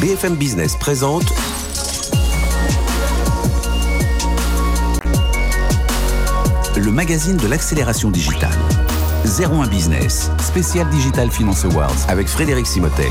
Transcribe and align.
BFM 0.00 0.36
Business 0.36 0.76
présente 0.76 1.24
le 6.76 6.92
magazine 6.92 7.36
de 7.36 7.48
l'accélération 7.48 8.12
digitale. 8.12 8.56
01 9.24 9.66
Business, 9.66 10.30
spécial 10.38 10.88
Digital 10.90 11.32
Finance 11.32 11.64
Awards 11.64 11.96
avec 12.06 12.28
Frédéric 12.28 12.68
Simotel. 12.68 13.10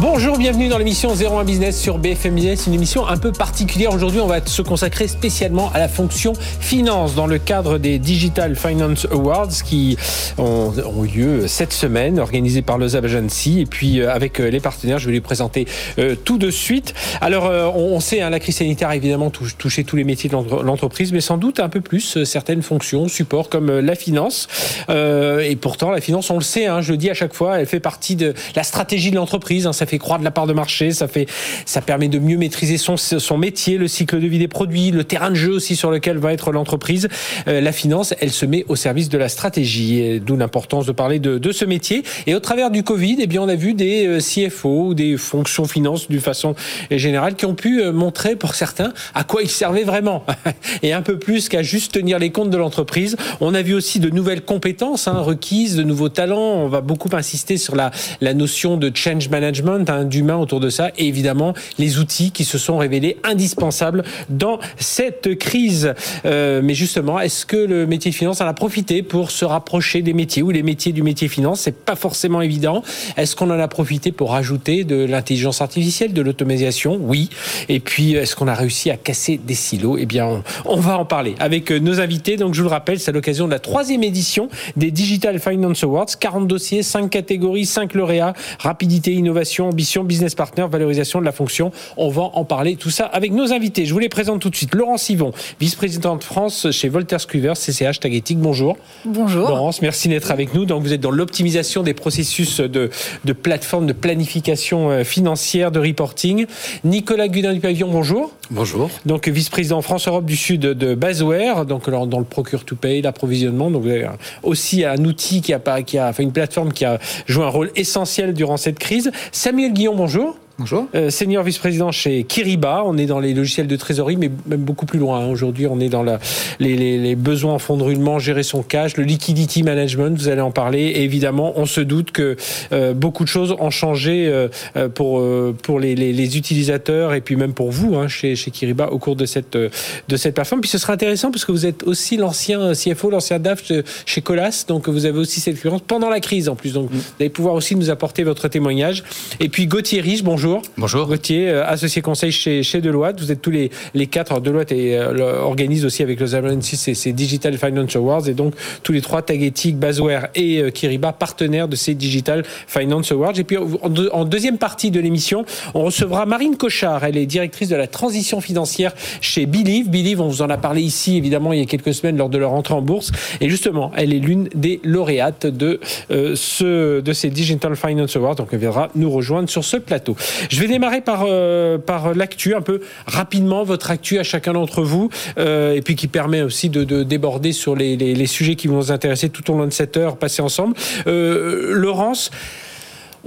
Bonjour, 0.00 0.38
bienvenue 0.38 0.68
dans 0.68 0.78
l'émission 0.78 1.12
01 1.12 1.42
Business 1.42 1.80
sur 1.80 1.98
BFM 1.98 2.36
Business, 2.36 2.68
une 2.68 2.74
émission 2.74 3.08
un 3.08 3.16
peu 3.16 3.32
particulière. 3.32 3.92
Aujourd'hui, 3.92 4.20
on 4.20 4.28
va 4.28 4.46
se 4.46 4.62
consacrer 4.62 5.08
spécialement 5.08 5.72
à 5.72 5.80
la 5.80 5.88
fonction 5.88 6.34
finance 6.34 7.16
dans 7.16 7.26
le 7.26 7.38
cadre 7.38 7.78
des 7.78 7.98
Digital 7.98 8.54
Finance 8.54 9.08
Awards 9.10 9.50
qui 9.64 9.96
ont, 10.36 10.72
eu 11.02 11.08
lieu 11.08 11.48
cette 11.48 11.72
semaine, 11.72 12.20
organisés 12.20 12.62
par 12.62 12.78
le 12.78 12.86
Zab 12.86 13.06
Agency. 13.06 13.58
Et 13.58 13.66
puis, 13.66 14.00
euh, 14.00 14.12
avec 14.12 14.38
euh, 14.38 14.50
les 14.50 14.60
partenaires, 14.60 15.00
je 15.00 15.06
vais 15.06 15.12
les 15.12 15.20
présenter 15.20 15.66
euh, 15.98 16.14
tout 16.14 16.38
de 16.38 16.52
suite. 16.52 16.94
Alors, 17.20 17.50
on 17.74 17.98
sait, 17.98 18.20
hein, 18.20 18.30
la 18.30 18.38
crise 18.38 18.58
sanitaire 18.58 18.90
a 18.90 18.96
évidemment 18.96 19.30
touché 19.30 19.82
tous 19.82 19.96
les 19.96 20.04
métiers 20.04 20.30
de 20.30 20.36
l'entreprise, 20.62 21.12
mais 21.12 21.20
sans 21.20 21.38
doute 21.38 21.58
un 21.58 21.68
peu 21.68 21.80
plus 21.80 22.22
certaines 22.22 22.62
fonctions, 22.62 23.08
supports 23.08 23.48
comme 23.48 23.80
la 23.80 23.96
finance. 23.96 24.46
et 24.88 25.56
pourtant, 25.56 25.90
la 25.90 26.00
finance, 26.00 26.30
on 26.30 26.36
le 26.36 26.44
sait, 26.44 26.66
hein, 26.66 26.82
je 26.82 26.92
le 26.92 26.98
dis 26.98 27.10
à 27.10 27.14
chaque 27.14 27.34
fois, 27.34 27.58
elle 27.58 27.66
fait 27.66 27.80
partie 27.80 28.14
de 28.14 28.34
la 28.54 28.62
stratégie 28.62 29.10
de 29.10 29.16
l'entreprise. 29.16 29.66
Hein, 29.66 29.72
fait 29.88 29.98
croître 29.98 30.24
la 30.24 30.30
part 30.30 30.46
de 30.46 30.52
marché, 30.52 30.92
ça 30.92 31.08
fait, 31.08 31.26
ça 31.66 31.80
permet 31.80 32.08
de 32.08 32.18
mieux 32.18 32.36
maîtriser 32.36 32.78
son, 32.78 32.96
son 32.96 33.38
métier, 33.38 33.78
le 33.78 33.88
cycle 33.88 34.20
de 34.20 34.26
vie 34.26 34.38
des 34.38 34.48
produits, 34.48 34.90
le 34.90 35.04
terrain 35.04 35.30
de 35.30 35.34
jeu 35.34 35.52
aussi 35.52 35.76
sur 35.76 35.90
lequel 35.90 36.18
va 36.18 36.32
être 36.32 36.52
l'entreprise. 36.52 37.08
Euh, 37.46 37.60
la 37.60 37.72
finance, 37.72 38.14
elle 38.20 38.30
se 38.30 38.46
met 38.46 38.64
au 38.68 38.76
service 38.76 39.08
de 39.08 39.18
la 39.18 39.28
stratégie, 39.28 40.20
d'où 40.20 40.36
l'importance 40.36 40.86
de 40.86 40.92
parler 40.92 41.18
de, 41.18 41.38
de, 41.38 41.52
ce 41.52 41.64
métier. 41.64 42.02
Et 42.26 42.34
au 42.34 42.40
travers 42.40 42.70
du 42.70 42.82
Covid, 42.82 43.16
eh 43.20 43.26
bien, 43.26 43.42
on 43.42 43.48
a 43.48 43.54
vu 43.54 43.74
des 43.74 44.06
euh, 44.06 44.18
CFO 44.20 44.88
ou 44.88 44.94
des 44.94 45.16
fonctions 45.16 45.64
finance 45.66 46.08
d'une 46.08 46.20
façon 46.20 46.54
générale 46.90 47.34
qui 47.34 47.46
ont 47.46 47.54
pu 47.54 47.82
euh, 47.82 47.92
montrer 47.92 48.36
pour 48.36 48.54
certains 48.54 48.92
à 49.14 49.24
quoi 49.24 49.42
ils 49.42 49.50
servaient 49.50 49.84
vraiment 49.84 50.24
et 50.82 50.92
un 50.92 51.02
peu 51.02 51.18
plus 51.18 51.48
qu'à 51.48 51.62
juste 51.62 51.92
tenir 51.92 52.18
les 52.18 52.30
comptes 52.30 52.50
de 52.50 52.56
l'entreprise. 52.56 53.16
On 53.40 53.54
a 53.54 53.62
vu 53.62 53.74
aussi 53.74 54.00
de 54.00 54.10
nouvelles 54.10 54.42
compétences 54.42 55.08
hein, 55.08 55.20
requises, 55.20 55.76
de 55.76 55.82
nouveaux 55.82 56.08
talents. 56.08 56.38
On 56.38 56.68
va 56.68 56.80
beaucoup 56.80 57.08
insister 57.12 57.56
sur 57.56 57.76
la, 57.76 57.90
la 58.20 58.34
notion 58.34 58.76
de 58.76 58.90
change 58.94 59.28
management 59.28 59.77
d'humain 59.84 60.36
autour 60.36 60.60
de 60.60 60.70
ça 60.70 60.90
et 60.96 61.06
évidemment 61.06 61.54
les 61.78 61.98
outils 61.98 62.30
qui 62.30 62.44
se 62.44 62.58
sont 62.58 62.78
révélés 62.78 63.16
indispensables 63.24 64.04
dans 64.28 64.58
cette 64.78 65.38
crise. 65.38 65.94
Euh, 66.24 66.60
mais 66.62 66.74
justement, 66.74 67.18
est-ce 67.20 67.46
que 67.46 67.56
le 67.56 67.86
métier 67.86 68.10
de 68.10 68.16
finance 68.16 68.40
en 68.40 68.46
a 68.46 68.54
profité 68.54 69.02
pour 69.02 69.30
se 69.30 69.44
rapprocher 69.44 70.02
des 70.02 70.12
métiers 70.12 70.42
ou 70.42 70.50
les 70.50 70.62
métiers 70.62 70.92
du 70.92 71.02
métier 71.02 71.28
finance? 71.28 71.60
C'est 71.60 71.76
pas 71.76 71.96
forcément 71.96 72.40
évident. 72.40 72.82
Est-ce 73.16 73.36
qu'on 73.36 73.50
en 73.50 73.58
a 73.58 73.68
profité 73.68 74.12
pour 74.12 74.32
rajouter 74.32 74.84
de 74.84 75.04
l'intelligence 75.04 75.60
artificielle, 75.60 76.12
de 76.12 76.22
l'automatisation? 76.22 76.98
Oui. 77.00 77.30
Et 77.68 77.80
puis, 77.80 78.14
est-ce 78.14 78.36
qu'on 78.36 78.48
a 78.48 78.54
réussi 78.54 78.90
à 78.90 78.96
casser 78.96 79.40
des 79.42 79.54
silos? 79.54 79.96
Eh 79.98 80.06
bien, 80.06 80.26
on, 80.26 80.42
on, 80.64 80.80
va 80.80 80.98
en 80.98 81.04
parler 81.04 81.34
avec 81.38 81.70
nos 81.70 82.00
invités. 82.00 82.36
Donc, 82.36 82.54
je 82.54 82.62
vous 82.62 82.68
le 82.68 82.72
rappelle, 82.72 83.00
c'est 83.00 83.12
l'occasion 83.12 83.46
de 83.46 83.52
la 83.52 83.58
troisième 83.58 84.02
édition 84.02 84.48
des 84.76 84.90
Digital 84.90 85.38
Finance 85.38 85.84
Awards. 85.84 86.06
40 86.18 86.46
dossiers, 86.46 86.82
5 86.82 87.10
catégories, 87.10 87.66
5 87.66 87.94
lauréats, 87.94 88.32
rapidité, 88.58 89.12
innovation, 89.12 89.67
ambition, 89.68 90.04
business 90.04 90.34
partner, 90.34 90.66
valorisation 90.70 91.20
de 91.20 91.24
la 91.24 91.32
fonction. 91.32 91.72
On 91.96 92.08
va 92.08 92.22
en 92.22 92.44
parler 92.44 92.76
tout 92.76 92.90
ça 92.90 93.04
avec 93.04 93.32
nos 93.32 93.52
invités. 93.52 93.86
Je 93.86 93.92
vous 93.92 93.98
les 93.98 94.08
présente 94.08 94.40
tout 94.40 94.50
de 94.50 94.56
suite. 94.56 94.74
Laurence 94.74 95.08
Yvon, 95.08 95.32
vice-présidente 95.60 96.20
de 96.20 96.24
France 96.24 96.70
chez 96.70 96.88
Voltaire 96.88 97.20
Squivers, 97.20 97.54
CCH 97.54 98.00
Tagetic. 98.00 98.38
Bonjour. 98.38 98.76
Bonjour. 99.04 99.48
Laurence, 99.48 99.82
merci 99.82 100.08
d'être 100.08 100.30
avec 100.30 100.54
nous. 100.54 100.64
Donc 100.64 100.82
vous 100.82 100.92
êtes 100.92 101.00
dans 101.00 101.10
l'optimisation 101.10 101.82
des 101.82 101.94
processus 101.94 102.60
de, 102.60 102.90
de 103.24 103.32
plateforme 103.32 103.86
de 103.86 103.92
planification 103.92 104.90
euh, 104.90 105.04
financière, 105.04 105.70
de 105.70 105.78
reporting. 105.78 106.46
Nicolas 106.84 107.28
Gudin 107.28 107.52
du 107.52 107.60
Pavillon, 107.60 107.88
bonjour. 107.90 108.32
Bonjour. 108.50 108.90
Donc 109.04 109.28
vice-président 109.28 109.82
France-Europe 109.82 110.24
du 110.24 110.36
Sud 110.36 110.60
de 110.60 110.94
Baseware, 110.94 111.66
donc 111.66 111.90
dans 111.90 112.18
le 112.18 112.24
procure 112.24 112.64
to 112.64 112.76
pay, 112.76 113.02
l'approvisionnement. 113.02 113.70
Donc 113.70 113.82
vous 113.82 113.90
avez 113.90 114.08
aussi 114.42 114.84
un 114.84 115.04
outil 115.04 115.42
qui 115.42 115.52
a, 115.52 115.82
qui 115.82 115.98
a 115.98 116.12
fait 116.12 116.22
une 116.22 116.32
plateforme 116.32 116.72
qui 116.72 116.84
a 116.84 116.98
joué 117.26 117.44
un 117.44 117.48
rôle 117.48 117.70
essentiel 117.76 118.32
durant 118.32 118.56
cette 118.56 118.78
crise. 118.78 119.10
Samuel 119.32 119.57
Guillon, 119.66 119.96
bonjour. 119.96 120.36
Bonjour. 120.60 120.88
Euh, 120.96 121.08
senior 121.08 121.44
vice-président 121.44 121.92
chez 121.92 122.24
Kiriba. 122.24 122.82
On 122.84 122.98
est 122.98 123.06
dans 123.06 123.20
les 123.20 123.32
logiciels 123.32 123.68
de 123.68 123.76
trésorerie, 123.76 124.16
mais 124.16 124.28
même 124.46 124.62
beaucoup 124.62 124.86
plus 124.86 124.98
loin. 124.98 125.20
Hein. 125.20 125.28
Aujourd'hui, 125.28 125.68
on 125.68 125.78
est 125.78 125.88
dans 125.88 126.02
la, 126.02 126.18
les, 126.58 126.74
les, 126.76 126.98
les, 126.98 127.14
besoins 127.14 127.54
en 127.54 127.58
fonds 127.60 127.76
de 127.76 127.84
roulement, 127.84 128.18
gérer 128.18 128.42
son 128.42 128.64
cash, 128.64 128.96
le 128.96 129.04
liquidity 129.04 129.62
management. 129.62 130.18
Vous 130.18 130.26
allez 130.26 130.40
en 130.40 130.50
parler. 130.50 130.80
Et 130.80 131.04
évidemment, 131.04 131.52
on 131.54 131.64
se 131.64 131.80
doute 131.80 132.10
que 132.10 132.34
euh, 132.72 132.92
beaucoup 132.92 133.22
de 133.22 133.28
choses 133.28 133.54
ont 133.60 133.70
changé 133.70 134.26
euh, 134.26 134.48
euh 134.74 134.88
pour 134.88 135.24
pour 135.62 135.78
les, 135.78 135.94
les, 135.94 136.36
utilisateurs 136.36 137.14
et 137.14 137.20
puis 137.20 137.36
même 137.36 137.52
pour 137.52 137.70
vous 137.70 137.94
hein, 137.94 138.08
chez, 138.08 138.34
chez 138.34 138.50
Kiriba 138.50 138.88
au 138.88 138.98
cours 138.98 139.14
de 139.14 139.26
cette 139.26 139.56
de 139.56 140.16
cette 140.16 140.34
plateforme. 140.34 140.60
Puis 140.60 140.70
ce 140.70 140.78
sera 140.78 140.92
intéressant 140.92 141.30
parce 141.30 141.44
que 141.44 141.52
vous 141.52 141.66
êtes 141.66 141.84
aussi 141.84 142.16
l'ancien 142.16 142.72
CFO, 142.72 143.10
l'ancien 143.10 143.38
DAF 143.38 143.62
chez 144.06 144.22
Colas. 144.22 144.64
Donc 144.66 144.88
vous 144.88 145.04
avez 145.06 145.20
aussi 145.20 145.38
cette 145.38 145.54
expérience 145.54 145.82
pendant 145.86 146.10
la 146.10 146.18
crise 146.18 146.48
en 146.48 146.56
plus. 146.56 146.72
Donc 146.72 146.90
mm. 146.90 146.96
vous 146.96 147.02
allez 147.20 147.30
pouvoir 147.30 147.54
aussi 147.54 147.76
nous 147.76 147.90
apporter 147.90 148.24
votre 148.24 148.48
témoignage. 148.48 149.04
Et 149.38 149.48
puis 149.48 149.68
Gauthier 149.68 150.00
Rich, 150.00 150.24
bonjour 150.24 150.47
bonjour. 150.48 150.62
Bonjour. 150.76 151.06
Gauthier, 151.06 151.50
euh, 151.50 151.66
associé 151.66 152.02
conseil 152.02 152.32
chez, 152.32 152.62
chez 152.62 152.80
Deloitte. 152.80 153.20
Vous 153.20 153.30
êtes 153.32 153.42
tous 153.42 153.50
les, 153.50 153.70
les 153.94 154.06
quatre. 154.06 154.32
Alors 154.32 154.42
Deloitte 154.42 154.72
et, 154.72 154.96
euh, 154.96 155.40
organise 155.42 155.84
aussi 155.84 156.02
avec 156.02 156.20
le 156.20 156.26
Zamancy 156.26 156.76
ces, 156.76 156.94
ces 156.94 157.12
Digital 157.12 157.56
Finance 157.58 157.96
Awards. 157.96 158.28
Et 158.28 158.34
donc, 158.34 158.54
tous 158.82 158.92
les 158.92 159.00
trois, 159.00 159.22
Tagetic, 159.22 159.76
Basware 159.76 160.28
et 160.34 160.60
euh, 160.60 160.70
Kiriba, 160.70 161.12
partenaires 161.12 161.68
de 161.68 161.76
ces 161.76 161.94
Digital 161.94 162.44
Finance 162.66 163.12
Awards. 163.12 163.38
Et 163.38 163.44
puis, 163.44 163.56
en, 163.56 164.24
deuxième 164.24 164.58
partie 164.58 164.90
de 164.90 165.00
l'émission, 165.00 165.44
on 165.74 165.84
recevra 165.84 166.26
Marine 166.26 166.56
Cochard. 166.56 167.04
Elle 167.04 167.16
est 167.16 167.26
directrice 167.26 167.68
de 167.68 167.76
la 167.76 167.86
transition 167.86 168.40
financière 168.40 168.94
chez 169.20 169.46
Believe. 169.46 169.90
Believe, 169.90 170.20
on 170.20 170.28
vous 170.28 170.42
en 170.42 170.50
a 170.50 170.56
parlé 170.56 170.82
ici, 170.82 171.16
évidemment, 171.16 171.52
il 171.52 171.60
y 171.60 171.62
a 171.62 171.66
quelques 171.66 171.94
semaines 171.94 172.16
lors 172.16 172.28
de 172.28 172.38
leur 172.38 172.52
entrée 172.52 172.74
en 172.74 172.82
bourse. 172.82 173.12
Et 173.40 173.48
justement, 173.48 173.92
elle 173.96 174.12
est 174.12 174.18
l'une 174.18 174.48
des 174.54 174.80
lauréates 174.84 175.46
de, 175.46 175.80
euh, 176.10 176.34
ce, 176.36 177.00
de 177.00 177.12
ces 177.12 177.30
Digital 177.30 177.76
Finance 177.76 178.16
Awards. 178.16 178.36
Donc, 178.36 178.48
elle 178.52 178.60
viendra 178.60 178.90
nous 178.94 179.10
rejoindre 179.10 179.48
sur 179.48 179.64
ce 179.64 179.76
plateau. 179.76 180.16
Je 180.50 180.60
vais 180.60 180.68
démarrer 180.68 181.00
par, 181.00 181.24
euh, 181.26 181.78
par 181.78 182.14
l'actu, 182.14 182.54
un 182.54 182.60
peu 182.60 182.80
rapidement, 183.06 183.64
votre 183.64 183.90
actu 183.90 184.18
à 184.18 184.22
chacun 184.22 184.52
d'entre 184.52 184.82
vous, 184.82 185.10
euh, 185.38 185.74
et 185.74 185.82
puis 185.82 185.96
qui 185.96 186.08
permet 186.08 186.42
aussi 186.42 186.68
de, 186.68 186.84
de 186.84 187.02
déborder 187.02 187.52
sur 187.52 187.74
les, 187.76 188.26
sujets 188.26 188.56
qui 188.56 188.68
vont 188.68 188.76
nous 188.76 188.92
intéresser 188.92 189.30
tout 189.30 189.50
au 189.50 189.56
long 189.56 189.66
de 189.66 189.72
cette 189.72 189.96
heure 189.96 190.16
passée 190.16 190.42
ensemble. 190.42 190.74
Euh, 191.06 191.72
Laurence, 191.72 192.30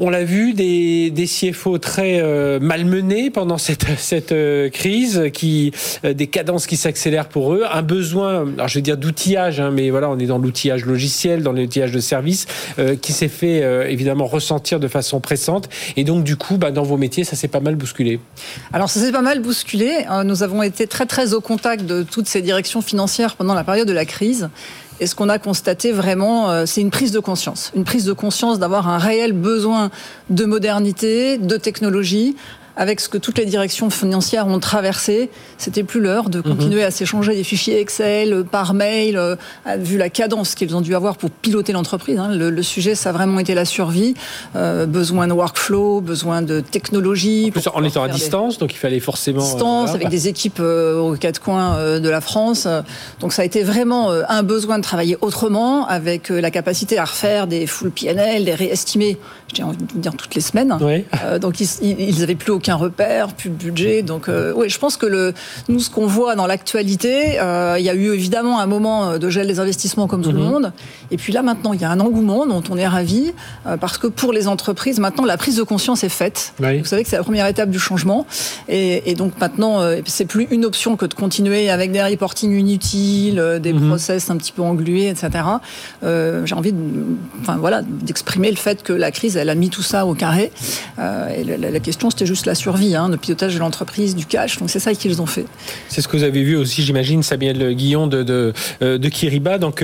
on 0.01 0.09
l'a 0.09 0.23
vu, 0.23 0.53
des, 0.53 1.13
CFO 1.27 1.77
très 1.77 2.19
euh, 2.19 2.59
malmenés 2.59 3.29
pendant 3.29 3.57
cette, 3.59 4.31
euh, 4.31 4.69
crise, 4.69 5.29
qui, 5.31 5.71
euh, 6.03 6.13
des 6.13 6.25
cadences 6.25 6.65
qui 6.65 6.75
s'accélèrent 6.75 7.29
pour 7.29 7.53
eux, 7.53 7.63
un 7.71 7.83
besoin, 7.83 8.47
alors 8.55 8.67
je 8.67 8.75
vais 8.79 8.81
dire 8.81 8.97
d'outillage, 8.97 9.59
hein, 9.59 9.69
mais 9.71 9.91
voilà, 9.91 10.09
on 10.09 10.17
est 10.17 10.25
dans 10.25 10.39
l'outillage 10.39 10.85
logiciel, 10.85 11.43
dans 11.43 11.51
l'outillage 11.51 11.91
de 11.91 11.99
service, 11.99 12.47
qui 13.01 13.13
s'est 13.13 13.27
fait 13.27 13.91
évidemment 13.91 14.25
ressentir 14.25 14.79
de 14.79 14.87
façon 14.87 15.19
pressante. 15.19 15.69
Et 15.95 16.03
donc, 16.03 16.23
du 16.23 16.35
coup, 16.35 16.57
bah, 16.57 16.71
dans 16.71 16.83
vos 16.83 16.97
métiers, 16.97 17.23
ça 17.23 17.35
s'est 17.35 17.47
pas 17.47 17.59
mal 17.59 17.75
bousculé. 17.75 18.19
Alors, 18.73 18.89
ça 18.89 18.99
s'est 18.99 19.11
pas 19.11 19.21
mal 19.21 19.41
bousculé. 19.41 20.05
Nous 20.25 20.41
avons 20.41 20.63
été 20.63 20.87
très, 20.87 21.05
très 21.05 21.33
au 21.33 21.41
contact 21.41 21.85
de 21.85 22.01
toutes 22.01 22.27
ces 22.27 22.41
directions 22.41 22.81
financières 22.81 23.35
pendant 23.35 23.53
la 23.53 23.63
période 23.63 23.87
de 23.87 23.93
la 23.93 24.05
crise. 24.05 24.49
Et 25.01 25.07
ce 25.07 25.15
qu'on 25.15 25.29
a 25.29 25.39
constaté 25.39 25.91
vraiment, 25.91 26.51
euh, 26.51 26.67
c'est 26.67 26.79
une 26.79 26.91
prise 26.91 27.11
de 27.11 27.19
conscience. 27.19 27.71
Une 27.75 27.85
prise 27.85 28.05
de 28.05 28.13
conscience 28.13 28.59
d'avoir 28.59 28.87
un 28.87 28.99
réel 28.99 29.33
besoin 29.33 29.89
de 30.29 30.45
modernité, 30.45 31.39
de 31.39 31.57
technologie, 31.57 32.35
avec 32.81 32.99
ce 32.99 33.09
que 33.09 33.19
toutes 33.19 33.37
les 33.37 33.45
directions 33.45 33.91
financières 33.91 34.47
ont 34.47 34.59
traversé, 34.59 35.29
c'était 35.59 35.83
plus 35.83 35.99
l'heure 35.99 36.31
de 36.31 36.41
continuer 36.41 36.81
mmh. 36.81 36.87
à 36.87 36.89
s'échanger 36.89 37.35
des 37.35 37.43
fichiers 37.43 37.79
Excel 37.79 38.33
euh, 38.33 38.43
par 38.43 38.73
mail, 38.73 39.17
euh, 39.17 39.35
vu 39.77 39.99
la 39.99 40.09
cadence 40.09 40.55
qu'ils 40.55 40.75
ont 40.75 40.81
dû 40.81 40.95
avoir 40.95 41.15
pour 41.15 41.29
piloter 41.29 41.73
l'entreprise. 41.73 42.17
Hein. 42.17 42.29
Le, 42.33 42.49
le, 42.49 42.63
sujet, 42.63 42.95
ça 42.95 43.09
a 43.09 43.11
vraiment 43.11 43.37
été 43.37 43.53
la 43.53 43.65
survie, 43.65 44.15
euh, 44.55 44.87
besoin 44.87 45.27
de 45.27 45.33
workflow, 45.33 46.01
besoin 46.01 46.41
de 46.41 46.59
technologie. 46.59 47.49
En, 47.49 47.51
plus, 47.51 47.67
en 47.71 47.83
étant 47.83 48.01
à 48.01 48.09
distance, 48.09 48.57
donc 48.57 48.73
il 48.73 48.77
fallait 48.77 48.99
forcément... 48.99 49.43
Distance, 49.43 49.91
euh, 49.91 49.93
avec 49.93 50.09
des 50.09 50.27
équipes 50.27 50.59
euh, 50.59 50.97
aux 50.97 51.15
quatre 51.17 51.39
coins 51.39 51.99
de 51.99 52.09
la 52.09 52.19
France. 52.19 52.67
Donc 53.19 53.31
ça 53.31 53.43
a 53.43 53.45
été 53.45 53.61
vraiment 53.61 54.09
un 54.09 54.41
besoin 54.41 54.79
de 54.79 54.83
travailler 54.83 55.19
autrement, 55.21 55.85
avec 55.85 56.29
la 56.29 56.49
capacité 56.49 56.97
à 56.97 57.05
refaire 57.05 57.45
des 57.45 57.67
full 57.67 57.91
PNL, 57.91 58.43
des 58.43 58.55
réestimés, 58.55 59.19
j'ai 59.53 59.63
envie 59.63 59.77
de 59.77 59.91
vous 59.91 59.99
dire 59.99 60.13
toutes 60.15 60.35
les 60.35 60.41
semaines. 60.41 60.77
Oui. 60.81 61.05
donc 61.39 61.59
ils, 61.59 61.67
ils 61.81 62.23
avaient 62.23 62.35
plus 62.35 62.51
aucun 62.51 62.75
repère, 62.75 63.33
plus 63.33 63.49
de 63.49 63.55
budget. 63.55 64.01
Donc, 64.01 64.29
oui, 64.55 64.69
je 64.69 64.79
pense 64.79 64.97
que 64.97 65.05
le, 65.05 65.33
nous, 65.69 65.79
ce 65.79 65.89
qu'on 65.89 66.07
voit 66.07 66.35
dans 66.35 66.47
l'actualité, 66.47 67.33
il 67.33 67.83
y 67.83 67.89
a 67.89 67.93
eu 67.93 68.13
évidemment 68.13 68.59
un 68.59 68.65
moment 68.65 69.17
de 69.17 69.29
gel 69.29 69.47
des 69.47 69.59
investissements 69.59 70.07
comme 70.07 70.21
tout 70.21 70.31
le 70.31 70.39
mhm. 70.39 70.49
monde. 70.49 70.73
Et 71.11 71.17
puis 71.17 71.33
là, 71.33 71.41
maintenant, 71.41 71.73
il 71.73 71.81
y 71.81 71.85
a 71.85 71.89
un 71.89 71.99
engouement 71.99 72.45
dont 72.45 72.63
on 72.69 72.77
est 72.77 72.87
ravi 72.87 73.33
parce 73.79 73.97
que 73.97 74.07
pour 74.07 74.33
les 74.33 74.47
entreprises, 74.47 74.99
maintenant, 74.99 75.25
la 75.25 75.37
prise 75.37 75.55
de 75.55 75.63
conscience 75.63 76.03
est 76.03 76.09
faite. 76.09 76.53
Vous 76.59 76.85
savez 76.85 77.03
que 77.03 77.09
c'est 77.09 77.17
la 77.17 77.23
première 77.23 77.47
étape 77.47 77.69
du 77.69 77.79
changement. 77.79 78.25
Et, 78.67 79.15
donc 79.15 79.33
maintenant, 79.39 79.79
c'est 80.05 80.25
plus 80.25 80.47
une 80.51 80.65
option 80.65 80.95
que 80.95 81.05
de 81.05 81.13
continuer 81.13 81.69
avec 81.69 81.91
des 81.91 82.01
reporting 82.01 82.57
inutiles, 82.57 83.59
des 83.61 83.73
mhm. 83.73 83.87
process 83.87 84.29
un 84.29 84.37
petit 84.37 84.51
peu 84.51 84.61
englués, 84.61 85.09
etc. 85.09 85.29
J'ai 86.01 86.55
envie 86.55 86.73
de, 86.73 86.79
enfin 87.41 87.57
voilà, 87.57 87.81
d'exprimer 87.81 88.49
le 88.49 88.57
fait 88.57 88.83
que 88.83 88.93
la 88.93 89.11
crise, 89.11 89.37
elle 89.41 89.49
a 89.49 89.55
mis 89.55 89.69
tout 89.69 89.81
ça 89.81 90.05
au 90.05 90.13
carré. 90.13 90.51
Euh, 90.99 91.57
la, 91.57 91.79
question, 91.79 92.09
c'était 92.09 92.25
juste 92.25 92.45
la 92.45 92.55
survie, 92.55 92.95
hein, 92.95 93.09
le 93.09 93.17
pilotage 93.17 93.55
de 93.55 93.59
l'entreprise, 93.59 94.15
du 94.15 94.25
cash. 94.25 94.59
Donc 94.59 94.69
c'est 94.69 94.79
ça 94.79 94.93
qu'ils 94.93 95.21
ont 95.21 95.25
fait. 95.25 95.45
C'est 95.89 96.01
ce 96.01 96.07
que 96.07 96.15
vous 96.15 96.23
avez 96.23 96.43
vu 96.43 96.55
aussi, 96.55 96.83
j'imagine, 96.83 97.23
Samuel 97.23 97.75
Guillon 97.75 98.07
de, 98.07 98.23
de, 98.23 98.53
euh, 98.81 99.09
Kiriba. 99.09 99.57
Donc, 99.57 99.83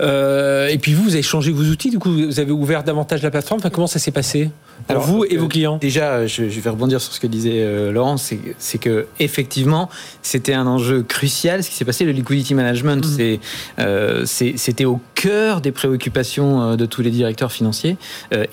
euh, 0.00 0.68
et 0.68 0.78
puis 0.78 0.94
vous, 0.94 1.04
vous 1.04 1.14
avez 1.14 1.22
changé 1.22 1.52
vos 1.52 1.62
outils, 1.62 1.90
du 1.90 1.98
coup, 1.98 2.12
vous 2.12 2.40
avez 2.40 2.52
ouvert 2.52 2.82
davantage 2.82 3.22
la 3.22 3.30
plateforme. 3.30 3.60
Comment 3.72 3.86
ça 3.86 3.98
s'est 3.98 4.10
passé? 4.10 4.50
Pour 4.86 5.00
vous 5.00 5.24
et 5.24 5.36
vos 5.36 5.48
clients 5.48 5.78
Déjà, 5.78 6.26
je, 6.26 6.42
vais 6.44 6.70
rebondir 6.70 7.00
sur 7.00 7.12
ce 7.12 7.20
que 7.20 7.26
disait 7.26 7.90
Laurent, 7.92 8.16
c'est 8.16 8.78
que 8.78 9.06
effectivement, 9.18 9.88
c'était 10.22 10.54
un 10.54 10.66
enjeu 10.66 11.02
crucial. 11.02 11.62
Ce 11.62 11.70
qui 11.70 11.76
s'est 11.76 11.84
passé, 11.84 12.04
le 12.04 12.12
liquidity 12.12 12.54
management, 12.54 13.04
mmh. 13.06 14.24
c'est 14.24 14.54
c'était 14.56 14.84
au 14.84 15.00
cœur 15.14 15.60
des 15.60 15.72
préoccupations 15.72 16.76
de 16.76 16.86
tous 16.86 17.02
les 17.02 17.10
directeurs 17.10 17.52
financiers, 17.52 17.96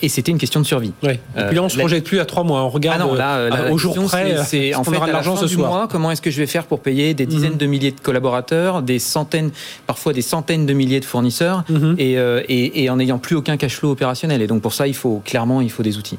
et 0.02 0.10
c'était 0.10 0.31
une 0.31 0.38
question 0.38 0.60
de 0.60 0.66
survie. 0.66 0.94
Et 1.04 1.18
puis 1.48 1.56
là, 1.56 1.64
on 1.64 1.70
se 1.70 1.78
projette 1.78 2.04
plus 2.04 2.20
à 2.20 2.25
trois 2.25 2.44
mois. 2.44 2.64
On 2.64 2.70
regarde 2.70 3.02
ah 3.02 3.06
non, 3.06 3.14
là, 3.14 3.72
au 3.72 3.78
jour 3.78 3.96
près. 4.06 4.36
C'est 4.46 4.75
en 4.75 4.84
fait 4.84 5.00
l'argent 5.12 5.36
ce 5.36 5.48
soir. 5.48 5.72
Mois, 5.72 5.88
comment 5.90 6.12
est-ce 6.12 6.22
que 6.22 6.31
je 6.31 6.38
vais 6.38 6.48
faire 6.48 6.66
pour 6.66 6.80
payer 6.80 7.14
des 7.14 7.25
dizaines 7.25 7.54
mhm. 7.54 7.58
de 7.58 7.66
milliers 7.66 7.92
de 7.92 8.00
collaborateurs, 8.00 8.81
des 8.81 9.00
centaines, 9.00 9.52
parfois 9.88 10.14
des 10.14 10.22
centaines 10.22 10.66
de 10.66 10.74
milliers 10.74 11.00
de 11.00 11.06
fournisseurs, 11.06 11.64
mhm. 11.70 11.96
et, 11.98 12.84
et, 12.84 12.90
en 12.90 12.98
n'ayant 12.98 13.20
plus 13.20 13.36
aucun 13.36 13.58
cash 13.58 13.78
flow 13.78 13.92
opérationnel. 13.92 14.42
Et 14.42 14.48
donc 14.48 14.62
pour 14.62 14.74
ça, 14.74 14.88
il 14.88 14.96
faut 14.96 15.22
clairement, 15.25 15.62
il 15.62 15.72
faut 15.72 15.84
des 15.84 15.98
outils. 15.98 16.12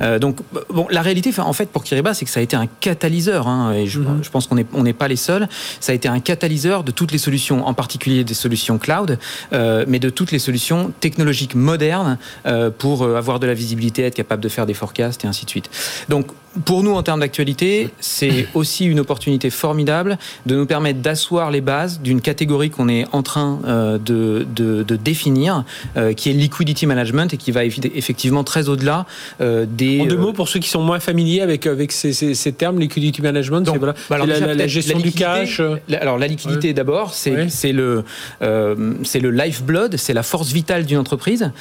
Euh, 0.00 0.18
donc 0.18 0.38
bon, 0.68 0.86
la 0.90 1.02
réalité, 1.02 1.32
en 1.38 1.52
fait, 1.52 1.68
pour 1.70 1.84
Kiriba, 1.84 2.14
c'est 2.14 2.24
que 2.24 2.30
ça 2.30 2.40
a 2.40 2.42
été 2.42 2.56
un 2.56 2.66
catalyseur. 2.66 3.48
Hein, 3.48 3.72
et 3.72 3.86
je, 3.86 4.00
mhm. 4.00 4.22
je, 4.22 4.30
pense 4.30 4.46
qu'on 4.46 4.56
n'est 4.56 4.66
on 4.72 4.82
n'est 4.82 4.92
pas 4.92 5.08
les 5.08 5.16
seuls. 5.16 5.48
Ça 5.80 5.92
a 5.92 5.94
été 5.94 6.08
un 6.08 6.20
catalyseur 6.20 6.84
de 6.84 6.90
toutes 6.90 7.12
les 7.12 7.18
solutions, 7.18 7.66
en 7.66 7.74
particulier 7.74 8.24
des 8.24 8.34
solutions 8.34 8.78
cloud, 8.78 9.18
euh, 9.52 9.84
mais 9.88 9.98
de 9.98 10.10
toutes 10.10 10.32
les 10.32 10.38
solutions 10.38 10.92
technologiques 11.00 11.54
modernes 11.54 12.18
euh, 12.46 12.70
pour 12.70 13.04
avoir 13.04 13.40
de 13.40 13.46
la 13.46 13.54
visibilité, 13.54 14.02
être 14.02 14.14
capable 14.14 14.42
de 14.42 14.48
faire 14.48 14.66
des 14.66 14.74
forecasts 14.74 15.24
et 15.24 15.28
ainsi 15.28 15.44
de 15.44 15.50
suite. 15.50 15.70
Donc 16.08 16.26
pour 16.64 16.82
nous, 16.82 16.92
en 16.92 17.02
termes 17.02 17.20
d'actualité, 17.20 17.90
c'est 18.00 18.48
aussi 18.54 18.84
une 18.86 18.98
opportunité 18.98 19.50
formidable 19.50 20.18
de 20.46 20.56
nous 20.56 20.66
permettre 20.66 20.98
d'asseoir 20.98 21.50
les 21.50 21.60
bases 21.60 22.00
d'une 22.00 22.20
catégorie 22.20 22.70
qu'on 22.70 22.88
est 22.88 23.06
en 23.12 23.22
train 23.22 23.60
euh, 23.66 23.98
de, 23.98 24.46
de, 24.54 24.96
définir, 24.96 25.64
euh, 25.96 26.12
qui 26.12 26.28
est 26.28 26.32
liquidity 26.32 26.86
management 26.86 27.32
et 27.32 27.36
qui 27.36 27.52
va 27.52 27.64
effectivement 27.64 28.42
très 28.42 28.68
au-delà 28.68 29.06
euh, 29.40 29.64
des. 29.68 30.00
En 30.00 30.06
deux 30.06 30.16
mots, 30.16 30.32
pour 30.32 30.48
ceux 30.48 30.58
qui 30.58 30.68
sont 30.68 30.82
moins 30.82 30.98
familiers 30.98 31.40
avec, 31.40 31.66
avec 31.66 31.92
ces, 31.92 32.12
ces, 32.12 32.52
termes, 32.52 32.80
liquidity 32.80 33.22
management, 33.22 33.68
c'est 33.70 33.78
voilà, 33.78 33.94
bah 34.08 34.18
la, 34.18 34.66
gestion 34.66 34.98
du 34.98 35.12
cash. 35.12 35.62
alors 36.00 36.18
la 36.18 36.26
liquidité 36.26 36.72
d'abord, 36.72 37.14
c'est 37.14 37.48
c'est 37.48 37.72
le 37.72 38.04
le 38.40 39.30
lifeblood, 39.30 39.96
c'est 39.96 40.14
la 40.14 40.22
force 40.22 40.50
vitale 40.52 40.84
d'une 40.84 40.98
entreprise. 40.98 41.52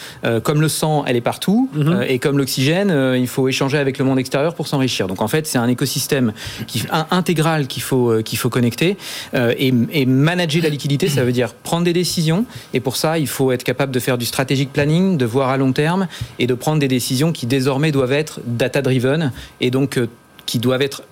comme 0.43 0.61
le 0.61 0.69
sang, 0.69 1.03
elle 1.05 1.15
est 1.15 1.21
partout, 1.21 1.69
mm-hmm. 1.75 2.07
et 2.07 2.19
comme 2.19 2.37
l'oxygène, 2.37 3.15
il 3.15 3.27
faut 3.27 3.47
échanger 3.47 3.77
avec 3.77 3.97
le 3.97 4.05
monde 4.05 4.17
extérieur 4.17 4.55
pour 4.55 4.67
donc 5.07 5.21
en 5.21 5.27
fait, 5.27 5.47
c'est 5.47 5.57
un 5.57 5.67
écosystème 5.67 6.33
qui, 6.67 6.83
intégral 7.11 7.67
qu'il 7.67 7.83
faut, 7.83 8.11
euh, 8.11 8.21
qu'il 8.21 8.37
faut 8.37 8.49
connecter. 8.49 8.97
Euh, 9.33 9.53
et, 9.57 10.05
manager 10.05 10.63
la 10.63 10.69
liquidité, 10.69 11.07
ça 11.07 11.23
veut 11.23 11.31
dire 11.31 11.53
prendre 11.53 11.83
des 11.83 11.93
décisions. 11.93 12.45
Et 12.73 12.79
pour 12.79 12.95
ça, 12.95 13.19
il 13.19 13.27
faut 13.27 13.51
être 13.51 13.63
capable 13.63 13.91
de 13.91 13.99
faire 13.99 14.17
du 14.17 14.25
strategic 14.25 14.73
planning, 14.73 15.17
de 15.17 15.25
voir 15.25 15.49
à 15.49 15.57
long 15.57 15.71
terme 15.71 16.07
et 16.39 16.47
de 16.47 16.53
prendre 16.53 16.79
des 16.79 16.87
décisions 16.87 17.31
qui 17.31 17.45
désormais 17.45 17.91
doivent 17.91 18.13
être 18.13 18.39
data-driven 18.45 19.31
et 19.61 19.71
donc 19.71 19.97
euh, 19.97 20.07
qui 20.45 20.59
doivent 20.59 20.81
être 20.81 21.03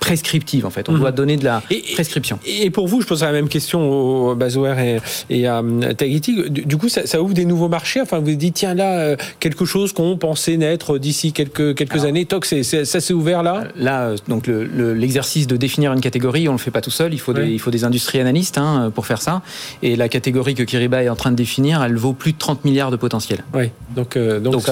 prescriptive 0.00 0.66
en 0.66 0.70
fait. 0.70 0.88
On 0.88 0.92
mhm. 0.92 1.00
doit 1.00 1.12
donner 1.12 1.36
de 1.36 1.44
la 1.44 1.62
prescription. 1.94 2.38
Et 2.46 2.70
pour 2.70 2.88
vous, 2.88 3.00
je 3.00 3.06
poserai 3.06 3.26
la 3.26 3.32
même 3.32 3.48
question 3.48 3.90
au 3.90 4.34
Bazouer 4.34 5.00
et, 5.30 5.46
à 5.46 5.62
Tagiti. 5.96 6.50
Du, 6.50 6.76
coup, 6.76 6.88
ça, 6.88 7.22
ouvre 7.22 7.34
des 7.34 7.44
nouveaux 7.44 7.68
marchés? 7.68 8.00
Enfin, 8.00 8.18
vous 8.18 8.34
dites 8.34 8.54
tiens 8.54 8.74
là 8.74 8.98
euh, 8.98 9.16
quelque 9.40 9.64
chose 9.64 9.92
qu'on 9.92 10.16
pensait 10.16 10.56
naître 10.56 10.98
d'ici 10.98 11.32
quelques 11.32 11.74
quelques 11.74 12.04
années. 12.04 12.24
Toc, 12.24 12.44
ça 12.44 12.84
s'est 12.84 13.14
ouvert 13.14 13.42
là? 13.42 13.64
Là, 13.76 14.02
euh, 14.02 14.16
donc 14.28 14.46
l'exercice 14.46 15.46
de 15.46 15.56
définir 15.56 15.92
une 15.92 16.00
catégorie, 16.00 16.48
on 16.48 16.52
le 16.52 16.58
fait 16.58 16.70
pas 16.70 16.80
tout 16.80 16.90
seul. 16.90 17.14
Il 17.14 17.20
faut 17.20 17.32
des 17.32 17.50
il 17.50 17.58
faut 17.58 17.70
des 17.70 17.84
industries 17.84 18.20
analystes 18.20 18.58
hein, 18.58 18.90
pour 18.94 19.06
faire 19.06 19.22
ça. 19.22 19.42
Et 19.82 19.96
la 19.96 20.08
catégorie 20.08 20.54
que 20.54 20.62
Kiriba 20.62 21.02
est 21.02 21.08
en 21.08 21.16
train 21.16 21.30
de 21.30 21.36
définir, 21.36 21.82
elle 21.82 21.96
vaut 21.96 22.12
plus 22.12 22.32
de 22.32 22.38
30 22.38 22.64
milliards 22.64 22.90
de 22.90 22.96
potentiel. 22.96 23.44
Oui. 23.54 23.70
Donc 23.94 24.16
euh, 24.16 24.40
donc 24.40 24.62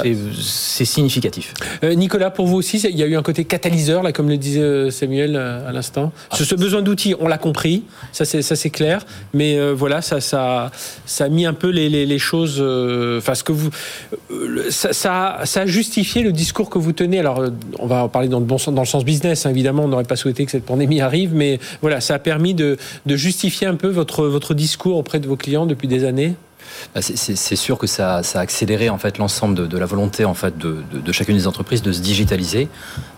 c'est 0.40 0.84
significatif. 0.84 1.54
Nicolas, 1.82 2.30
pour 2.30 2.46
vous 2.46 2.56
aussi, 2.56 2.78
il 2.78 2.96
y 2.96 3.02
a 3.02 3.06
eu 3.06 3.16
un 3.16 3.22
côté 3.22 3.44
catalyseur 3.44 4.02
là, 4.02 4.12
comme 4.12 4.28
le 4.28 4.36
disait 4.36 4.90
Samuel? 4.90 5.21
Euh, 5.30 5.68
à 5.68 5.72
l'instant. 5.72 6.12
Ce, 6.32 6.54
besoin 6.54 6.82
d'outils, 6.82 7.14
on 7.20 7.28
l'a 7.28 7.38
compris, 7.38 7.84
ça 8.12 8.24
c'est 8.24 8.70
clair. 8.70 9.04
Mais 9.34 9.58
euh, 9.58 9.72
voilà, 9.72 10.02
ça 10.02 10.70
a 11.20 11.28
mis 11.28 11.46
un 11.46 11.52
peu 11.52 11.68
les, 11.68 12.18
choses. 12.18 12.58
Euh, 12.60 13.18
enfin, 13.18 13.34
ce 13.34 13.44
que 13.44 13.52
vous 13.52 13.70
ça, 14.70 15.38
a 15.54 15.66
justifié 15.66 16.22
le 16.22 16.32
discours 16.32 16.70
que 16.70 16.78
vous 16.78 16.92
tenez. 16.92 17.18
Alors, 17.18 17.44
on 17.78 17.86
va 17.86 18.04
en 18.04 18.08
parler 18.08 18.28
dans 18.28 18.40
le 18.40 18.84
sens, 18.84 19.04
business. 19.04 19.46
Hein, 19.46 19.50
évidemment, 19.50 19.84
on 19.84 19.88
n'aurait 19.88 20.04
pas 20.04 20.16
souhaité 20.16 20.44
que 20.44 20.50
cette 20.50 20.66
pandémie 20.66 21.00
arrive, 21.00 21.34
mais 21.34 21.58
voilà, 21.80 22.00
ça 22.00 22.14
a 22.14 22.18
permis 22.18 22.54
de, 22.54 22.76
justifier 23.06 23.66
un 23.66 23.76
peu 23.76 23.88
votre 23.88 24.54
discours 24.54 24.96
auprès 24.96 25.20
de 25.20 25.26
vos 25.26 25.36
clients 25.36 25.66
depuis 25.66 25.88
des 25.88 26.04
années. 26.04 26.34
Bah, 26.94 27.00
c'est 27.02 27.56
sûr 27.56 27.78
que 27.78 27.86
ça, 27.86 28.16
a 28.16 28.38
accéléré 28.38 28.88
en 28.90 28.98
fait 28.98 29.18
l'ensemble 29.18 29.68
de, 29.68 29.78
la 29.78 29.86
volonté 29.86 30.24
en 30.24 30.34
fait 30.34 30.56
de, 30.58 31.12
chacune 31.12 31.36
des 31.36 31.46
entreprises 31.46 31.82
de 31.82 31.92
se 31.92 32.00
digitaliser, 32.00 32.68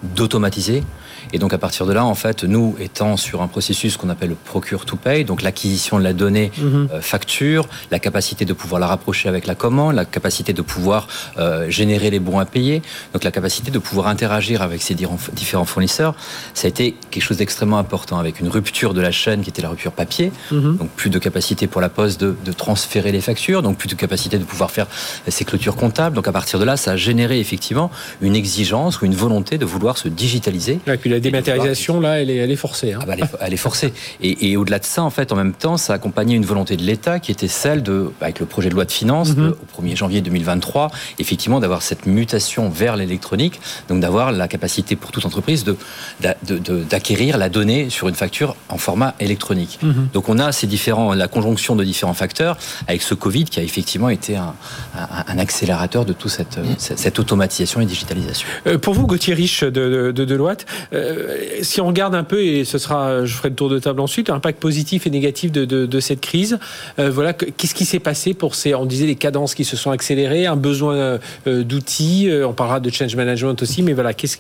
d'automatiser. 0.03 0.83
Et 1.32 1.38
donc 1.38 1.53
à 1.53 1.59
partir 1.59 1.87
de 1.87 1.93
là, 1.93 2.05
en 2.05 2.15
fait, 2.15 2.44
nous 2.44 2.76
étant 2.79 3.17
sur 3.17 3.43
un 3.43 3.49
processus 3.49 3.97
qu'on 3.97 4.09
appelle 4.09 4.31
le 4.31 4.35
procure 4.35 4.85
to 4.85 4.97
pay, 4.97 5.25
donc 5.25 5.43
l'acquisition 5.43 5.99
de 5.99 6.05
la 6.05 6.12
donnée 6.12 6.53
mhm. 6.59 6.88
euh, 6.93 7.00
facture, 7.00 7.69
la 7.91 7.99
capacité 7.99 8.44
de 8.44 8.53
pouvoir 8.53 8.81
la 8.81 8.87
rapprocher 8.87 9.29
avec 9.29 9.47
la 9.47 9.55
commande, 9.55 9.94
la 9.94 10.05
capacité 10.05 10.53
de 10.53 10.62
pouvoir 10.62 11.09
euh, 11.38 11.71
générer 11.71 12.11
les 12.11 12.19
bons 12.19 12.38
à 12.38 12.44
payer, 12.44 12.82
donc 13.12 13.25
la 13.25 13.31
capacité 13.31 13.71
de 13.71 13.79
pouvoir 13.79 14.09
interagir 14.09 14.62
avec 14.62 14.82
ces 14.82 14.94
différents 14.94 15.65
fournisseurs, 15.65 16.15
ça 16.55 16.67
a 16.67 16.69
été 16.69 16.94
quelque 17.11 17.23
chose 17.23 17.38
d'extrêmement 17.38 17.79
important 17.79 18.19
avec 18.19 18.41
une 18.41 18.49
rupture 18.49 18.94
de 18.94 19.00
la 19.00 19.11
chaîne 19.11 19.43
qui 19.43 19.50
était 19.50 19.62
la 19.62 19.70
rupture 19.70 19.93
papier, 19.93 20.32
mhm. 20.50 20.77
donc 20.77 20.91
plus 20.91 21.11
de 21.11 21.19
capacité 21.19 21.67
pour 21.67 21.81
la 21.81 21.88
poste 21.88 22.20
de, 22.20 22.37
de 22.44 22.53
transférer 22.53 23.12
les 23.12 23.20
factures, 23.20 23.62
donc 23.62 23.79
plus 23.79 23.88
de 23.88 23.94
capacité 23.94 24.38
de 24.38 24.44
pouvoir 24.44 24.70
faire 24.70 24.87
ces 25.29 25.44
clôtures 25.44 25.77
comptables. 25.77 26.17
Donc 26.17 26.29
à 26.29 26.32
partir 26.32 26.59
de 26.59 26.65
là, 26.65 26.77
ça 26.77 26.93
a 26.93 26.97
généré 26.97 27.41
effectivement 27.41 27.91
une 28.20 28.37
exigence 28.37 29.00
ou 29.00 29.06
une 29.06 29.15
volonté 29.15 29.59
de 29.59 29.65
vouloir 29.65 29.99
se 29.99 30.09
digitaliser. 30.09 30.81
La 31.14 31.20
dématérialisation, 31.20 32.00
là, 32.00 32.20
elle 32.20 32.31
est, 32.31 32.37
elle 32.37 32.50
est 32.50 32.56
forcée. 32.56 32.93
Hein. 32.93 32.99
Ah 33.02 33.06
bah, 33.06 33.14
elle, 33.40 33.52
est, 33.52 33.56
forcée. 33.56 33.93
Et, 34.20 34.56
au-delà 34.56 34.78
de 34.78 34.84
ça, 34.84 35.02
en 35.02 35.11
fait, 35.11 35.32
en 35.32 35.37
même 35.37 35.52
temps, 35.52 35.76
ça 35.76 35.93
a 35.93 35.96
accompagné 35.96 36.34
une 36.34 36.44
volonté 36.44 36.76
de 36.76 36.82
l'État 36.82 37.20
qui 37.20 37.31
était 37.31 37.49
celle 37.49 37.82
de, 37.82 38.11
avec 38.20 38.40
le 38.40 38.46
projet 38.46 38.69
de 38.69 38.75
loi 38.75 38.84
de 38.84 38.93
finances 38.93 39.37
mhm. 39.37 39.55
au 39.78 39.82
1er 39.82 39.96
janvier 39.96 40.20
2023, 40.20 40.90
effectivement, 41.19 41.61
d'avoir 41.61 41.82
cette 41.82 42.06
mutation 42.06 42.69
vers 42.69 42.96
l'électronique, 42.96 43.60
donc 43.89 44.00
d'avoir 44.00 44.32
la 44.32 44.48
capacité 44.48 44.96
pour 44.96 45.12
toute 45.12 45.24
entreprise 45.24 45.65
de, 45.65 45.77
d'acquérir 46.91 47.39
la 47.39 47.48
donnée 47.48 47.91
sur 47.91 48.08
une 48.08 48.15
facture 48.15 48.56
en 48.69 48.79
format 48.79 49.15
électronique. 49.20 49.79
Mhm. 49.82 50.08
Donc 50.12 50.29
on 50.29 50.39
a 50.39 50.53
ces 50.53 50.67
différents, 50.67 51.15
la 51.15 51.29
conjonction 51.29 51.77
de 51.77 51.84
différents 51.84 52.15
facteurs 52.15 52.56
avec 52.89 53.03
ce 53.03 53.15
Covid 53.15 53.44
qui 53.44 53.60
a 53.60 53.62
effectivement 53.62 54.08
été 54.08 54.36
un, 54.36 54.55
accélérateur 55.39 56.05
de 56.05 56.12
toute 56.12 56.31
cette, 56.31 56.58
cette, 56.79 57.19
automatisation 57.19 57.81
et 57.81 57.86
digitalisation. 57.86 58.48
Euh, 58.67 58.79
pour 58.79 58.94
vous, 58.94 59.06
Gauthier 59.06 59.34
Rich 59.34 59.62
de, 59.65 60.12
de 60.15 60.24
Deloitte, 60.24 60.67
euh, 60.93 61.04
si 61.63 61.81
on 61.81 61.87
regarde 61.87 62.15
un 62.15 62.25
peu, 62.25 62.43
et 62.43 62.65
ce 62.65 62.79
sera, 62.79 63.25
je 63.25 63.34
ferai 63.34 63.51
le 63.51 63.55
tour 63.55 63.69
de 63.69 63.79
table 63.79 64.01
ensuite, 64.01 64.31
impact 64.31 64.61
positif 64.61 65.06
et 65.06 65.11
négatif 65.11 65.53
de, 65.53 66.01
cette 66.01 66.20
crise, 66.20 66.58
euh, 66.99 67.11
voilà, 67.11 67.32
qu'est-ce 67.32 67.75
qui 67.75 67.84
s'est 67.84 67.99
passé 67.99 68.34
pour 68.34 68.55
ces, 68.55 68.75
on 68.75 68.84
disait 68.84 69.06
les 69.06 69.15
cadences 69.15 69.55
qui 69.55 69.65
se 69.65 69.77
sont 69.77 69.91
accélérées, 69.91 70.46
un 70.46 70.56
besoin 70.56 71.19
d'outils, 71.46 72.31
on 72.44 72.53
parlera 72.53 72.81
de 72.81 72.91
change 72.91 73.17
management 73.17 73.61
aussi, 73.63 73.82
mais 73.82 73.93
voilà, 73.93 74.13
qu'est-ce 74.13 74.39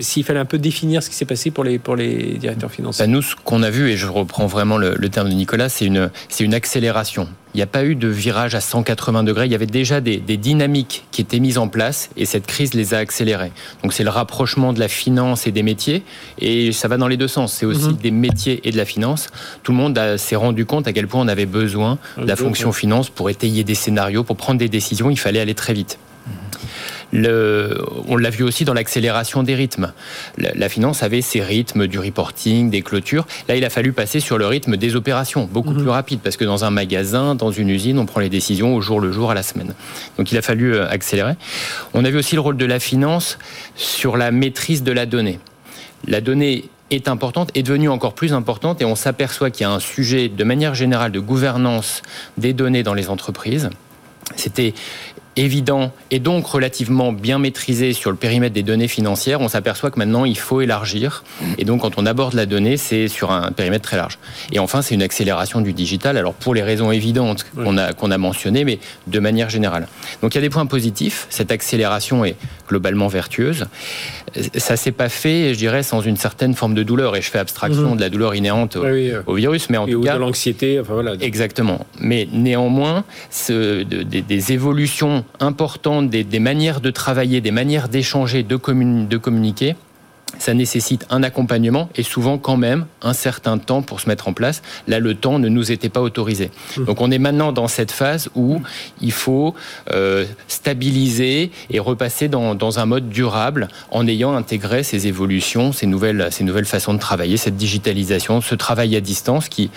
s'il 0.00 0.24
fallait 0.24 0.40
un 0.40 0.44
peu 0.44 0.58
définir 0.58 1.02
ce 1.02 1.10
qui 1.10 1.16
s'est 1.16 1.24
passé 1.24 1.50
pour 1.50 1.64
les, 1.64 1.78
pour 1.78 1.96
les 1.96 2.34
directeurs 2.34 2.70
financiers. 2.70 3.04
Ben, 3.04 3.10
nous, 3.10 3.22
ce 3.22 3.34
qu'on 3.36 3.62
a 3.62 3.70
vu, 3.70 3.90
et 3.90 3.96
je 3.96 4.06
reprends 4.06 4.46
vraiment 4.46 4.76
le, 4.76 4.94
le 4.96 5.08
terme 5.08 5.28
de 5.28 5.34
Nicolas, 5.34 5.68
c'est 5.68 5.86
une, 5.86 6.10
c'est 6.28 6.44
une 6.44 6.54
accélération 6.54 7.28
il 7.54 7.58
n'y 7.58 7.62
a 7.62 7.66
pas 7.66 7.84
eu 7.84 7.94
de 7.94 8.08
virage 8.08 8.54
à 8.54 8.60
180 8.60 9.24
degrés. 9.24 9.46
Il 9.46 9.52
y 9.52 9.54
avait 9.54 9.66
déjà 9.66 10.00
des, 10.00 10.18
dynamiques 10.18 11.04
qui 11.10 11.20
étaient 11.20 11.38
mises 11.38 11.58
en 11.58 11.68
place 11.68 12.08
et 12.16 12.24
cette 12.24 12.46
crise 12.46 12.72
les 12.74 12.94
a 12.94 12.98
accélérées. 12.98 13.52
Donc 13.82 13.92
c'est 13.92 14.04
le 14.04 14.10
rapprochement 14.10 14.72
de 14.72 14.80
la 14.80 14.88
finance 14.88 15.46
et 15.46 15.52
des 15.52 15.62
métiers 15.62 16.02
et 16.38 16.72
ça 16.72 16.88
va 16.88 16.96
dans 16.96 17.08
les 17.08 17.16
deux 17.16 17.28
sens. 17.28 17.52
C'est 17.52 17.66
aussi 17.66 17.88
mhm. 17.88 17.96
des 17.96 18.10
métiers 18.10 18.60
et 18.64 18.70
de 18.70 18.76
la 18.76 18.84
finance. 18.84 19.28
Tout 19.62 19.72
le 19.72 19.78
monde 19.78 20.00
s'est 20.16 20.36
rendu 20.36 20.64
compte 20.64 20.88
à 20.88 20.92
quel 20.92 21.06
point 21.06 21.20
on 21.20 21.28
avait 21.28 21.46
besoin 21.46 21.98
de 22.16 22.24
la 22.24 22.36
fonction 22.36 22.72
finance 22.72 23.10
pour 23.10 23.28
étayer 23.28 23.64
des 23.64 23.74
scénarios, 23.74 24.24
pour 24.24 24.36
prendre 24.36 24.58
des 24.58 24.68
décisions. 24.68 25.10
Il 25.10 25.18
fallait 25.18 25.40
aller 25.40 25.54
très 25.54 25.74
vite. 25.74 25.98
On 27.12 28.16
l'a 28.16 28.30
vu 28.30 28.42
aussi 28.42 28.64
dans 28.64 28.74
l'accélération 28.74 29.42
des 29.42 29.54
rythmes. 29.54 29.92
La, 30.38 30.68
finance 30.68 31.02
avait 31.02 31.20
ses 31.20 31.42
rythmes 31.42 31.86
du 31.86 31.98
reporting, 31.98 32.70
des 32.70 32.82
clôtures. 32.82 33.26
Là, 33.48 33.56
il 33.56 33.64
a 33.64 33.70
fallu 33.70 33.92
passer 33.92 34.20
sur 34.20 34.38
le 34.38 34.46
rythme 34.46 34.76
des 34.76 34.96
opérations, 34.96 35.48
beaucoup 35.50 35.72
mhm. 35.72 35.82
plus 35.82 35.90
rapide, 35.90 36.20
parce 36.22 36.36
que 36.36 36.44
dans 36.44 36.64
un 36.64 36.70
magasin, 36.70 37.34
dans 37.34 37.50
une 37.50 37.68
usine, 37.68 37.98
on 37.98 38.06
prend 38.06 38.20
les 38.20 38.30
décisions 38.30 38.74
au 38.74 38.80
jour 38.80 39.00
le 39.00 39.12
jour, 39.12 39.30
à 39.30 39.34
la 39.34 39.42
semaine. 39.42 39.74
Donc 40.16 40.32
il 40.32 40.38
a 40.38 40.42
fallu 40.42 40.74
euh, 40.74 40.88
accélérer. 40.88 41.34
On 41.94 42.04
a 42.04 42.10
vu 42.10 42.18
aussi 42.18 42.34
le 42.34 42.40
rôle 42.40 42.56
de 42.56 42.66
la 42.66 42.80
finance 42.80 43.38
sur 43.76 44.16
la 44.16 44.30
maîtrise 44.30 44.82
de 44.82 44.92
la 44.92 45.06
donnée. 45.06 45.38
La 46.06 46.20
donnée 46.20 46.70
est 46.90 47.08
importante, 47.08 47.50
est 47.54 47.62
devenue 47.62 47.88
encore 47.88 48.14
plus 48.14 48.32
importante, 48.32 48.82
et 48.82 48.84
on 48.84 48.94
s'aperçoit 48.94 49.50
qu'il 49.50 49.62
y 49.62 49.68
a 49.68 49.72
un 49.72 49.80
sujet 49.80 50.28
de 50.28 50.44
manière 50.44 50.74
générale 50.74 51.12
de 51.12 51.20
gouvernance 51.20 52.02
des 52.38 52.52
données 52.52 52.82
dans 52.82 52.94
les 52.94 53.08
entreprises. 53.08 53.70
C'était 54.36 54.74
évident 55.36 55.92
et 56.10 56.18
donc 56.18 56.46
relativement 56.46 57.12
bien 57.12 57.38
maîtrisé 57.38 57.92
sur 57.92 58.10
le 58.10 58.16
périmètre 58.16 58.54
des 58.54 58.62
données 58.62 58.88
financières, 58.88 59.40
on 59.40 59.48
s'aperçoit 59.48 59.90
que 59.90 59.98
maintenant 59.98 60.24
il 60.24 60.38
faut 60.38 60.60
élargir. 60.60 61.24
Et 61.58 61.64
donc 61.64 61.82
quand 61.82 61.92
on 61.96 62.06
aborde 62.06 62.34
la 62.34 62.46
donnée, 62.46 62.76
c'est 62.76 63.08
sur 63.08 63.30
un 63.30 63.50
périmètre 63.52 63.84
très 63.84 63.96
large. 63.96 64.18
Et 64.52 64.58
enfin, 64.58 64.82
c'est 64.82 64.94
une 64.94 65.02
accélération 65.02 65.60
du 65.60 65.72
digital. 65.72 66.16
Alors 66.16 66.34
pour 66.34 66.54
les 66.54 66.62
raisons 66.62 66.92
évidentes 66.92 67.46
qu'on 67.54 67.78
a, 67.78 67.92
qu'on 67.92 68.10
a 68.10 68.18
mentionnées, 68.18 68.64
mais 68.64 68.78
de 69.06 69.18
manière 69.18 69.48
générale. 69.48 69.88
Donc 70.20 70.34
il 70.34 70.36
y 70.36 70.38
a 70.38 70.42
des 70.42 70.50
points 70.50 70.66
positifs. 70.66 71.26
Cette 71.30 71.50
accélération 71.50 72.24
est 72.24 72.36
globalement 72.68 73.08
vertueuse. 73.08 73.66
Ça 74.56 74.76
s'est 74.76 74.92
pas 74.92 75.08
fait, 75.08 75.52
je 75.52 75.58
dirais, 75.58 75.82
sans 75.82 76.00
une 76.00 76.16
certaine 76.16 76.54
forme 76.54 76.74
de 76.74 76.82
douleur. 76.82 77.16
Et 77.16 77.22
je 77.22 77.30
fais 77.30 77.38
abstraction 77.38 77.90
mhm. 77.90 77.96
de 77.96 78.00
la 78.00 78.08
douleur 78.08 78.34
inhérente 78.34 78.76
au, 78.76 79.34
virus, 79.34 79.68
mais 79.70 79.78
en 79.78 79.86
tout 79.86 80.00
cas, 80.00 80.14
de 80.14 80.20
l'anxiété. 80.20 80.80
Enfin, 80.80 80.94
voilà. 80.94 81.14
Exactement. 81.20 81.86
Mais 82.00 82.28
néanmoins, 82.32 83.04
ce, 83.30 83.82
des 83.82 84.52
évolutions 84.52 85.21
importante 85.40 86.10
des, 86.10 86.38
manières 86.38 86.80
de 86.80 86.90
travailler, 86.90 87.40
des 87.40 87.50
manières 87.50 87.88
d'échanger, 87.88 88.42
de, 88.42 88.56
de 88.56 89.16
communiquer, 89.16 89.76
ça 90.38 90.54
nécessite 90.54 91.06
un 91.10 91.22
accompagnement 91.22 91.88
et 91.94 92.02
souvent 92.02 92.38
quand 92.38 92.56
même 92.56 92.86
un 93.02 93.12
certain 93.12 93.58
temps 93.58 93.82
pour 93.82 94.00
se 94.00 94.08
mettre 94.08 94.28
en 94.28 94.32
place. 94.32 94.62
Là, 94.88 94.98
le 94.98 95.14
temps 95.14 95.38
ne 95.38 95.48
nous 95.48 95.70
était 95.70 95.88
pas 95.88 96.00
autorisé. 96.00 96.50
Mmh. 96.76 96.84
Donc 96.84 97.00
on 97.00 97.10
est 97.10 97.18
maintenant 97.18 97.52
dans 97.52 97.68
cette 97.68 97.92
phase 97.92 98.28
où 98.34 98.60
il 99.00 99.12
faut 99.12 99.54
euh, 99.92 100.24
stabiliser 100.48 101.50
et 101.70 101.78
repasser 101.78 102.28
dans, 102.28 102.54
dans, 102.54 102.78
un 102.78 102.86
mode 102.86 103.10
durable 103.10 103.68
en 103.90 104.06
ayant 104.06 104.34
intégré 104.34 104.82
ces 104.82 105.06
évolutions, 105.06 105.72
ces 105.72 105.86
nouvelles, 105.86 106.28
ces 106.30 106.44
nouvelles 106.44 106.64
façons 106.64 106.94
de 106.94 106.98
travailler, 106.98 107.36
cette 107.36 107.56
digitalisation, 107.56 108.40
ce 108.40 108.54
travail 108.54 108.96
à 108.96 109.00
distance 109.00 109.48
qui, 109.48 109.70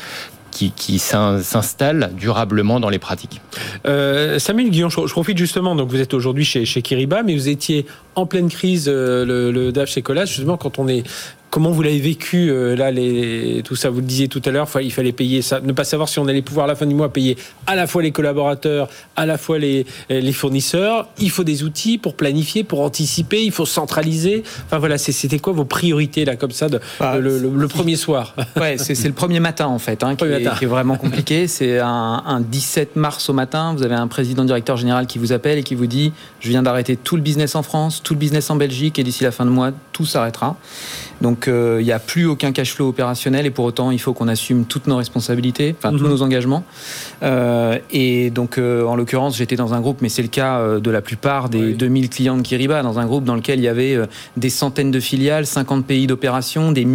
qui, 0.55 0.99
s'installe 0.99 2.11
durablement 2.15 2.79
dans 2.79 2.89
les 2.89 2.99
pratiques. 2.99 3.41
Euh, 3.85 4.39
Samuel 4.39 4.69
Guillon, 4.69 4.89
je, 4.89 5.11
profite 5.11 5.37
justement, 5.37 5.75
donc 5.75 5.89
vous 5.89 5.99
êtes 5.99 6.13
aujourd'hui 6.13 6.45
chez, 6.45 6.65
chez 6.65 6.81
mais 7.25 7.35
vous 7.35 7.49
étiez 7.49 7.85
en 8.15 8.25
pleine 8.25 8.49
crise, 8.49 8.85
euh, 8.87 9.25
le, 9.25 9.51
le 9.51 9.71
DAF 9.71 9.89
chez 9.89 10.01
Colas, 10.01 10.25
justement 10.25 10.57
quand 10.57 10.79
on 10.79 10.87
est 10.87 11.03
Comment 11.55 11.71
vous 11.71 11.83
l'avez 11.83 11.99
vécu 11.99 12.49
euh, 12.49 12.75
là, 12.75 12.91
les, 12.91 13.61
tout 13.63 13.77
ça 13.77 13.89
Vous 13.89 14.01
le 14.01 14.05
disiez 14.05 14.27
tout 14.27 14.41
à 14.43 14.51
l'heure, 14.51 14.67
il 14.81 14.91
fallait 14.91 15.13
payer 15.13 15.41
ça, 15.41 15.61
ne 15.61 15.71
pas 15.71 15.85
savoir 15.85 16.09
si 16.09 16.19
on 16.19 16.27
allait 16.27 16.41
pouvoir 16.41 16.65
à 16.65 16.67
la 16.67 16.75
fin 16.75 16.85
du 16.85 16.93
mois 16.93 17.13
payer 17.13 17.37
à 17.65 17.75
la 17.75 17.87
fois 17.87 18.03
les 18.03 18.11
collaborateurs, 18.11 18.89
à 19.15 19.25
la 19.25 19.37
fois 19.37 19.57
les, 19.57 19.85
les 20.09 20.33
fournisseurs. 20.33 21.07
Il 21.17 21.29
faut 21.29 21.45
des 21.45 21.63
outils 21.63 21.97
pour 21.97 22.15
planifier, 22.15 22.65
pour 22.65 22.81
anticiper. 22.81 23.41
Il 23.41 23.53
faut 23.53 23.65
centraliser. 23.65 24.43
Enfin 24.65 24.79
voilà, 24.79 24.97
c'était 24.97 25.39
quoi 25.39 25.53
vos 25.53 25.63
priorités 25.63 26.25
là 26.25 26.35
comme 26.35 26.51
ça 26.51 26.67
de, 26.67 26.81
bah, 26.99 27.19
le, 27.19 27.67
premier 27.69 27.95
soir? 27.95 28.35
Ouais, 28.57 28.77
c'est 28.77 29.07
le 29.07 29.13
premier 29.13 29.39
matin 29.39 29.67
en 29.67 29.79
fait, 29.79 30.03
hein, 30.03 30.17
qui, 30.17 30.25
est, 30.25 30.65
vraiment 30.65 30.97
compliqué. 30.97 31.47
C'est 31.47 31.79
un, 31.79 32.21
un 32.25 32.41
17 32.41 32.97
mars 32.97 33.29
au 33.29 33.33
matin. 33.33 33.73
Vous 33.77 33.83
avez 33.83 33.95
un 33.95 34.07
président 34.09 34.43
directeur 34.43 34.75
général 34.75 35.07
qui 35.07 35.19
vous 35.19 35.31
appelle 35.31 35.59
et 35.59 35.63
qui 35.63 35.75
vous 35.75 35.87
dit 35.87 36.11
je 36.41 36.49
viens 36.49 36.63
d'arrêter 36.63 36.97
tout 36.97 37.15
le 37.15 37.21
business 37.21 37.55
en 37.55 37.63
France, 37.63 38.01
tout 38.03 38.13
le 38.13 38.19
business 38.19 38.49
en 38.49 38.57
Belgique 38.57 38.99
et 38.99 39.03
d'ici 39.05 39.23
la 39.23 39.31
fin 39.31 39.45
de 39.45 39.51
mois 39.51 39.71
tout 39.93 40.05
s'arrêtera. 40.05 40.57
Donc 41.25 41.47
il 41.47 41.83
n'y 41.83 41.91
a 41.91 41.97
plus 41.97 42.27
aucun 42.27 42.51
cash 42.51 42.73
flow 42.75 42.89
opérationnel 42.89 43.47
et 43.47 43.49
pour 43.49 43.65
autant 43.65 43.89
il 43.89 43.99
faut 43.99 44.13
qu'on 44.13 44.27
assume 44.27 44.65
toutes 44.65 44.85
nos 44.85 44.97
responsabilités, 44.97 45.73
enfin 45.75 45.89
tous 45.89 46.03
mhm. 46.03 46.09
nos 46.09 46.21
engagements. 46.21 46.63
Euh, 47.23 47.79
et 47.91 48.29
donc 48.29 48.59
euh, 48.59 48.85
en 48.85 48.95
l'occurrence 48.95 49.35
j'étais 49.35 49.55
dans 49.55 49.73
un 49.73 49.81
groupe, 49.81 50.01
mais 50.01 50.09
c'est 50.09 50.21
le 50.21 50.27
cas 50.27 50.59
euh, 50.59 50.79
de 50.79 50.91
la 50.91 51.01
plupart 51.01 51.49
des 51.49 51.73
2000 51.73 52.09
clients 52.11 52.37
de 52.37 52.43
Kiriba, 52.43 52.83
dans 52.83 52.99
un 52.99 53.07
groupe 53.07 53.23
dans 53.23 53.33
lequel 53.33 53.57
il 53.59 53.63
y 53.63 53.67
avait 53.67 53.97
des 54.37 54.51
centaines 54.51 54.91
de 54.91 54.99
filiales, 54.99 55.47
50 55.47 55.85
pays 55.85 56.05
d'opération, 56.05 56.71
des, 56.71 56.85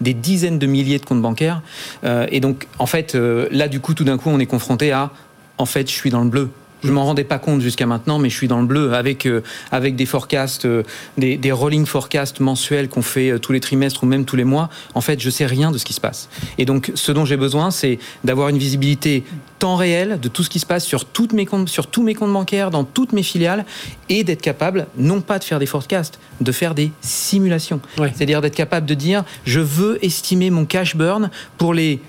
des 0.00 0.14
dizaines 0.14 0.60
de 0.60 0.66
milliers 0.66 1.00
de 1.00 1.04
comptes 1.04 1.22
bancaires. 1.22 1.60
et 2.04 2.38
donc 2.38 2.68
en 2.78 2.86
fait 2.86 3.14
là 3.14 3.66
du 3.66 3.80
coup 3.80 3.94
tout 3.94 4.04
d'un 4.04 4.18
coup 4.18 4.30
on 4.30 4.38
est 4.38 4.46
confronté 4.46 4.92
à 4.92 5.10
en 5.58 5.66
fait 5.66 5.88
je 5.88 5.94
suis 5.94 6.10
dans 6.10 6.22
le 6.22 6.30
bleu. 6.30 6.48
Je 6.84 6.92
m'en 6.92 7.04
rendais 7.04 7.24
pas 7.24 7.38
compte 7.38 7.62
jusqu'à 7.62 7.86
maintenant, 7.86 8.18
mais 8.18 8.28
je 8.28 8.36
suis 8.36 8.48
dans 8.48 8.60
le 8.60 8.66
bleu 8.66 8.92
avec 8.92 9.26
euh, 9.26 9.42
avec 9.72 9.96
des 9.96 10.04
forecasts, 10.04 10.66
euh, 10.66 10.82
des, 11.16 11.38
des, 11.38 11.50
rolling 11.50 11.86
forecasts 11.86 12.40
mensuels 12.40 12.88
qu'on 12.88 13.02
fait 13.02 13.30
euh, 13.30 13.38
tous 13.38 13.52
les 13.52 13.60
trimestres 13.60 14.04
ou 14.04 14.06
même 14.06 14.26
tous 14.26 14.36
les 14.36 14.44
mois. 14.44 14.68
En 14.94 15.00
fait, 15.00 15.18
je 15.18 15.30
sais 15.30 15.46
rien 15.46 15.70
de 15.70 15.78
ce 15.78 15.84
qui 15.86 15.94
se 15.94 16.00
passe. 16.00 16.28
Et 16.58 16.66
donc, 16.66 16.92
ce 16.94 17.10
dont 17.10 17.24
j'ai 17.24 17.38
besoin, 17.38 17.70
c'est 17.70 17.98
d'avoir 18.22 18.50
une 18.50 18.58
visibilité 18.58 19.24
temps 19.58 19.76
réel 19.76 20.18
de 20.20 20.28
tout 20.28 20.42
ce 20.42 20.50
qui 20.50 20.58
se 20.58 20.66
passe 20.66 20.84
sur 20.84 21.06
toutes 21.06 21.32
mes 21.32 21.46
comptes, 21.46 21.70
sur 21.70 21.86
tous 21.86 22.02
mes 22.02 22.14
comptes 22.14 22.32
bancaires, 22.32 22.70
dans 22.70 22.84
toutes 22.84 23.14
mes 23.14 23.22
filiales, 23.22 23.64
et 24.10 24.22
d'être 24.22 24.42
capable, 24.42 24.86
non 24.98 25.22
pas 25.22 25.38
de 25.38 25.44
faire 25.44 25.58
des 25.58 25.66
forecasts, 25.66 26.18
de 26.42 26.52
faire 26.52 26.74
des 26.74 26.92
simulations. 27.00 27.80
C'est-à-dire 27.96 28.42
d'être 28.42 28.54
capable 28.54 28.86
de 28.86 28.94
dire, 28.94 29.24
je 29.46 29.60
veux 29.60 30.04
estimer 30.04 30.50
mon 30.50 30.66
cash 30.66 30.96
burn 30.96 31.30
pour 31.56 31.72
les 31.72 32.00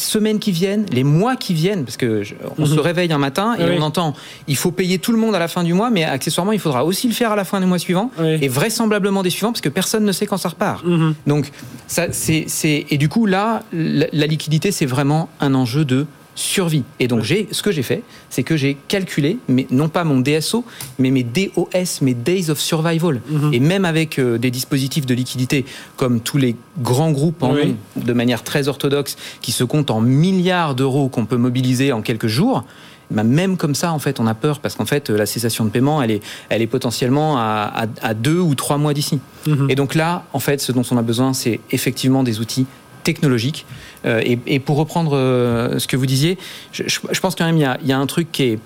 semaines 0.00 0.38
qui 0.38 0.52
viennent, 0.52 0.86
les 0.92 1.04
mois 1.04 1.36
qui 1.36 1.54
viennent, 1.54 1.84
parce 1.84 1.96
que 1.96 2.22
on 2.58 2.66
se 2.66 2.74
mhm. 2.74 2.80
réveille 2.80 3.12
un 3.12 3.18
matin 3.18 3.56
et 3.58 3.78
on 3.78 3.82
entend 3.82 4.14
il 4.46 4.56
faut 4.56 4.70
payer 4.70 4.98
tout 4.98 5.12
le 5.12 5.18
monde 5.18 5.34
à 5.34 5.38
la 5.38 5.48
fin 5.48 5.62
du 5.62 5.74
mois, 5.74 5.90
mais 5.90 6.04
accessoirement 6.04 6.52
il 6.52 6.58
faudra 6.58 6.84
aussi 6.84 7.08
le 7.08 7.14
faire 7.14 7.32
à 7.32 7.36
la 7.36 7.44
fin 7.44 7.60
du 7.60 7.66
mois 7.66 7.78
suivant 7.78 8.10
et 8.18 8.48
vraisemblablement 8.48 9.22
des 9.22 9.30
suivants 9.30 9.52
parce 9.52 9.60
que 9.60 9.68
personne 9.68 10.04
ne 10.04 10.12
sait 10.12 10.26
quand 10.26 10.38
ça 10.38 10.48
repart. 10.48 10.84
Mhm. 10.84 11.14
Donc 11.26 11.50
ça 11.86 12.06
c'est 12.12 12.46
et 12.90 12.98
du 12.98 13.08
coup 13.08 13.26
là 13.26 13.62
la 13.72 14.26
liquidité 14.26 14.72
c'est 14.72 14.86
vraiment 14.86 15.28
un 15.40 15.54
enjeu 15.54 15.84
de 15.84 16.06
survie. 16.40 16.84
Et 16.98 17.08
donc, 17.08 17.22
j'ai, 17.22 17.48
ce 17.50 17.62
que 17.62 17.70
j'ai 17.70 17.82
fait, 17.82 18.02
c'est 18.28 18.42
que 18.42 18.56
j'ai 18.56 18.76
calculé, 18.88 19.38
mais 19.48 19.66
non 19.70 19.88
pas 19.88 20.04
mon 20.04 20.20
DSO, 20.20 20.64
mais 20.98 21.10
mes 21.10 21.22
DOS, 21.22 22.00
mes 22.02 22.14
Days 22.14 22.50
of 22.50 22.58
Survival. 22.58 23.20
Mhm. 23.28 23.54
Et 23.54 23.60
même 23.60 23.84
avec 23.84 24.18
euh, 24.18 24.38
des 24.38 24.50
dispositifs 24.50 25.06
de 25.06 25.14
liquidité, 25.14 25.64
comme 25.96 26.20
tous 26.20 26.38
les 26.38 26.56
grands 26.78 27.12
groupes 27.12 27.42
en 27.42 27.54
de 27.96 28.12
manière 28.12 28.42
très 28.42 28.68
orthodoxe, 28.68 29.16
qui 29.40 29.52
se 29.52 29.64
comptent 29.64 29.90
en 29.90 30.00
milliards 30.00 30.74
d'euros 30.74 31.08
qu'on 31.08 31.26
peut 31.26 31.36
mobiliser 31.36 31.92
en 31.92 32.00
quelques 32.00 32.26
jours, 32.26 32.64
bah, 33.10 33.24
même 33.24 33.56
comme 33.56 33.74
ça, 33.74 33.92
en 33.92 33.98
fait, 33.98 34.20
on 34.20 34.26
a 34.26 34.34
peur 34.34 34.60
parce 34.60 34.76
qu'en 34.76 34.86
fait, 34.86 35.10
la 35.10 35.26
cessation 35.26 35.64
de 35.64 35.70
paiement, 35.70 36.00
elle 36.00 36.12
est, 36.12 36.22
elle 36.48 36.62
est 36.62 36.66
potentiellement 36.66 37.36
à, 37.38 37.86
deux 38.14 38.38
ou 38.38 38.54
trois 38.54 38.78
mois 38.78 38.94
d'ici. 38.94 39.20
Mhm. 39.46 39.66
Et 39.68 39.74
donc 39.74 39.94
là, 39.94 40.24
en 40.32 40.38
fait, 40.38 40.60
ce 40.60 40.72
dont 40.72 40.84
on 40.90 40.96
a 40.96 41.02
besoin, 41.02 41.32
c'est 41.32 41.60
effectivement 41.70 42.22
des 42.22 42.40
outils 42.40 42.66
technologiques 43.12 43.66
euh, 44.04 44.22
et, 44.24 44.58
pour 44.60 44.76
reprendre 44.76 45.16
euh, 45.16 45.78
ce 45.78 45.86
que 45.86 45.96
vous 45.96 46.06
disiez, 46.06 46.38
je, 46.72 47.20
pense 47.20 47.34
quand 47.34 47.44
même 47.44 47.56
il 47.56 47.88
y 47.88 47.92
a, 47.92 47.98
un 47.98 48.06
truc 48.06 48.30
qui 48.30 48.58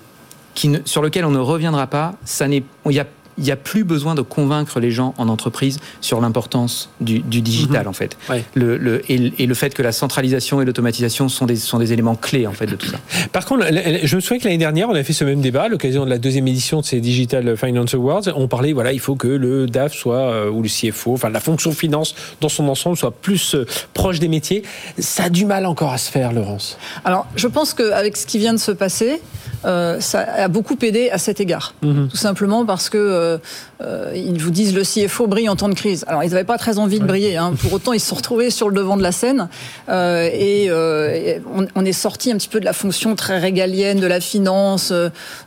sur 0.85 1.01
lequel 1.01 1.25
on 1.25 1.31
ne 1.31 1.39
reviendra 1.39 1.87
pas. 1.87 2.15
Ça 2.23 2.47
n'est, 2.47 2.63
il 2.85 2.93
y 2.93 2.99
a 2.99 3.07
il 3.37 3.43
n'y 3.43 3.51
a 3.51 3.55
plus 3.55 3.83
besoin 3.83 4.15
de 4.15 4.21
convaincre 4.21 4.79
les 4.79 4.91
gens 4.91 5.13
en 5.17 5.27
entreprise 5.29 5.79
sur 6.01 6.21
l'importance 6.21 6.89
du, 7.01 7.19
digital, 7.19 7.83
mhm. 7.83 7.89
en 7.89 7.93
fait. 7.93 8.17
Le, 8.53 9.01
et, 9.11 9.45
le 9.45 9.53
fait 9.53 9.73
que 9.73 9.81
la 9.81 9.91
centralisation 9.91 10.61
et 10.61 10.65
l'automatisation 10.65 11.29
sont 11.29 11.45
des, 11.45 11.55
sont 11.55 11.79
des 11.79 11.93
éléments 11.93 12.15
clés, 12.15 12.47
en 12.47 12.53
fait, 12.53 12.65
de 12.65 12.75
tout 12.75 12.87
ça. 12.87 12.97
Par 13.31 13.45
contre, 13.45 13.65
je 13.67 14.15
me 14.15 14.21
souviens 14.21 14.39
que 14.39 14.45
l'année 14.45 14.57
dernière, 14.57 14.89
on 14.89 14.95
a 14.95 15.03
fait 15.03 15.13
ce 15.13 15.23
même 15.23 15.41
débat 15.41 15.63
à 15.63 15.67
l'occasion 15.67 16.05
de 16.05 16.09
la 16.09 16.17
deuxième 16.17 16.47
édition 16.47 16.79
de 16.79 16.85
ces 16.85 16.99
Digital 16.99 17.57
Finance 17.57 17.93
Awards. 17.93 18.23
On 18.35 18.47
parlait, 18.47 18.73
voilà, 18.73 18.93
il 18.93 18.99
faut 18.99 19.15
que 19.15 19.27
le 19.27 19.67
DAF 19.67 19.93
soit, 19.93 20.15
euh, 20.15 20.49
ou 20.49 20.61
le 20.61 20.69
CFO, 20.69 21.13
enfin, 21.13 21.29
la 21.29 21.39
fonction 21.39 21.71
finance 21.71 22.15
dans 22.41 22.49
son 22.49 22.67
ensemble 22.67 22.97
soit 22.97 23.11
plus 23.11 23.55
euh, 23.55 23.65
proche 23.93 24.19
des 24.19 24.27
métiers. 24.27 24.63
Ça 24.97 25.25
a 25.25 25.29
du 25.29 25.45
mal 25.45 25.65
encore 25.65 25.91
à 25.91 25.97
se 25.97 26.09
faire, 26.09 26.33
Laurence. 26.33 26.77
Alors, 27.03 27.27
je 27.35 27.47
pense 27.47 27.73
qu'avec 27.73 28.17
ce 28.17 28.25
qui 28.25 28.37
vient 28.37 28.53
de 28.53 28.59
se 28.59 28.71
passer, 28.71 29.21
euh, 29.65 29.99
ça 29.99 30.19
a 30.19 30.47
beaucoup 30.47 30.77
aidé 30.81 31.09
à 31.09 31.17
cet 31.17 31.39
égard. 31.39 31.73
Mhm. 31.81 32.09
Tout 32.09 32.17
simplement 32.17 32.65
parce 32.65 32.89
que 32.89 32.97
euh, 33.25 33.37
euh, 33.81 34.11
ils 34.15 34.41
vous 34.41 34.51
disent 34.51 34.73
le 34.73 34.83
CFO 34.83 35.27
brille 35.27 35.49
en 35.49 35.55
temps 35.55 35.69
de 35.69 35.73
crise. 35.73 36.05
Alors 36.07 36.23
ils 36.23 36.29
n'avaient 36.29 36.43
pas 36.43 36.57
très 36.57 36.77
envie 36.79 36.99
de 36.99 37.05
briller. 37.05 37.37
Hein. 37.37 37.53
Pour 37.61 37.73
autant, 37.73 37.93
ils 37.93 37.99
se 37.99 38.07
sont 38.07 38.15
retrouvés 38.15 38.49
sur 38.49 38.69
le 38.69 38.75
devant 38.75 38.97
de 38.97 39.03
la 39.03 39.11
scène 39.11 39.49
et, 39.89 40.69
on, 40.71 41.85
est 41.85 41.93
sorti 41.93 42.31
un 42.31 42.37
petit 42.37 42.47
peu 42.47 42.59
de 42.59 42.65
la 42.65 42.73
fonction 42.73 43.15
très 43.15 43.37
régalienne 43.39 43.99
de 43.99 44.07
la 44.07 44.19
finance 44.19 44.93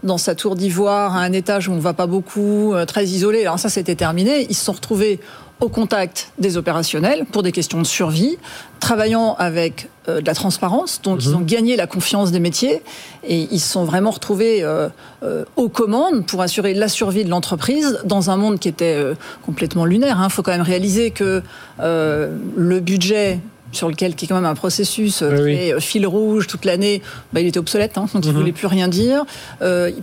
dans 0.03 0.19
sa 0.19 0.35
tour 0.35 0.57
d'ivoire 0.57 1.17
à 1.17 1.21
un 1.21 1.33
étage 1.33 1.69
où 1.69 1.73
on 1.73 1.77
ne 1.77 1.81
va 1.81 1.95
pas 1.95 2.07
beaucoup, 2.07 2.75
très 2.87 3.05
isolé. 3.05 3.43
Alors 3.43 3.59
ça, 3.59 3.69
c'était 3.69 3.95
terminé. 3.95 4.47
Ils 4.49 4.55
se 4.55 4.65
sont 4.65 4.73
retrouvés 4.73 5.21
au 5.61 5.69
contact 5.69 6.33
des 6.39 6.57
opérationnels 6.57 7.25
pour 7.31 7.43
des 7.43 7.53
questions 7.53 7.81
de 7.81 7.87
survie, 7.87 8.39
travaillant 8.79 9.35
avec 9.39 9.89
euh, 10.09 10.21
de 10.21 10.27
la 10.27 10.35
transparence. 10.35 11.03
Donc, 11.03 11.25
ils 11.25 11.31
mhm. 11.31 11.37
ont 11.37 11.41
gagné 11.41 11.77
la 11.77 11.87
confiance 11.87 12.31
des 12.31 12.41
métiers 12.41 12.83
et 13.25 13.49
ils 13.51 13.61
se 13.61 13.73
sont 13.73 13.85
vraiment 13.85 14.11
retrouvés 14.11 14.63
euh, 14.63 14.89
euh, 15.23 15.45
aux 15.57 15.69
commandes 15.69 16.27
pour 16.27 16.43
assurer 16.43 16.75
la 16.75 16.89
survie 16.89 17.25
de 17.25 17.31
l'entreprise 17.31 18.01
dans 18.05 18.31
un 18.31 18.37
monde 18.37 18.59
qui 18.59 18.69
était 18.69 19.03
complètement 19.45 19.85
lunaire. 19.85 20.17
Il 20.21 20.25
hein. 20.25 20.29
faut 20.29 20.43
quand 20.43 20.53
même 20.53 20.63
réaliser 20.63 21.11
que 21.11 21.43
le 21.81 22.81
budget 22.81 23.41
sur 23.73 23.89
lequel 23.89 24.15
qui 24.15 24.25
est 24.25 24.29
quand 24.29 24.35
même 24.35 24.45
un 24.45 24.55
processus 24.55 25.19
très 25.19 25.81
fil 25.81 26.07
rouge 26.07 26.47
toute 26.47 26.65
l'année, 26.65 27.03
bah, 27.33 27.41
il 27.41 27.47
était 27.47 27.59
obsolète, 27.59 27.99
hein, 27.99 28.07
donc 28.15 28.25
il 28.25 28.29
ne 28.29 28.33
mhm. 28.33 28.39
voulait 28.39 28.53
plus 28.53 28.67
rien 28.67 28.89
dire. 28.89 29.25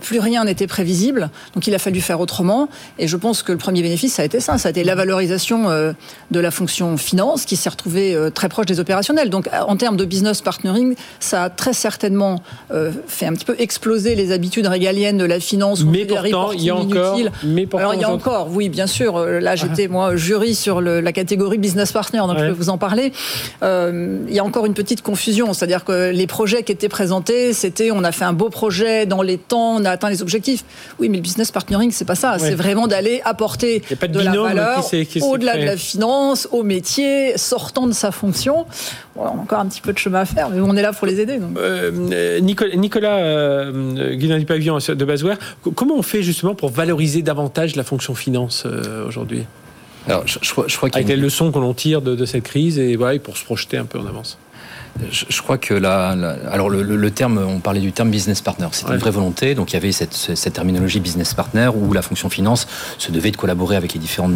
plus 0.00 0.20
rien 0.20 0.44
n'était 0.44 0.66
prévisible, 0.66 1.30
donc 1.54 1.66
il 1.66 1.74
a 1.74 1.78
fallu 1.78 2.00
faire 2.00 2.20
autrement. 2.20 2.68
Et 2.98 3.08
je 3.08 3.16
pense 3.16 3.42
que 3.42 3.52
le 3.52 3.58
premier 3.58 3.82
bénéfice, 3.82 4.14
ça 4.14 4.22
a 4.22 4.24
été 4.24 4.40
ça, 4.40 4.58
ça 4.58 4.68
a 4.68 4.70
été 4.70 4.84
la 4.84 4.94
valorisation 4.94 5.68
de 6.30 6.40
la 6.40 6.50
fonction 6.50 6.96
finance 6.96 7.44
qui 7.44 7.56
s'est 7.56 7.68
retrouvée 7.68 8.16
très 8.34 8.48
proche 8.48 8.66
des 8.66 8.80
opérationnels. 8.80 9.30
Donc 9.30 9.48
en 9.52 9.76
termes 9.76 9.96
de 9.96 10.04
business 10.04 10.42
partnering, 10.42 10.94
ça 11.20 11.44
a 11.44 11.50
très 11.50 11.72
certainement 11.72 12.42
fait 13.06 13.26
un 13.26 13.32
petit 13.32 13.44
peu 13.44 13.56
exploser 13.58 14.14
les 14.14 14.32
habitudes 14.32 14.66
régaliennes 14.66 15.18
de 15.18 15.24
la 15.24 15.40
finance. 15.40 15.84
Mais 15.84 16.04
pourtant, 16.04 16.52
il 16.52 16.62
y 16.62 16.70
a 16.70 16.76
encore. 16.76 17.18
Mais 17.44 17.66
Alors 17.74 17.94
il 17.94 18.00
y 18.00 18.04
a 18.04 18.10
encore, 18.10 18.48
oui, 18.50 18.68
bien 18.68 18.86
sûr. 18.86 19.18
Là, 19.18 19.56
j'étais 19.56 19.88
moi 19.88 20.16
jury 20.16 20.54
sur 20.54 20.80
la 20.80 21.12
catégorie 21.12 21.58
business 21.58 21.92
partner, 21.92 22.18
donc 22.18 22.38
je 22.38 22.46
peux 22.46 22.52
vous 22.52 22.70
en 22.70 22.78
parler. 22.78 23.12
Euh, 23.62 24.18
il 24.28 24.34
y 24.34 24.38
a 24.38 24.44
encore 24.44 24.66
une 24.66 24.74
petite 24.74 25.02
confusion, 25.02 25.52
c'est-à-dire 25.52 25.84
que 25.84 26.10
les 26.10 26.26
projets 26.26 26.62
qui 26.62 26.72
étaient 26.72 26.88
présentés, 26.88 27.52
c'était 27.52 27.90
on 27.90 28.04
a 28.04 28.12
fait 28.12 28.24
un 28.24 28.32
beau 28.32 28.50
projet 28.50 29.06
dans 29.06 29.22
les 29.22 29.38
temps, 29.38 29.76
on 29.76 29.84
a 29.84 29.90
atteint 29.90 30.10
les 30.10 30.22
objectifs. 30.22 30.64
Oui, 30.98 31.08
mais 31.08 31.16
le 31.18 31.22
business 31.22 31.50
partnering, 31.50 31.90
c'est 31.90 32.04
pas 32.04 32.14
ça. 32.14 32.38
C'est 32.38 32.54
vraiment 32.54 32.86
d'aller 32.86 33.20
apporter 33.24 33.80
de, 33.80 34.20
la 34.20 34.32
valeur 34.32 34.84
au-delà 35.22 35.56
de 35.56 35.64
la 35.64 35.76
finance, 35.76 36.48
au 36.52 36.62
métier, 36.62 37.36
sortant 37.36 37.86
de 37.86 37.92
sa 37.92 38.10
fonction. 38.10 38.66
on 39.16 39.24
a 39.24 39.30
encore 39.30 39.60
un 39.60 39.66
petit 39.66 39.80
peu 39.80 39.92
de 39.92 39.98
chemin 39.98 40.20
à 40.20 40.24
faire, 40.24 40.50
mais 40.50 40.60
on 40.60 40.76
est 40.76 40.82
là 40.82 40.92
pour 40.92 41.06
les 41.06 41.20
aider. 41.20 41.38
Euh, 41.56 42.40
Nicolas, 42.40 42.76
Nicolas 42.76 43.16
euh, 43.16 44.14
Guillaume 44.14 44.44
Pavillon 44.44 44.78
de 44.78 45.04
Basware, 45.04 45.38
comment 45.74 45.94
on 45.96 46.02
fait 46.02 46.22
justement 46.22 46.54
pour 46.54 46.70
valoriser 46.70 47.22
davantage 47.22 47.76
la 47.76 47.84
fonction 47.84 48.14
finance 48.14 48.64
euh, 48.66 49.06
aujourd'hui? 49.06 49.44
Alors, 50.06 50.26
je, 50.26 50.38
je, 50.40 50.52
je 50.66 50.76
crois 50.76 50.88
Avec 50.92 51.08
les 51.08 51.16
leçons 51.16 51.50
qu'on 51.50 51.74
tire 51.74 52.00
de, 52.00 52.14
de, 52.14 52.24
cette 52.24 52.44
crise 52.44 52.78
et 52.78 52.96
voilà, 52.96 53.18
pour 53.18 53.36
se 53.36 53.44
projeter 53.44 53.76
un 53.76 53.84
peu 53.84 53.98
en 53.98 54.06
avance 54.06 54.38
je, 55.10 55.42
crois 55.42 55.58
que 55.58 55.74
là, 55.74 56.16
alors 56.50 56.68
le, 56.68 57.10
terme, 57.10 57.38
on 57.38 57.60
parlait 57.60 57.80
du 57.80 57.92
terme 57.92 58.10
business 58.10 58.40
partner, 58.40 58.66
c'était 58.72 58.92
une 58.92 58.98
vraie 58.98 59.10
volonté. 59.10 59.54
Donc 59.54 59.72
il 59.72 59.74
y 59.74 59.76
avait 59.76 59.92
cette, 59.92 60.14
cette, 60.14 60.52
terminologie 60.52 61.00
business 61.00 61.34
partner 61.34 61.70
où 61.74 61.92
la 61.92 62.02
fonction 62.02 62.28
finance 62.28 62.66
se 62.98 63.12
devait 63.12 63.30
de 63.30 63.36
collaborer 63.36 63.76
avec 63.76 63.94
les 63.94 64.00
différentes, 64.00 64.34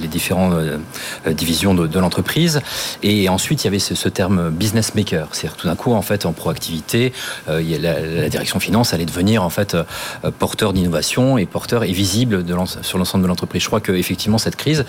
les, 0.00 0.08
différentes 0.08 0.54
euh, 0.54 1.32
divisions 1.32 1.74
de, 1.74 1.98
l'entreprise. 1.98 2.60
Et 3.02 3.28
ensuite 3.28 3.64
il 3.64 3.66
y 3.66 3.68
avait 3.68 3.78
ce, 3.78 4.08
terme 4.08 4.50
business 4.50 4.94
maker, 4.94 5.28
c'est-à-dire 5.32 5.56
tout 5.56 5.66
d'un 5.66 5.76
coup 5.76 5.92
en 5.92 6.02
fait 6.02 6.26
en 6.26 6.32
proactivité, 6.32 7.12
euh, 7.48 7.62
la, 7.80 8.00
la, 8.00 8.28
direction 8.28 8.60
finance 8.60 8.92
allait 8.92 9.06
devenir 9.06 9.42
en 9.42 9.50
fait 9.50 9.74
euh, 9.74 9.84
porteur 10.38 10.72
d'innovation 10.72 11.38
et 11.38 11.46
porteur 11.46 11.84
et 11.84 11.92
visible 11.92 12.44
de 12.44 12.54
sur 12.82 12.98
l'ensemble 12.98 13.24
de 13.24 13.28
l'entreprise. 13.28 13.62
Je 13.62 13.66
crois 13.66 13.80
que 13.80 13.92
effectivement 13.92 14.38
cette 14.38 14.56
crise, 14.56 14.84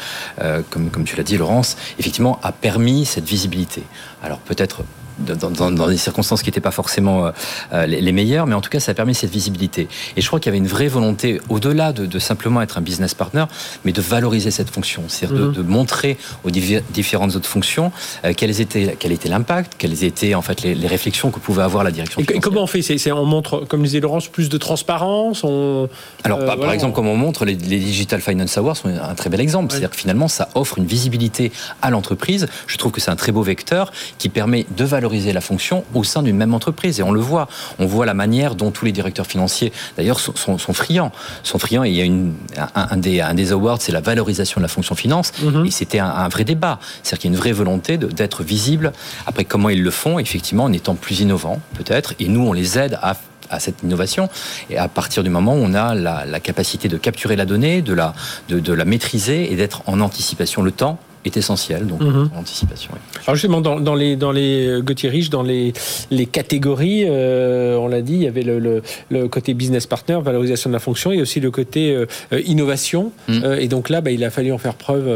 comme 0.70 0.90
comme 0.90 1.04
tu 1.06 1.16
l'as 1.16 1.24
dit 1.24 1.38
Laurence, 1.38 1.78
effectivement 2.00 2.40
a 2.44 2.52
permis 2.52 3.06
cette 3.06 3.26
visibilité. 3.26 3.84
Alors 4.24 4.40
peut-être 4.40 4.84
dans, 5.20 5.88
des 5.88 5.98
circonstances 5.98 6.42
qui 6.42 6.50
n'étaient 6.50 6.62
pas 6.62 6.72
forcément 6.72 7.26
euh, 7.26 7.32
euh, 7.74 7.86
les, 7.86 8.12
meilleures, 8.12 8.48
mais 8.48 8.56
en 8.56 8.62
tout 8.62 8.70
cas, 8.70 8.80
ça 8.80 8.92
a 8.92 8.96
permis 8.96 9.16
cette 9.16 9.30
visibilité. 9.30 9.88
Et 10.16 10.22
je 10.22 10.28
crois 10.28 10.40
qu'il 10.40 10.48
y 10.48 10.52
avait 10.52 10.58
une 10.58 10.68
vraie 10.68 10.88
volonté, 10.88 11.40
au-delà 11.50 11.94
de, 11.94 12.20
simplement 12.20 12.62
être 12.62 12.78
un 12.78 12.82
business 12.82 13.14
partner, 13.14 13.46
mais 13.86 13.92
de 13.92 14.02
valoriser 14.02 14.52
cette 14.52 14.70
fonction, 14.70 15.04
c'est-à-dire 15.08 15.52
de, 15.52 15.62
mhm. 15.62 15.68
montrer 15.68 16.18
aux 16.44 16.52
différentes 16.52 17.36
autres 17.36 17.50
fonctions 17.50 17.92
euh, 18.24 18.34
quels 18.36 18.62
étaient, 18.62 18.96
quel 19.00 19.12
était 19.12 19.30
l'impact, 19.30 19.74
quelles 19.78 20.04
étaient 20.04 20.36
en 20.36 20.42
fait 20.42 20.62
les, 20.64 20.88
réflexions 20.88 21.32
que 21.32 21.40
pouvait 21.40 21.64
avoir 21.64 21.84
la 21.84 21.92
direction. 21.92 22.22
Et, 22.22 22.40
comment 22.40 22.64
on 22.64 22.68
fait? 22.68 22.82
C'est, 22.82 23.12
On 23.12 23.26
montre, 23.26 23.66
comme 23.68 23.84
disait 23.84 24.00
Laurence, 24.00 24.28
plus 24.28 24.50
de 24.50 24.58
transparence 24.58 25.44
on, 25.44 25.90
Alors, 26.24 26.40
par, 26.46 26.72
exemple, 26.72 26.94
comme 26.94 27.08
on 27.08 27.16
montre, 27.16 27.46
les, 27.46 27.56
Digital 27.56 28.22
Finance 28.22 28.58
Awards 28.58 28.78
sont 28.78 28.90
un 28.90 29.16
très 29.16 29.30
bel 29.30 29.42
exemple. 29.42 29.72
C'est-à-dire 29.72 29.90
que 29.90 29.96
finalement, 29.96 30.28
ça 30.28 30.50
offre 30.56 30.78
une 30.78 30.86
visibilité 30.86 31.52
à 31.82 31.90
l'entreprise. 31.90 32.48
Je 32.68 32.78
trouve 32.78 32.92
que 32.92 33.02
c'est 33.02 33.12
un 33.12 33.16
très 33.16 33.32
beau 33.32 33.42
vecteur 33.42 33.92
qui 34.18 34.30
permet 34.30 34.66
de 34.76 34.84
valoriser 34.84 35.34
la 35.34 35.42
fonction 35.42 35.84
au 35.94 36.04
sein 36.04 36.24
d'une 36.24 36.38
même 36.38 36.54
entreprise. 36.54 37.00
Et 37.00 37.04
on 37.04 37.12
le 37.12 37.20
voit. 37.20 37.48
On 37.80 37.86
voit 37.86 38.06
la 38.06 38.14
manière 38.14 38.56
dont 38.56 38.72
tous 38.72 38.86
les 38.86 38.92
directeurs 38.92 39.28
financiers, 39.28 39.72
d'ailleurs, 39.98 40.20
sont, 40.20 40.58
friands. 40.74 41.12
Sont 41.44 41.60
friands. 41.60 41.84
Et 41.84 41.90
il 41.90 41.96
y 41.96 42.02
a 42.02 42.06
une, 42.06 42.34
un, 42.76 42.98
des, 42.98 43.22
un 43.22 43.34
des 43.34 43.52
awards, 43.52 43.82
c'est 43.82 43.92
la 43.92 44.02
valorisation 44.02 44.60
de 44.60 44.64
la 44.64 44.70
fonction 44.70 44.96
finance. 44.96 45.32
Mhm. 45.42 45.66
Et 45.66 45.72
c'était 45.72 46.00
un, 46.00 46.28
vrai 46.30 46.44
débat. 46.44 46.80
C'est-à-dire 47.02 47.20
qu'il 47.20 47.32
y 47.32 47.34
a 47.34 47.36
une 47.36 47.40
vraie 47.40 47.52
volonté 47.52 47.98
d'être 47.98 48.44
visible. 48.44 48.92
Après, 49.28 49.46
comment 49.46 49.70
ils 49.70 49.84
le 49.84 49.92
font? 49.92 50.20
Effectivement, 50.20 50.66
en 50.66 50.74
étant 50.74 50.96
plus 50.96 51.22
innovants, 51.22 51.60
peut-être. 51.76 52.14
Et 52.20 52.28
nous, 52.28 52.46
on 52.48 52.54
les 52.54 52.78
aide 52.78 52.98
à 53.02 53.16
à 53.50 53.60
cette 53.60 53.84
innovation. 53.84 54.30
Et 54.70 54.78
à 54.78 54.88
partir 54.88 55.22
du 55.22 55.30
moment 55.30 55.54
où 55.54 55.60
on 55.60 55.74
a 55.74 55.94
la, 55.94 56.40
capacité 56.40 56.88
de 56.88 56.98
capturer 56.98 57.36
la 57.36 57.46
donnée, 57.46 57.82
de 57.82 57.94
la, 57.94 58.14
de, 58.50 58.60
de 58.60 58.74
la 58.74 58.86
maîtriser 58.86 59.52
et 59.52 59.56
d'être 59.56 59.84
en 59.86 60.02
anticipation, 60.02 60.62
le 60.62 60.72
temps 60.72 60.98
est 61.26 61.38
essentiel, 61.38 61.88
donc 61.88 62.02
mhm. 62.02 62.30
anticipation. 62.38 62.92
Alors 63.26 63.36
justement, 63.36 63.62
dans, 63.62 63.80
dans, 63.80 63.96
les 63.96 64.16
dans 64.16 64.32
les 64.32 64.68
euh, 64.68 64.82
Gauthier 64.82 65.10
Rich, 65.10 65.30
dans 65.30 65.44
les 65.44 65.74
les 66.12 66.26
catégories, 66.26 67.06
euh, 67.08 67.78
on 67.78 67.88
l'a 67.88 68.02
dit, 68.02 68.14
il 68.16 68.24
y 68.24 68.28
avait 68.28 68.44
le, 68.44 68.82
le, 69.10 69.28
côté 69.28 69.54
business 69.54 69.88
partner, 69.88 70.20
valorisation 70.24 70.70
de 70.70 70.74
la 70.74 70.80
fonction, 70.80 71.12
et 71.12 71.22
aussi 71.22 71.40
le 71.40 71.52
côté 71.52 71.96
euh, 71.96 72.06
innovation. 72.46 73.12
Mhm. 73.28 73.58
et 73.60 73.68
donc 73.68 73.90
là, 73.90 74.02
bah, 74.02 74.12
il 74.12 74.24
a 74.24 74.30
fallu 74.30 74.52
en 74.52 74.58
faire 74.58 74.76
preuve. 74.76 75.10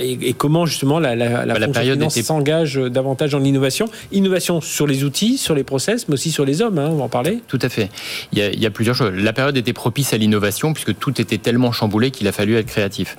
et, 0.00 0.32
comment 0.34 0.66
justement 0.66 0.98
la, 0.98 1.14
la, 1.14 1.46
la, 1.46 1.58
bah, 1.58 1.68
période 1.68 2.08
s'engage 2.10 2.76
davantage 2.76 3.34
en 3.34 3.44
innovation, 3.44 3.88
innovation 4.12 4.60
sur 4.60 4.86
les 4.86 5.04
outils, 5.04 5.38
sur 5.38 5.54
les 5.54 5.64
process, 5.64 6.08
mais 6.08 6.14
aussi 6.14 6.30
sur 6.30 6.44
les 6.44 6.62
hommes. 6.62 6.78
Hein, 6.78 6.88
on 6.90 6.96
va 6.96 7.04
en 7.04 7.08
parler. 7.08 7.40
Tout 7.46 7.58
à 7.62 7.68
fait. 7.68 7.90
Il 8.32 8.38
y, 8.38 8.42
a, 8.42 8.50
il 8.50 8.60
y 8.60 8.66
a 8.66 8.70
plusieurs 8.70 8.96
choses. 8.96 9.12
La 9.14 9.32
période 9.32 9.56
était 9.56 9.72
propice 9.72 10.12
à 10.12 10.16
l'innovation 10.16 10.72
puisque 10.72 10.98
tout 10.98 11.20
était 11.20 11.38
tellement 11.38 11.72
chamboulé 11.72 12.10
qu'il 12.10 12.26
a 12.28 12.32
fallu 12.32 12.56
être 12.56 12.66
créatif 12.66 13.16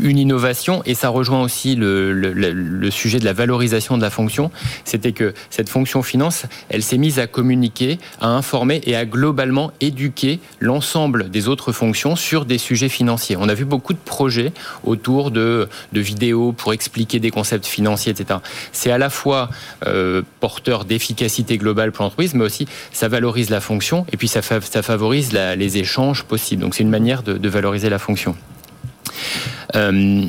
une 0.00 0.18
innovation, 0.18 0.82
et 0.86 0.94
ça 0.94 1.08
rejoint 1.08 1.42
aussi 1.42 1.74
le, 1.76 2.12
le, 2.12 2.90
sujet 2.90 3.18
de 3.18 3.24
la 3.24 3.32
valorisation 3.32 3.96
de 3.96 4.02
la 4.02 4.10
fonction, 4.10 4.50
c'était 4.84 5.12
que 5.12 5.34
cette 5.50 5.68
fonction 5.68 6.02
finance, 6.02 6.44
elle 6.68 6.82
s'est 6.82 6.98
mise 6.98 7.18
à 7.18 7.26
communiquer, 7.26 7.98
à 8.20 8.28
informer 8.28 8.80
et 8.84 8.96
à 8.96 9.04
globalement 9.04 9.72
éduquer 9.80 10.40
l'ensemble 10.60 11.30
des 11.30 11.48
autres 11.48 11.72
fonctions 11.72 12.16
sur 12.16 12.44
des 12.44 12.58
sujets 12.58 12.88
financiers. 12.88 13.36
On 13.38 13.48
a 13.48 13.54
vu 13.54 13.64
beaucoup 13.64 13.92
de 13.92 13.98
projets 13.98 14.52
autour 14.84 15.30
de, 15.30 15.68
de 15.92 16.00
vidéos 16.00 16.52
pour 16.52 16.72
expliquer 16.72 17.20
des 17.20 17.30
concepts 17.30 17.66
financiers, 17.66 18.12
etc. 18.12 18.40
C'est 18.72 18.90
à 18.90 18.98
la 18.98 19.10
fois 19.10 19.50
euh, 19.86 20.22
porteur 20.40 20.84
d'efficacité 20.84 21.58
globale 21.58 21.92
pour 21.92 22.04
l'entreprise, 22.04 22.34
mais 22.34 22.44
aussi 22.44 22.66
ça 22.92 23.08
valorise 23.08 23.50
la 23.50 23.60
fonction 23.60 24.06
et 24.12 24.16
puis 24.16 24.28
ça, 24.28 24.40
ça 24.42 24.82
favorise 24.82 25.32
les 25.32 25.78
échanges 25.78 26.24
possibles. 26.24 26.62
Donc 26.62 26.74
c'est 26.74 26.82
une 26.82 26.90
manière 26.90 27.22
de, 27.22 27.36
de 27.36 27.48
valoriser 27.48 27.88
la 27.88 27.98
fonction. 27.98 28.36
Euh, 29.76 30.22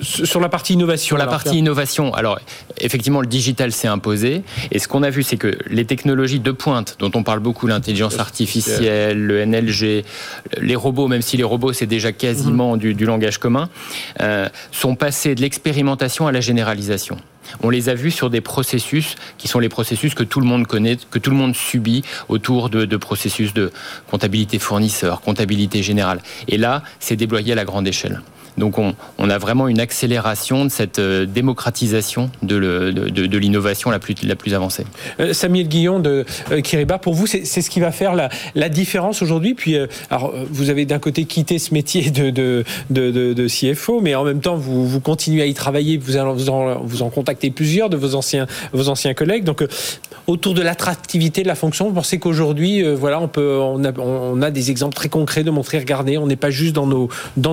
sur 0.00 0.40
la 0.40 0.48
partie 0.48 0.74
innovation. 0.74 1.06
Sur 1.06 1.18
la 1.18 1.26
partie 1.26 1.58
innovation, 1.58 2.14
alors 2.14 2.40
effectivement, 2.80 3.20
le 3.20 3.26
digital 3.26 3.72
s'est 3.72 3.88
imposé. 3.88 4.42
Et 4.70 4.78
ce 4.78 4.88
qu'on 4.88 5.02
a 5.02 5.10
vu, 5.10 5.22
c'est 5.22 5.36
que 5.36 5.56
les 5.68 5.84
technologies 5.84 6.40
de 6.40 6.52
pointe, 6.52 6.96
dont 6.98 7.10
on 7.14 7.22
parle 7.22 7.40
beaucoup, 7.40 7.66
l'intelligence 7.66 8.18
artificielle, 8.18 9.18
le 9.18 9.44
NLG, 9.44 10.04
les 10.60 10.76
robots, 10.76 11.08
même 11.08 11.22
si 11.22 11.36
les 11.36 11.44
robots 11.44 11.72
c'est 11.72 11.86
déjà 11.86 12.12
quasiment 12.12 12.76
mhm. 12.76 12.94
du, 12.94 13.04
langage 13.04 13.38
commun, 13.38 13.68
euh, 14.20 14.48
sont 14.72 14.94
passés 14.94 15.34
de 15.34 15.40
l'expérimentation 15.40 16.26
à 16.26 16.32
la 16.32 16.40
généralisation. 16.40 17.18
On 17.62 17.70
les 17.70 17.88
a 17.88 17.94
vus 17.94 18.10
sur 18.10 18.28
des 18.28 18.42
processus 18.42 19.16
qui 19.38 19.48
sont 19.48 19.58
les 19.58 19.70
processus 19.70 20.14
que 20.14 20.22
tout 20.22 20.40
le 20.40 20.46
monde 20.46 20.66
connaît, 20.66 20.98
que 21.10 21.18
tout 21.18 21.30
le 21.30 21.36
monde 21.36 21.56
subit 21.56 22.02
autour 22.28 22.68
de, 22.68 22.84
de 22.84 22.96
processus 22.96 23.54
de 23.54 23.72
comptabilité 24.10 24.58
fournisseur, 24.58 25.22
comptabilité 25.22 25.82
générale. 25.82 26.20
Et 26.46 26.58
là, 26.58 26.82
c'est 27.00 27.16
déployé 27.16 27.52
à 27.52 27.56
la 27.56 27.64
grande 27.64 27.88
échelle. 27.88 28.20
Donc 28.58 28.78
on, 28.78 29.30
a 29.30 29.38
vraiment 29.38 29.68
une 29.68 29.80
accélération 29.80 30.64
de 30.64 30.70
cette 30.70 30.98
euh, 30.98 31.26
démocratisation 31.26 32.30
de, 32.42 33.36
l'innovation 33.38 33.90
la 33.90 33.98
plus, 33.98 34.16
avancée. 34.54 34.84
Euh, 35.20 35.32
Samuel 35.32 35.68
Guillon 35.68 36.00
de 36.00 36.24
euh, 36.50 36.60
Kiriba, 36.60 36.98
pour 36.98 37.14
vous, 37.14 37.26
c'est 37.26 37.44
ce 37.44 37.70
qui 37.70 37.80
va 37.80 37.92
faire 37.92 38.14
la, 38.14 38.68
différence 38.68 39.22
aujourd'hui? 39.22 39.54
Puis, 39.54 39.76
vous 40.50 40.70
avez 40.70 40.84
d'un 40.84 40.98
côté 40.98 41.24
quitté 41.24 41.58
ce 41.58 41.72
métier 41.72 42.10
de, 42.10 42.64
CFO, 43.46 44.00
mais 44.00 44.14
en 44.14 44.24
même 44.24 44.40
temps, 44.40 44.56
vous, 44.56 45.00
continuez 45.00 45.42
à 45.42 45.46
y 45.46 45.54
travailler, 45.54 45.96
vous, 45.96 46.18
en, 46.18 46.34
vous 46.34 47.02
en 47.02 47.10
contactez 47.10 47.50
plusieurs 47.50 47.88
de 47.88 47.96
vos 47.96 48.14
anciens, 48.14 48.46
vos 48.72 48.88
anciens 48.88 49.14
collègues. 49.14 49.44
Donc, 49.44 49.64
autour 50.26 50.54
de 50.54 50.62
l'attractivité 50.62 51.42
de 51.42 51.48
la 51.48 51.54
fonction, 51.54 51.88
vous 51.88 51.94
pensez 51.94 52.18
qu'aujourd'hui, 52.18 52.82
voilà, 52.94 53.20
on, 53.36 54.42
a, 54.42 54.50
des 54.50 54.70
exemples 54.70 54.94
très 54.94 55.08
concrets 55.08 55.44
de 55.44 55.50
montrer, 55.50 55.78
regardez, 55.78 56.18
on 56.18 56.26
n'est 56.26 56.36
pas 56.36 56.50
juste 56.50 56.74
dans 56.74 56.86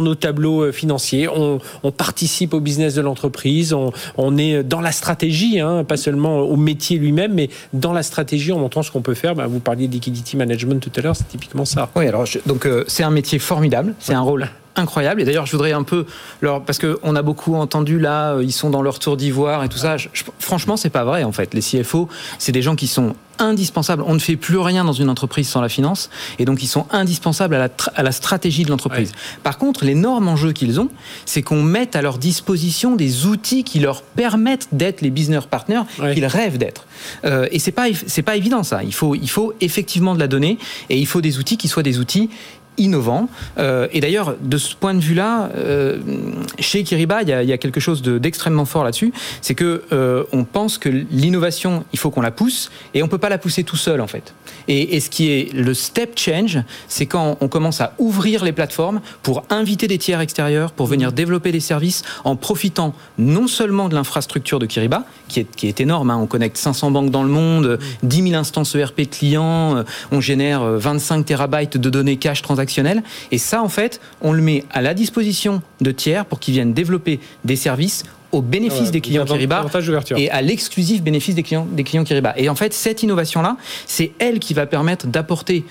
nos 0.02 0.16
tableaux 0.16 0.72
financiers 0.72 0.95
on, 1.28 1.60
participe 1.92 2.54
au 2.54 2.60
business 2.60 2.96
de 2.96 3.02
l'entreprise, 3.02 3.74
on, 3.74 4.38
est 4.38 4.64
dans 4.64 4.82
la 4.82 4.92
stratégie, 4.92 5.60
hein, 5.60 5.84
pas 5.84 5.98
seulement 5.98 6.40
au 6.40 6.56
métier 6.56 6.98
lui-même, 6.98 7.34
mais 7.34 7.50
dans 7.74 7.94
la 7.94 8.04
stratégie 8.04 8.52
en 8.52 8.60
montrant 8.60 8.84
ce 8.84 8.92
qu'on 8.92 9.02
peut 9.02 9.14
faire. 9.14 9.36
Bah, 9.36 9.48
vous 9.48 9.60
parliez 9.60 9.88
de 9.88 9.94
liquidity 9.94 10.38
management 10.38 10.82
tout 10.82 10.92
à 10.98 11.02
l'heure, 11.02 11.16
c'est 11.16 11.28
typiquement 11.28 11.66
ça. 11.66 11.90
Oui, 11.96 12.08
alors 12.08 12.26
donc 12.46 12.66
euh, 12.66 12.84
c'est 12.88 13.04
un 13.04 13.12
métier 13.12 13.40
formidable, 13.40 13.94
c'est 14.00 14.14
un 14.14 14.22
rôle 14.22 14.50
incroyable. 14.76 15.22
Et 15.22 15.26
d'ailleurs, 15.26 15.46
je 15.46 15.52
voudrais 15.52 15.72
un 15.72 15.84
peu 15.84 16.06
leur, 16.42 16.62
parce 16.64 16.80
qu'on 16.80 17.16
a 17.16 17.22
beaucoup 17.22 17.56
entendu 17.56 18.00
là, 18.00 18.40
ils 18.42 18.52
sont 18.52 18.70
dans 18.70 18.82
leur 18.82 19.00
tour 19.00 19.18
d'ivoire 19.18 19.64
et 19.64 19.70
tout 19.70 19.78
ça. 19.78 19.98
franchement, 20.40 20.78
c'est 20.78 20.90
pas 20.90 21.04
vrai 21.04 21.24
en 21.24 21.32
fait. 21.32 21.54
Les 21.54 21.62
CFO, 21.62 22.10
c'est 22.40 22.52
des 22.52 22.62
gens 22.62 22.76
qui 22.76 22.88
sont 22.88 23.16
indispensables. 23.40 24.04
On 24.06 24.14
ne 24.14 24.20
fait 24.20 24.36
plus 24.36 24.58
rien 24.58 24.84
dans 24.86 24.94
une 24.94 25.10
entreprise 25.10 25.48
sans 25.48 25.62
la 25.62 25.70
finance, 25.70 26.10
et 26.40 26.46
donc 26.46 26.64
ils 26.64 26.68
sont 26.68 26.86
indispensables 26.92 27.56
à 27.56 27.60
la, 27.60 27.70
à 27.96 28.04
la 28.04 28.12
stratégie 28.12 28.64
de 28.64 28.70
l'entreprise. 28.70 29.12
Par 29.44 29.58
contre, 29.58 29.86
l'énorme 29.86 30.28
enjeu 30.28 30.54
qu'ils 30.54 30.80
ont, 30.80 30.90
c'est 31.26 31.42
qu'on 31.42 31.62
mette 31.62 31.96
à 31.96 32.02
leur 32.02 32.18
disposition 32.18 32.96
des 32.96 33.26
outils 33.26 33.64
qui 33.64 33.80
leur 33.80 34.02
permettent 34.02 34.70
d'être 34.72 35.02
les 35.02 35.10
business 35.10 35.46
partners 35.46 35.82
qu'ils 36.14 36.26
rêvent 36.26 36.58
d'être. 36.58 36.86
Euh, 37.26 37.48
et 37.52 37.60
c'est 37.60 37.72
pas 37.72 37.88
c'est 38.08 38.22
pas 38.22 38.36
évident 38.36 38.64
ça. 38.64 38.84
Il 38.84 38.94
faut 38.94 39.16
il 39.16 39.30
faut 39.30 39.54
effectivement 39.62 40.16
de 40.16 40.20
la 40.20 40.28
donnée 40.28 40.58
et 40.90 40.98
il 40.98 41.06
faut 41.06 41.22
des 41.22 41.38
outils 41.38 41.58
qui 41.58 41.68
soient 41.68 41.84
des 41.84 42.00
outils 42.00 42.30
innovant. 42.78 43.30
Euh, 43.58 43.88
et 43.92 44.00
d'ailleurs, 44.00 44.36
de 44.42 44.58
ce 44.58 44.76
point 44.76 44.94
de 44.94 45.00
vue-là, 45.00 45.50
euh, 45.56 46.00
chez 46.60 46.84
Kiriba, 46.84 47.22
il 47.22 47.30
y, 47.30 47.54
a, 47.54 47.58
quelque 47.58 47.80
chose 47.80 48.02
d'extrêmement 48.02 48.66
fort 48.66 48.84
là-dessus. 48.84 49.14
C'est 49.42 49.56
que 49.56 49.84
euh, 49.92 50.24
on 50.32 50.44
pense 50.44 50.78
que 50.78 50.90
l'innovation, 50.90 51.86
il 51.94 52.00
faut 52.00 52.12
qu'on 52.12 52.22
la 52.22 52.32
pousse, 52.32 52.72
et 52.94 53.04
on 53.04 53.08
peut 53.08 53.18
pas 53.18 53.30
la 53.30 53.38
pousser 53.38 53.64
tout 53.64 53.78
seul 53.78 54.02
en 54.02 54.08
fait. 54.08 54.34
Et, 54.68 55.00
ce 55.00 55.10
qui 55.10 55.30
est 55.30 55.54
le 55.54 55.74
step 55.74 56.18
change, 56.18 56.60
c'est 56.88 57.06
quand 57.06 57.38
on 57.42 57.48
commence 57.48 57.82
à 57.82 57.94
ouvrir 58.00 58.44
les 58.44 58.52
plateformes 58.52 59.02
pour 59.22 59.44
inviter 59.50 59.88
des 59.88 59.98
tiers 59.98 60.22
extérieurs, 60.22 60.72
pour 60.72 60.88
venir 60.88 61.12
développer 61.12 61.52
des 61.52 61.60
services 61.60 62.04
en 62.24 62.36
profitant 62.36 62.94
non 63.18 63.48
seulement 63.48 63.90
de 63.90 63.96
l'infrastructure 63.96 64.58
de 64.60 64.66
Kiriba, 64.66 65.06
qui 65.28 65.42
est, 65.42 65.56
qui 65.56 65.68
est 65.68 65.80
énorme. 65.80 66.10
Hein. 66.10 66.18
on 66.20 66.26
connecte 66.26 66.58
500 66.58 66.92
banques 66.92 67.12
dans 67.12 67.24
le 67.24 67.30
monde, 67.30 67.80
10 68.04 68.30
000 68.30 68.36
instances 68.36 68.74
ERP 68.76 69.10
clients, 69.10 69.84
on 70.12 70.22
génère 70.22 70.64
25 70.64 71.26
terabytes 71.26 71.78
de 71.78 71.90
données 71.90 72.18
cash 72.18 72.42
transactionnelles 72.42 72.65
et 73.32 73.38
ça, 73.38 73.62
en 73.62 73.70
fait, 73.70 74.00
on 74.22 74.34
le 74.34 74.42
met 74.42 74.64
à 74.72 74.82
la 74.82 74.94
disposition 74.94 75.62
de 75.82 75.92
tiers 75.92 76.26
pour 76.26 76.40
qu'ils 76.40 76.54
viennent 76.54 76.74
développer 76.74 77.20
des 77.44 77.56
services 77.56 78.04
au 78.32 78.42
bénéfice 78.42 78.92
des 78.92 79.02
clients 79.02 79.26
Kiriba 79.26 79.66
et 80.18 80.30
à 80.30 80.42
l'exclusif 80.42 81.02
bénéfice 81.02 81.36
des 81.36 81.44
clients, 81.44 81.68
des 81.72 81.84
clients 81.84 82.04
Kiriba. 82.04 82.34
Et 82.38 82.50
en 82.50 82.56
fait, 82.56 82.74
cette 82.74 83.02
innovation-là, 83.04 83.58
c'est 83.86 84.12
elle 84.20 84.40
qui 84.40 84.54
va 84.54 84.66
permettre 84.66 85.08
d'apporter 85.08 85.66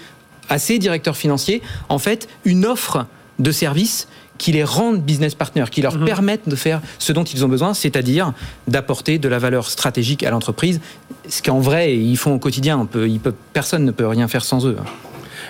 à 0.48 0.59
ces 0.59 0.78
directeurs 0.78 1.16
financiers, 1.16 1.62
en 1.88 1.98
fait, 1.98 2.28
une 2.44 2.64
offre 2.66 3.07
de 3.38 3.50
services 3.50 4.09
qui 4.38 4.52
les 4.52 4.64
rendent 4.64 5.00
business 5.00 5.35
partners, 5.35 5.66
qui 5.70 5.80
leur 5.80 5.96
mhm. 5.96 6.04
permettent 6.04 6.48
de 6.48 6.57
faire 6.57 6.80
ce 6.98 7.12
dont 7.12 7.24
ils 7.24 7.44
ont 7.44 7.48
besoin, 7.48 7.72
c'est-à-dire 7.72 8.33
d'apporter 8.66 9.18
de 9.18 9.28
la 9.28 9.38
valeur 9.38 9.70
stratégique 9.70 10.22
à 10.24 10.30
l'entreprise, 10.30 10.80
ce 11.28 11.42
qu'en 11.42 11.61
vrai 11.61 11.96
ils 11.96 12.16
font 12.16 12.35
au 12.35 12.38
quotidien. 12.38 12.78
On 12.78 12.87
peut, 12.87 13.09
personne 13.52 13.85
ne 13.85 13.92
peut 13.92 14.07
rien 14.07 14.26
faire 14.28 14.44
sans 14.44 14.66
eux. 14.66 14.76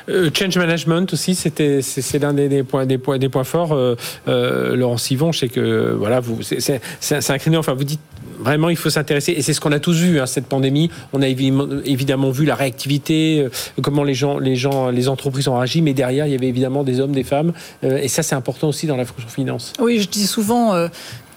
Euh, 0.08 0.30
change 0.32 0.58
management 0.58 1.12
aussi, 1.12 1.34
c'était 1.34 1.80
c'est 1.82 2.18
l'un 2.18 2.34
des, 2.34 2.62
points 2.62 2.86
des 2.86 2.98
points 2.98 3.18
des 3.18 3.28
points 3.28 3.44
forts. 3.44 3.72
Euh, 3.72 3.96
euh, 4.28 4.76
Laurent 4.76 4.98
Sivon, 4.98 5.32
je 5.32 5.40
sais 5.40 5.48
que 5.48 5.94
voilà, 5.98 6.20
vous 6.20 6.40
c'est 6.42 6.80
un 7.30 7.38
créneau. 7.38 7.58
Enfin, 7.58 7.74
vous 7.74 7.84
dites 7.84 8.00
vraiment 8.38 8.68
il 8.68 8.76
faut 8.76 8.90
s'intéresser 8.90 9.32
et 9.32 9.42
c'est 9.42 9.52
ce 9.52 9.60
qu'on 9.60 9.72
a 9.72 9.78
tous 9.78 9.96
vu 9.96 10.20
hein, 10.20 10.26
cette 10.26 10.46
pandémie. 10.46 10.90
On 11.12 11.22
a 11.22 11.28
évidemment 11.28 12.30
vu 12.30 12.44
la 12.44 12.54
réactivité, 12.54 13.46
comment 13.82 14.04
les 14.04 14.14
gens 14.14 14.38
les 14.38 14.56
gens 14.56 14.90
les 14.90 15.08
entreprises 15.08 15.48
ont 15.48 15.56
réagi, 15.56 15.82
mais 15.82 15.94
derrière 15.94 16.26
il 16.26 16.32
y 16.32 16.34
avait 16.34 16.48
évidemment 16.48 16.82
des 16.82 17.00
hommes, 17.00 17.12
des 17.12 17.24
femmes 17.24 17.52
et 17.82 18.08
ça 18.08 18.22
c'est 18.22 18.34
important 18.34 18.68
aussi 18.68 18.86
dans 18.86 18.96
la 18.96 19.04
fonction 19.04 19.28
finance. 19.28 19.72
Oui, 19.78 20.00
je 20.00 20.08
dis 20.08 20.26
souvent 20.26 20.88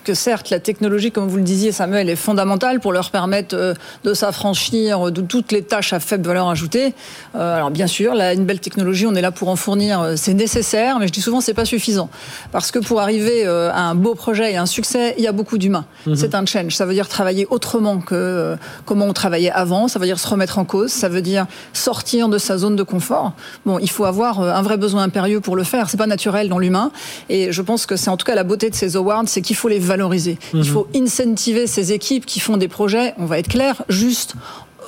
que 0.08 0.13
certes, 0.13 0.52
la 0.52 0.62
technologie, 0.62 1.12
comme 1.12 1.28
vous 1.28 1.36
le 1.36 1.43
disiez, 1.43 1.74
Samuel, 1.74 2.10
est 2.10 2.15
fondamentale 2.15 2.80
pour 2.80 2.93
leur 2.93 3.12
permettre 3.12 3.54
euh, 3.58 3.74
de 4.06 4.13
s'affranchir 4.13 5.12
de 5.12 5.20
toutes 5.20 5.52
les 5.52 5.63
tâches 5.63 5.91
à 5.91 6.00
faible 6.00 6.26
valeur 6.26 6.48
ajoutée. 6.48 6.93
Euh, 7.36 7.58
alors 7.58 7.72
bien 7.72 7.88
sûr, 7.88 8.15
là, 8.15 8.34
une 8.34 8.46
belle 8.46 8.62
technologie, 8.62 9.06
on 9.06 9.15
est 9.15 9.22
là 9.22 9.32
pour 9.32 9.50
en 9.50 9.58
fournir, 9.58 10.00
euh, 10.00 10.13
c'est 10.15 10.34
nécessaire, 10.34 10.98
mais 10.98 11.08
je 11.08 11.12
dis 11.12 11.20
souvent 11.20 11.41
c'est 11.41 11.54
pas 11.54 11.65
suffisant 11.65 12.10
parce 12.54 12.72
que 12.72 12.80
pour 12.80 13.02
arriver 13.02 13.46
à 13.46 13.82
un 13.82 13.96
beau 13.96 14.15
projet 14.15 14.54
et 14.54 14.58
un 14.58 14.65
succès, 14.65 15.13
il 15.17 15.24
y 15.26 15.28
a 15.28 15.34
beaucoup 15.34 15.58
d'humains. 15.58 15.86
Mhm. 16.06 16.15
C'est 16.15 16.34
un 16.34 16.46
change. 16.46 16.74
Ça 16.74 16.86
veut 16.86 16.93
dire 16.93 17.10
travailler 17.10 17.46
autrement 17.50 18.00
que 18.00 18.56
comment 18.86 19.06
on 19.06 19.13
travaillait 19.13 19.52
avant. 19.52 19.89
Ça 19.89 20.00
veut 20.00 20.06
dire 20.06 20.20
se 20.20 20.28
remettre 20.28 20.58
en 20.58 20.63
cause. 20.63 20.91
Ça 20.91 21.10
veut 21.10 21.22
dire 21.22 21.48
sortir 21.74 22.30
de 22.30 22.38
sa 22.38 22.58
zone 22.58 22.78
de 22.78 22.84
confort. 22.84 23.34
Bon, 23.65 23.78
il 23.80 23.89
faut 23.89 24.06
avoir 24.06 24.39
un 24.39 24.62
vrai 24.62 24.78
besoin 24.78 25.04
impérieux 25.04 25.41
pour 25.41 25.58
le 25.58 25.63
faire. 25.63 25.89
C'est 25.89 25.98
pas 25.98 26.08
naturel 26.08 26.48
dans 26.48 26.60
l'humain. 26.60 26.91
Et 27.28 27.52
je 27.52 27.62
pense 27.62 27.86
que 27.86 27.98
c'est 27.98 28.10
en 28.10 28.17
tout 28.17 28.26
cas 28.26 28.36
la 28.36 28.46
beauté 28.46 28.70
de 28.70 28.76
ces 28.76 28.96
awards, 28.96 29.24
c'est 29.28 29.41
qu'il 29.41 29.56
faut 29.56 29.67
les 29.67 29.80
valoriser 29.80 29.97
valoriser. 29.98 30.38
Il 30.54 30.60
mhm. 30.60 30.66
faut 30.66 30.88
incentiver 30.96 31.68
ces 31.68 31.92
équipes 31.92 32.26
qui 32.26 32.40
font 32.40 32.58
des 32.58 32.68
projets, 32.68 33.14
on 33.18 33.26
va 33.26 33.40
être 33.40 33.50
clair, 33.50 33.84
juste 33.90 34.36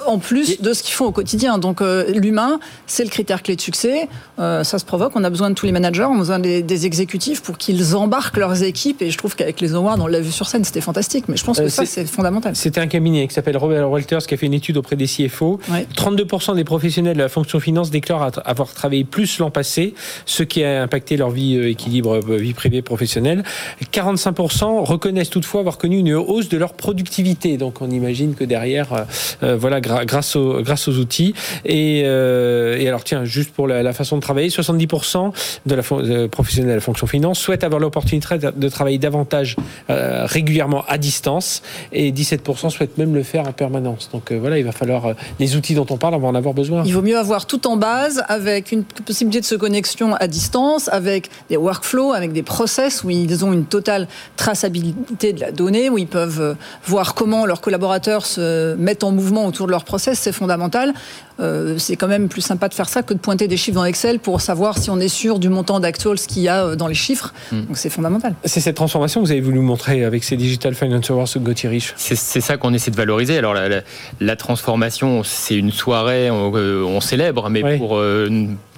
en 0.06 0.18
plus 0.18 0.62
de 0.62 0.74
ce 0.74 0.84
qu'ils 0.84 0.94
font 0.94 1.06
au 1.06 1.12
quotidien. 1.12 1.58
Donc 1.58 1.82
euh, 1.82 2.12
l'humain, 2.12 2.60
c'est 2.88 3.04
le 3.04 3.10
critère 3.10 3.44
clé 3.44 3.56
de 3.56 3.62
succès. 3.62 4.08
Euh, 4.40 4.64
ça 4.64 4.80
se 4.80 4.86
provoque. 4.86 5.14
On 5.16 5.24
a 5.24 5.30
besoin 5.30 5.50
de 5.50 5.56
tous 5.56 5.66
les 5.66 5.72
managers, 5.72 6.04
on 6.04 6.16
a 6.16 6.18
besoin 6.18 6.40
des, 6.40 6.80
exécutifs 6.80 7.42
pour 7.42 7.58
qu'ils 7.58 7.96
embarquent 7.96 8.38
leurs 8.38 8.64
équipes. 8.64 9.02
Et 9.02 9.12
je 9.12 9.18
trouve 9.18 9.36
qu'avec 9.36 9.60
les 9.60 9.76
awards, 9.76 9.98
on 10.00 10.08
l'a 10.08 10.22
vu 10.22 10.32
sur 10.32 10.48
scène, 10.48 10.64
c'était 10.64 10.82
fantastique. 10.82 11.26
Mais 11.28 11.36
je 11.36 11.44
pense 11.44 11.58
que 11.58 11.64
euh, 11.64 11.70
ça, 11.70 11.86
c'est 11.86 12.06
fondamental. 12.06 12.56
C'était 12.56 12.80
un 12.80 12.88
cabinet 12.88 13.28
qui 13.28 13.34
s'appelle 13.34 13.58
Robert 13.58 13.90
Walters 13.90 14.26
qui 14.26 14.34
a 14.34 14.38
fait 14.38 14.46
une 14.46 14.54
étude 14.54 14.78
auprès 14.78 14.96
des 14.96 15.08
CFO. 15.08 15.60
32% 15.96 16.56
des 16.56 16.64
professionnels 16.64 17.16
de 17.18 17.22
la 17.22 17.30
fonction 17.30 17.60
finance 17.60 17.90
déclarent 17.90 18.32
avoir 18.46 18.74
travaillé 18.74 19.04
plus 19.04 19.40
l'an 19.40 19.52
passé, 19.52 19.94
ce 20.26 20.44
qui 20.44 20.64
a 20.64 20.84
impacté 20.84 21.18
leur 21.18 21.32
vie 21.32 21.58
équilibre 21.58 22.20
vie 22.20 22.54
privée 22.54 22.82
professionnelle. 22.82 23.44
45% 23.92 24.86
reconnaissent 24.86 25.30
toutefois 25.30 25.60
avoir 25.60 25.78
connu 25.78 25.98
une 25.98 26.14
hausse 26.14 26.48
de 26.50 26.58
leur 26.58 26.74
productivité. 26.74 27.58
Donc 27.58 27.82
on 27.82 27.90
imagine 27.90 28.36
que 28.36 28.46
derrière, 28.46 29.06
voilà, 29.42 29.82
grâce 30.06 30.36
aux, 30.36 30.62
grâce 30.62 30.88
aux 30.88 30.98
outils. 30.98 31.34
Et, 31.66 32.04
euh, 32.06 32.78
et 32.78 32.88
alors, 32.88 33.04
tiens, 33.04 33.26
juste 33.26 33.52
pour 33.52 33.68
la, 33.68 33.94
façon 33.94 34.18
de 34.18 34.22
travailler, 34.22 34.50
70% 34.50 35.34
de 35.66 35.76
la 35.76 35.84
euh, 35.92 36.28
professionnels 36.28 36.70
de 36.72 36.76
la 36.76 36.82
fonction 36.82 37.08
finance 37.08 37.40
souhaitent 37.40 37.64
avoir 37.64 37.80
l'opportunité 37.80 38.38
de 38.38 38.70
travailler 38.70 38.98
davantage 38.98 39.56
euh, 39.90 40.26
régulièrement 40.26 40.84
à 40.88 40.98
distance 40.98 41.62
et 41.92 42.12
17% 42.12 42.70
souhaitent 42.70 42.98
même 42.98 43.16
le 43.16 43.24
faire 43.24 43.48
en 43.48 43.52
permanence. 43.52 44.10
Donc 44.12 44.32
voilà, 44.32 44.60
il 44.60 44.66
va 44.66 44.72
falloir 44.72 45.14
les 45.40 45.56
outils 45.56 45.74
dont 45.74 45.86
on 45.90 45.98
parle, 45.98 46.16
on 46.16 46.20
va 46.20 46.28
en 46.28 46.36
avoir 46.36 46.54
besoin. 46.54 46.84
Il 46.86 46.94
vaut 46.94 47.02
mieux 47.02 47.18
avoir 47.18 47.46
tout 47.46 47.68
en 47.68 47.78
base 47.78 48.24
avec 48.28 48.72
une 48.72 48.84
possibilité 48.84 49.42
de 49.42 49.46
se 49.46 49.56
connexion 49.56 50.14
à 50.16 50.28
distance, 50.28 50.90
avec 50.90 51.30
des 51.50 51.58
workflows, 51.58 52.14
avec 52.14 52.32
des 52.32 52.44
process 52.44 53.04
où 53.04 53.10
ils 53.10 53.46
ont 53.46 53.54
une 53.54 53.66
totale 53.66 54.08
traçabilité 54.38 55.34
de 55.34 55.40
la 55.40 55.52
donnée, 55.52 55.90
où 55.90 55.98
ils 55.98 56.08
peuvent 56.08 56.56
voir 56.86 57.16
comment 57.16 57.46
leurs 57.46 57.62
collaborateurs 57.62 58.26
se 58.26 58.76
mettent 58.76 59.04
en 59.04 59.12
mouvement 59.12 59.46
autour 59.46 59.66
de 59.66 59.72
leur 59.72 59.79
process, 59.84 60.20
c'est 60.20 60.32
fondamental. 60.32 60.94
Euh, 61.40 61.78
c'est 61.78 61.96
quand 61.96 62.08
même 62.08 62.28
plus 62.28 62.42
sympa 62.42 62.68
de 62.68 62.74
faire 62.74 62.90
ça 62.90 63.02
que 63.02 63.14
de 63.14 63.20
pointer 63.20 63.48
des 63.48 63.56
chiffres 63.56 63.76
dans 63.76 63.86
Excel 63.86 64.20
pour 64.20 64.42
savoir 64.42 64.78
si 64.78 64.90
on 64.90 65.00
est 65.00 65.08
sûr 65.08 65.40
du 65.40 65.50
montant 65.50 65.80
d'actuals 65.80 66.18
qu'il 66.18 66.42
y 66.42 66.50
a 66.50 66.66
euh, 66.66 66.76
dans 66.76 66.88
les 66.88 66.96
chiffres. 66.96 67.34
Hmm. 67.52 67.62
Donc 67.66 67.78
c'est 67.78 67.90
fondamental. 67.90 68.36
C'est 68.44 68.60
cette 68.60 68.76
transformation 68.76 69.22
que 69.22 69.26
vous 69.26 69.32
avez 69.32 69.42
voulu 69.42 69.60
montrer 69.60 70.04
avec 70.04 70.24
ces 70.24 70.36
Digital 70.36 70.76
Finance 70.76 71.10
Awards 71.10 71.30
Gauthier 71.38 71.70
Rich. 71.70 71.94
C'est 71.98 72.16
ça 72.16 72.58
qu'on 72.58 72.74
essaie 72.74 72.92
de 72.92 72.96
valoriser. 72.96 73.38
Alors 73.38 73.54
la, 73.54 74.36
transformation, 74.36 75.24
c'est 75.24 75.56
une 75.56 75.72
soirée, 75.72 76.30
on, 76.30 76.52
euh, 76.56 77.00
célèbre, 77.00 77.50
mais 77.50 77.78
pour 77.78 77.98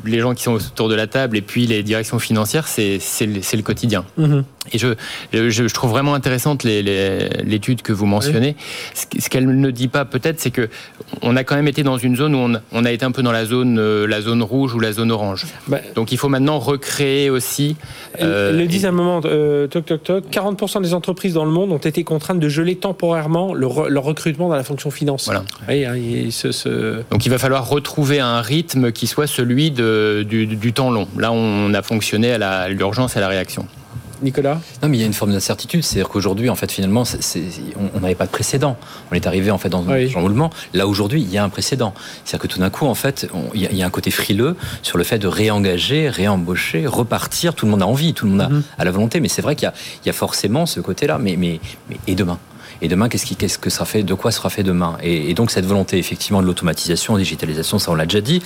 les 0.06 0.20
gens 0.20 0.34
qui 0.34 0.44
sont 0.44 0.54
autour 0.54 0.90
de 0.90 0.96
la 0.96 1.08
table 1.08 1.38
et 1.38 1.42
puis 1.42 1.68
les 1.68 1.84
directions 1.84 2.20
financières, 2.20 2.68
c'est 2.68 3.00
le, 3.22 3.62
quotidien. 3.62 4.06
Mhm. 4.18 4.44
Et 4.72 4.78
je, 4.78 4.94
je, 5.34 5.74
trouve 5.74 5.90
vraiment 5.90 6.14
intéressante 6.14 6.64
l'étude 6.64 7.82
que 7.82 7.94
vous 7.94 8.06
mentionnez. 8.06 8.56
Ce 8.94 9.30
qu'elle 9.30 9.48
ne 9.48 9.72
dit 9.72 9.88
pas 9.88 10.06
peut-être, 10.06 10.40
c'est 10.40 10.52
que 10.52 10.70
on 11.22 11.36
a 11.36 11.44
quand 11.44 11.56
même 11.56 11.68
été 11.68 11.84
dans 11.84 11.98
une 11.98 12.16
zone 12.16 12.36
où 12.36 12.58
on, 12.72 12.86
a 12.86 12.92
été 12.92 13.06
un 13.06 13.12
peu 13.12 13.24
dans 13.24 13.32
la 13.32 13.46
zone, 13.46 13.80
euh, 13.80 14.06
la 14.08 14.22
zone 14.22 14.44
rouge 14.44 14.74
ou 14.76 14.80
la 14.80 14.92
zone 14.92 15.12
orange. 15.12 15.46
Bah, 15.68 15.80
Donc 15.96 16.12
il 16.12 16.18
faut 16.18 16.30
maintenant 16.30 16.60
recréer 16.60 17.30
aussi. 17.30 17.76
Euh, 18.22 18.52
le 18.52 18.66
disent 18.68 18.86
un 18.86 18.92
moment, 18.92 19.22
euh, 19.26 19.68
toc 19.68 19.86
toc 19.86 20.04
toc, 20.04 20.24
40% 20.32 20.82
des 20.82 20.94
entreprises 20.94 21.34
dans 21.34 21.46
le 21.46 21.52
monde 21.52 21.72
ont 21.72 21.78
été 21.78 22.04
contraintes 22.04 22.40
de 22.40 22.50
geler 22.50 22.76
temporairement 22.76 23.54
leur, 23.54 23.74
recrutement 24.04 24.50
dans 24.50 24.56
la 24.56 24.64
fonction 24.64 24.92
finance. 24.92 25.26
Voilà. 25.26 25.44
Hein, 25.70 27.04
Donc 27.12 27.26
il 27.26 27.30
va 27.30 27.38
falloir 27.38 27.68
retrouver 27.68 28.20
un 28.20 28.42
rythme 28.42 28.92
qui 28.92 29.08
soit 29.08 29.28
celui 29.28 29.72
de, 29.72 29.84
du, 30.24 30.48
du 30.48 30.74
temps 30.74 30.92
long. 30.92 31.08
Là, 31.18 31.32
on 31.32 31.74
a 31.74 31.82
fonctionné 31.82 32.32
à 32.34 32.70
l'urgence 32.70 33.16
et 33.16 33.20
à 33.20 33.22
la 33.22 33.28
réaction. 33.28 33.68
Nicolas 34.22 34.62
Non, 34.82 34.90
mais 34.90 34.98
il 34.98 35.02
y 35.02 35.04
a 35.04 35.08
une 35.08 35.14
forme 35.14 35.32
d'incertitude. 35.32 35.84
C'est-à-dire 35.84 36.10
qu'aujourd'hui, 36.10 36.50
en 36.50 36.56
fait, 36.56 36.72
finalement, 36.72 37.04
on 37.96 38.00
n'avait 38.00 38.16
pas 38.16 38.26
de 38.26 38.32
précédent. 38.32 38.78
On 39.12 39.16
est 39.16 39.28
arrivé 39.28 39.52
en 39.52 39.58
fait 39.58 39.70
dans 39.70 39.88
un 39.90 40.08
chamboulement. 40.08 40.50
Là, 40.74 40.88
aujourd'hui, 40.88 41.22
il 41.22 41.32
y 41.32 41.38
a 41.38 41.44
un 41.44 41.50
précédent. 41.50 41.94
C'est-à-dire 42.24 42.48
que 42.48 42.54
tout 42.54 42.60
d'un 42.60 42.70
coup, 42.70 42.86
en 42.86 42.96
fait, 42.96 43.28
il, 43.54 43.62
y 43.62 43.84
a, 43.84 43.86
un 43.86 43.90
côté 43.90 44.12
frileux 44.12 44.56
sur 44.84 44.98
le 44.98 45.04
fait 45.04 45.20
de 45.20 45.28
réengager, 45.28 46.10
réembaucher, 46.10 46.86
repartir. 46.86 47.56
Tout 47.56 47.66
le 47.66 47.72
monde 47.72 47.82
a 47.82 47.88
envie, 47.88 48.14
tout 48.14 48.26
le 48.26 48.32
monde 48.32 48.42
a, 48.42 48.50
mhm. 48.50 48.64
la 48.78 48.92
volonté. 48.92 49.20
Mais 49.20 49.28
c'est 49.28 49.42
vrai 49.42 49.56
qu'il 49.56 49.72
y, 50.06 50.10
a 50.10 50.14
forcément 50.14 50.66
ce 50.66 50.80
côté-là. 50.80 51.18
mais, 51.18 51.36
mais, 51.38 51.60
et 52.08 52.16
demain? 52.16 52.38
Et 52.82 52.88
demain, 52.88 53.10
qu'est-ce, 53.10 53.26
qui, 53.26 53.36
qu'est-ce 53.36 53.58
que 53.58 53.70
ça 53.70 53.86
fait 53.86 54.04
De 54.04 54.14
quoi 54.14 54.32
sera 54.32 54.50
fait 54.50 54.64
demain? 54.64 54.98
Et, 55.04 55.34
donc 55.34 55.52
cette 55.52 55.66
volonté 55.66 55.98
effectivement 55.98 56.42
de 56.42 56.48
l'automatisation, 56.48 57.18
digitalisation, 57.18 57.80
ça 57.80 57.92
on 57.92 57.96
l'a 57.96 58.06
déjà 58.06 58.22
dit, 58.22 58.42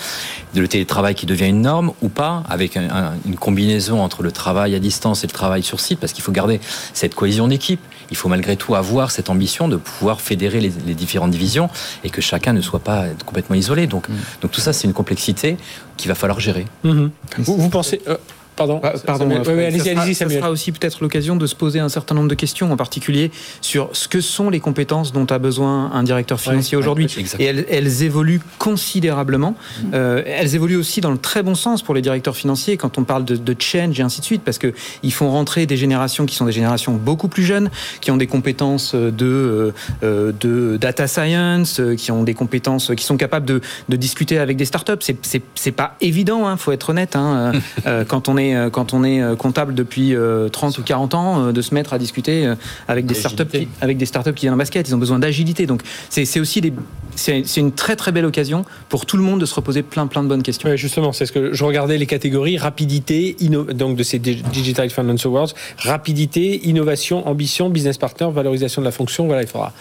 de 0.54 0.62
le 0.62 0.67
télétravail 0.67 1.15
qui 1.15 1.26
devient 1.26 1.48
une 1.48 1.62
norme 1.62 1.93
ou 2.02 2.10
pas, 2.10 2.43
avec 2.50 2.76
une 2.76 3.36
combinaison 3.36 4.02
entre 4.02 4.24
le 4.24 4.32
travail 4.32 4.76
à 4.76 4.80
distance 4.80 5.24
et 5.24 5.28
le 5.28 5.34
travail 5.34 5.63
sur 5.63 5.80
site, 5.80 6.00
parce 6.00 6.13
qu'il 6.13 6.24
faut 6.24 6.32
garder 6.32 6.60
cette 6.93 7.15
cohésion 7.15 7.48
d'équipe. 7.48 7.80
Il 8.12 8.17
faut 8.17 8.30
malgré 8.30 8.56
tout 8.56 8.76
avoir 8.76 9.12
cette 9.12 9.30
ambition 9.30 9.67
de 9.67 9.78
pouvoir 9.78 10.21
fédérer 10.21 10.60
les, 10.60 10.69
différentes 10.69 11.32
divisions 11.32 11.69
et 12.04 12.10
que 12.10 12.21
chacun 12.21 12.54
ne 12.54 12.62
soit 12.62 12.80
pas 12.80 13.06
complètement 13.26 13.56
isolé. 13.56 13.88
Donc, 13.88 14.08
mm. 14.10 14.13
donc 14.41 14.52
tout 14.52 14.62
ça, 14.62 14.74
c'est 14.74 14.88
une 14.88 14.93
complexité 14.93 15.58
qu'il 15.98 16.08
va 16.08 16.15
falloir 16.15 16.39
gérer. 16.39 16.65
Mm-hmm. 16.84 17.10
Vous, 17.39 17.69
pensez... 17.69 18.02
Euh, 18.08 18.17
Pardon. 18.55 18.79
Ah, 18.83 18.93
pardon. 19.05 19.29
allez-y, 19.29 19.89
allez-y, 19.89 20.15
Ça 20.15 20.29
sera 20.29 20.49
aussi 20.49 20.71
peut-être 20.71 21.01
l'occasion 21.01 21.35
de 21.35 21.47
se 21.47 21.55
poser 21.55 21.79
un 21.79 21.89
certain 21.89 22.15
nombre 22.15 22.29
de 22.29 22.35
questions, 22.35 22.71
en 22.71 22.77
particulier 22.77 23.31
sur 23.61 23.89
ce 23.93 24.07
que 24.07 24.21
sont 24.21 24.49
les 24.49 24.59
compétences 24.59 25.11
dont 25.11 25.25
a 25.25 25.39
besoin 25.39 25.91
un 25.91 26.03
directeur 26.03 26.39
financier 26.39 26.77
aujourd'hui. 26.77 27.07
et 27.39 27.45
elles, 27.45 28.03
évoluent 28.03 28.41
considérablement. 28.59 29.55
Mm. 29.81 29.85
Euh, 29.93 30.23
elles 30.25 30.55
évoluent 30.55 30.75
aussi 30.75 31.01
dans 31.01 31.11
le 31.11 31.17
très 31.17 31.43
bon 31.43 31.55
sens 31.55 31.81
pour 31.81 31.93
les 31.93 32.01
directeurs 32.01 32.35
financiers 32.35 32.77
quand 32.77 32.97
on 32.97 33.03
parle 33.03 33.25
de, 33.25 33.35
de 33.35 33.55
change 33.59 33.99
et 33.99 34.03
ainsi 34.03 34.21
de 34.21 34.25
suite, 34.25 34.41
parce 34.43 34.57
que 34.57 34.73
ils 35.03 35.13
font 35.13 35.29
rentrer 35.29 35.65
des 35.65 35.77
générations 35.77 36.25
qui 36.25 36.35
sont 36.35 36.45
des 36.45 36.51
générations 36.51 36.93
beaucoup 36.93 37.27
plus 37.27 37.43
jeunes, 37.43 37.69
qui 38.01 38.11
ont 38.11 38.17
des 38.17 38.27
compétences 38.27 38.95
de, 38.95 39.73
euh, 40.03 40.31
de 40.39 40.77
data 40.77 41.07
science, 41.07 41.81
qui 41.97 42.11
ont 42.11 42.23
des 42.23 42.33
compétences, 42.33 42.91
qui 42.95 43.03
sont 43.03 43.17
capables 43.17 43.45
de, 43.45 43.61
de 43.89 43.95
discuter 43.95 44.37
avec 44.37 44.57
des 44.57 44.65
startups. 44.65 44.93
C'est, 44.99 45.17
c'est, 45.55 45.71
pas 45.71 45.95
évident, 45.99 46.47
hein, 46.47 46.57
faut 46.57 46.71
être 46.71 46.89
honnête. 46.89 47.15
Hein, 47.15 47.53
euh, 47.85 48.05
quand 48.07 48.29
on 48.29 48.37
est 48.37 48.44
euh, 48.53 48.69
quand 48.69 48.93
on 48.93 49.03
est 49.03 49.21
euh, 49.21 49.36
comptable 49.36 49.73
depuis 49.73 50.10
30 50.10 50.15
euh, 50.15 50.81
ou 50.81 50.84
40 50.84 51.13
ans 51.15 51.51
de 51.51 51.62
se 51.62 51.73
mettre 51.73 51.93
à 51.93 51.97
discuter 51.97 52.53
avec 52.88 53.05
des 53.05 53.13
startups 53.13 53.45
qui, 53.45 53.67
avec 53.81 53.97
des 53.97 54.05
startups 54.05 54.34
qui 54.34 54.41
viennent 54.41 54.53
en 54.53 54.58
basket. 54.58 54.88
Ils 54.88 54.95
ont 54.95 54.99
besoin 54.99 55.19
d'agilité. 55.19 55.65
Donc 55.65 55.81
c'est 56.10 56.39
aussi 56.39 56.62
des 56.62 56.73
c'est 57.15 57.58
une 57.58 57.71
très 57.71 57.95
très 57.95 58.12
belle 58.12 58.25
occasion 58.25 58.65
pour 58.89 59.05
tout 59.05 59.15
le 59.15 59.23
monde 59.23 59.39
de 59.39 59.45
se 59.45 59.55
reposer 59.55 59.84
plein 59.84 60.08
plein 60.08 60.21
de 60.21 60.27
bonnes 60.27 60.43
questions. 60.43 60.75
justement, 60.75 61.13
c'est 61.13 61.25
ce 61.25 61.31
que 61.31 61.53
je 61.53 61.63
regardais 61.63 61.97
les 61.97 62.05
catégories 62.05 62.58
rapidité, 62.58 63.38
donc 63.73 63.95
de 63.95 64.03
ces 64.03 64.19
Digital 64.19 64.89
Finance 64.89 65.25
Awards, 65.25 65.53
rapidité, 65.77 66.67
innovation, 66.67 67.27
ambition, 67.27 67.69
business 67.69 67.97
partner, 67.97 68.27
valorisation 68.34 68.81
de 68.81 68.86
la 68.86 68.91
fonction. 68.91 69.27
Voilà, 69.27 69.43
il 69.43 69.47
faudra. 69.47 69.71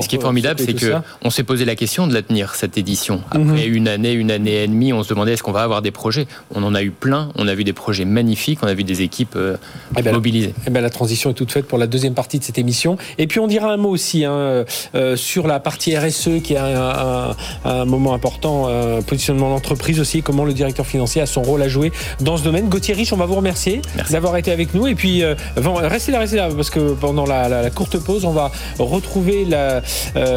Ce 0.00 0.08
qui 0.08 0.16
est 0.16 0.20
formidable, 0.20 0.60
c'est 0.60 0.74
que 0.74 0.94
on 1.22 1.30
s'est 1.30 1.44
posé 1.44 1.64
la 1.64 1.74
question 1.74 2.06
de 2.06 2.12
la 2.12 2.22
tenir 2.22 2.54
cette 2.54 2.76
édition. 2.76 3.22
Après 3.30 3.68
mhm. 3.68 3.74
une 3.74 3.88
année, 3.88 4.12
une 4.12 4.30
année 4.30 4.62
et 4.64 4.66
demie, 4.66 4.92
on 4.92 5.02
se 5.02 5.08
demandait 5.08 5.32
est-ce 5.32 5.42
qu'on 5.42 5.52
va 5.52 5.62
avoir 5.62 5.82
des 5.82 5.90
projets? 5.90 6.26
On 6.54 6.62
en 6.62 6.74
a 6.74 6.82
eu 6.82 6.90
plein. 6.90 7.30
On 7.36 7.48
a 7.48 7.54
vu 7.54 7.64
des 7.64 7.72
projets 7.72 8.03
magnifique. 8.04 8.60
On 8.62 8.66
a 8.66 8.74
vu 8.74 8.84
des 8.84 9.02
équipes 9.02 9.36
euh, 9.36 9.56
eh 9.96 10.02
ben, 10.02 10.12
mobilisées. 10.12 10.54
Eh 10.66 10.70
ben, 10.70 10.80
la 10.80 10.90
transition 10.90 11.30
est 11.30 11.34
toute 11.34 11.52
faite 11.52 11.66
pour 11.66 11.78
la 11.78 11.86
deuxième 11.86 12.14
partie 12.14 12.38
de 12.38 12.44
cette 12.44 12.58
émission. 12.58 12.96
Et 13.18 13.26
puis 13.26 13.40
on 13.40 13.46
dira 13.46 13.72
un 13.72 13.76
mot 13.76 13.90
aussi 13.90 14.24
hein, 14.24 14.64
euh, 14.94 15.16
sur 15.16 15.46
la 15.46 15.60
partie 15.60 15.96
RSE 15.96 16.42
qui 16.42 16.54
est 16.54 16.58
un, 16.58 17.84
moment 17.84 18.14
important, 18.14 18.66
euh, 18.68 19.00
positionnement 19.02 19.50
d'entreprise 19.50 20.00
aussi, 20.00 20.22
comment 20.22 20.44
le 20.44 20.52
directeur 20.52 20.86
financier 20.86 21.20
a 21.20 21.26
son 21.26 21.42
rôle 21.42 21.62
à 21.62 21.68
jouer 21.68 21.92
dans 22.20 22.36
ce 22.36 22.44
domaine. 22.44 22.68
Gauthier 22.68 22.94
Rich, 22.94 23.12
on 23.12 23.16
va 23.16 23.26
vous 23.26 23.34
remercier 23.34 23.82
d'avoir 24.10 24.36
été 24.36 24.50
avec 24.50 24.74
nous. 24.74 24.86
Et 24.86 24.94
puis 24.94 25.22
restez 25.56 26.12
là, 26.12 26.18
restez 26.18 26.36
là, 26.36 26.48
parce 26.54 26.70
que 26.70 26.92
pendant 26.94 27.26
la, 27.26 27.70
courte 27.70 27.98
pause, 27.98 28.24
on 28.24 28.32
va 28.32 28.50
retrouver 28.78 29.44
la 29.44 29.82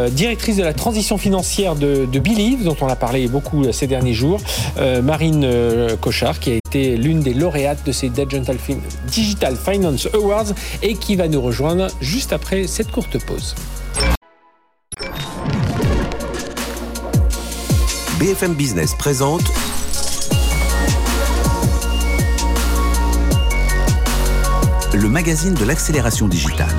directrice 0.09 0.57
de 0.57 0.63
la 0.63 0.73
transition 0.73 1.17
financière 1.17 1.75
de, 1.75 2.07
de 2.11 2.19
Believe, 2.19 2.63
dont 2.63 2.77
on 2.81 2.87
a 2.87 2.95
parlé 2.95 3.27
beaucoup 3.27 3.71
ces 3.71 3.87
derniers 3.87 4.13
jours, 4.13 4.39
Marine 5.03 5.47
Cochard, 6.01 6.39
qui 6.39 6.51
a 6.51 6.55
été 6.55 6.97
l'une 6.97 7.21
des 7.21 7.33
lauréates 7.33 7.56
de 7.57 7.91
ces 7.91 8.09
Digital 9.07 9.55
Finance 9.55 10.07
Awards 10.13 10.53
et 10.83 10.93
qui 10.93 11.15
va 11.15 11.27
nous 11.27 11.41
rejoindre 11.41 11.87
juste 12.01 12.31
après 12.31 12.67
cette 12.67 12.91
courte 12.91 13.17
pause. 13.25 13.55
BFM 18.19 18.53
Business 18.53 18.93
présente 18.95 19.43
le 24.93 25.09
magazine 25.09 25.53
de 25.55 25.65
l'accélération 25.65 26.27
digitale. 26.27 26.75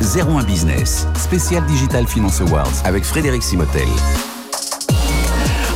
01 0.00 0.44
Business, 0.44 1.06
spécial 1.18 1.64
Digital 1.66 2.06
Finance 2.06 2.40
Awards 2.40 2.72
avec 2.84 3.04
Frédéric 3.04 3.42
Simotel. 3.42 3.88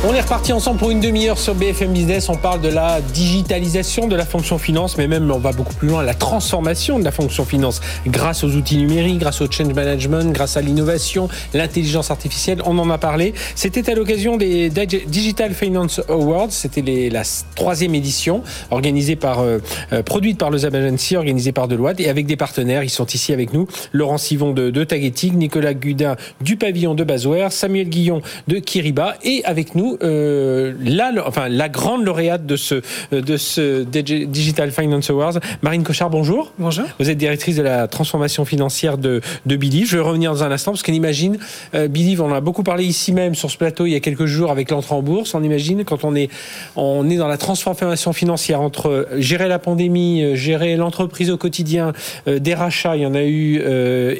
On 0.03 0.15
est 0.15 0.21
reparti 0.21 0.51
ensemble 0.51 0.79
pour 0.79 0.89
une 0.89 0.99
demi-heure 0.99 1.37
sur 1.37 1.53
BFM 1.53 1.93
Business. 1.93 2.27
On 2.27 2.35
parle 2.35 2.59
de 2.59 2.69
la 2.69 3.01
digitalisation 3.01 4.07
de 4.07 4.15
la 4.15 4.25
fonction 4.25 4.57
finance, 4.57 4.97
mais 4.97 5.07
même 5.07 5.29
on 5.29 5.37
va 5.37 5.51
beaucoup 5.51 5.75
plus 5.75 5.89
loin, 5.89 6.01
la 6.01 6.15
transformation 6.15 6.97
de 6.97 7.03
la 7.03 7.11
fonction 7.11 7.45
finance 7.45 7.81
grâce 8.07 8.43
aux 8.43 8.49
outils 8.55 8.77
numériques, 8.77 9.19
grâce 9.19 9.41
au 9.41 9.51
change 9.51 9.75
management, 9.75 10.33
grâce 10.33 10.57
à 10.57 10.61
l'innovation, 10.61 11.29
l'intelligence 11.53 12.09
artificielle. 12.09 12.63
On 12.65 12.79
en 12.79 12.89
a 12.89 12.97
parlé. 12.97 13.35
C'était 13.53 13.91
à 13.91 13.93
l'occasion 13.93 14.37
des 14.37 14.71
Digital 14.71 15.53
Finance 15.53 16.01
Awards. 16.09 16.49
C'était 16.49 17.09
la 17.11 17.21
troisième 17.53 17.93
édition 17.93 18.41
organisée 18.71 19.15
par, 19.15 19.41
euh, 19.41 19.59
euh, 19.93 20.01
produite 20.01 20.39
par 20.39 20.49
le 20.49 20.57
Zab 20.57 20.73
Agency, 20.73 21.15
organisée 21.15 21.51
par 21.51 21.67
Deloitte 21.67 21.99
et 21.99 22.09
avec 22.09 22.25
des 22.25 22.37
partenaires. 22.37 22.83
Ils 22.83 22.89
sont 22.89 23.05
ici 23.05 23.33
avec 23.33 23.53
nous. 23.53 23.67
Laurent 23.91 24.17
Sivon 24.17 24.51
de, 24.51 24.71
de 24.71 25.35
Nicolas 25.35 25.75
Gudin 25.75 26.15
du 26.41 26.57
pavillon 26.57 26.95
de 26.95 27.03
Bazouer, 27.03 27.49
Samuel 27.51 27.87
Guillon 27.87 28.23
de 28.47 28.57
Kiriba 28.57 29.17
et 29.23 29.45
avec 29.45 29.75
nous 29.75 29.90
euh, 30.03 30.73
la, 30.83 31.11
enfin, 31.25 31.49
la 31.49 31.69
grande 31.69 32.05
lauréate 32.05 32.45
de 32.45 32.55
ce, 32.55 32.81
de 33.11 33.37
ce 33.37 33.83
Digital 33.83 34.71
Finance 34.71 35.09
Awards, 35.09 35.39
Marine 35.61 35.83
Cochard, 35.83 36.09
bonjour. 36.09 36.53
Bonjour. 36.59 36.85
Vous 36.99 37.09
êtes 37.09 37.17
directrice 37.17 37.55
de 37.55 37.61
la 37.61 37.87
transformation 37.87 38.45
financière 38.45 38.97
de, 38.97 39.21
de 39.45 39.55
Believe. 39.55 39.87
Je 39.87 39.97
vais 39.97 40.03
revenir 40.03 40.31
dans 40.31 40.43
un 40.43 40.51
instant 40.51 40.71
parce 40.71 40.83
qu'on 40.83 40.93
imagine, 40.93 41.37
euh, 41.75 41.87
Believe, 41.87 42.21
on 42.21 42.33
a 42.33 42.41
beaucoup 42.41 42.63
parlé 42.63 42.85
ici 42.85 43.13
même 43.13 43.35
sur 43.35 43.49
ce 43.51 43.57
plateau 43.57 43.85
il 43.85 43.91
y 43.91 43.95
a 43.95 43.99
quelques 43.99 44.25
jours 44.25 44.51
avec 44.51 44.71
l'entrée 44.71 44.95
en 44.95 45.01
bourse. 45.01 45.33
On 45.33 45.43
imagine 45.43 45.83
quand 45.83 46.03
on 46.03 46.15
est, 46.15 46.29
on 46.75 47.09
est 47.09 47.17
dans 47.17 47.27
la 47.27 47.37
transformation 47.37 48.13
financière 48.13 48.61
entre 48.61 48.89
euh, 48.89 49.05
gérer 49.17 49.47
la 49.47 49.59
pandémie, 49.59 50.23
euh, 50.23 50.35
gérer 50.35 50.75
l'entreprise 50.75 51.29
au 51.29 51.37
quotidien, 51.37 51.93
des 52.27 52.53
rachats, 52.53 52.95
il 52.95 53.03
y 53.03 53.05
en 53.05 53.15
a 53.15 53.23
eu 53.23 53.61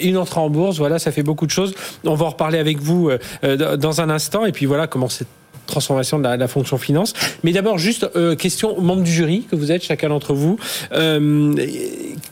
une 0.01 0.17
entrée 0.17 0.39
en 0.39 0.49
bourse. 0.49 0.77
Voilà, 0.77 0.99
ça 0.99 1.11
fait 1.11 1.23
beaucoup 1.23 1.45
de 1.45 1.51
choses. 1.51 1.73
On 2.05 2.15
va 2.15 2.25
en 2.25 2.29
reparler 2.29 2.57
avec 2.57 2.79
vous 2.79 3.09
dans 3.43 4.01
un 4.01 4.09
instant. 4.09 4.45
Et 4.45 4.51
puis 4.51 4.65
voilà 4.65 4.87
comment 4.87 5.09
c'est 5.09 5.27
transformation 5.71 6.19
de 6.19 6.27
la, 6.27 6.47
fonction 6.47 6.77
finance. 6.77 7.13
Mais 7.43 7.51
d'abord, 7.51 7.77
juste 7.77 8.09
euh, 8.15 8.35
question 8.35 8.77
aux 8.77 8.81
membres 8.81 9.03
du 9.03 9.11
jury 9.11 9.45
que 9.49 9.55
vous 9.55 9.71
êtes, 9.71 9.83
chacun 9.83 10.09
d'entre 10.09 10.33
vous. 10.33 10.57
Euh, 10.93 11.55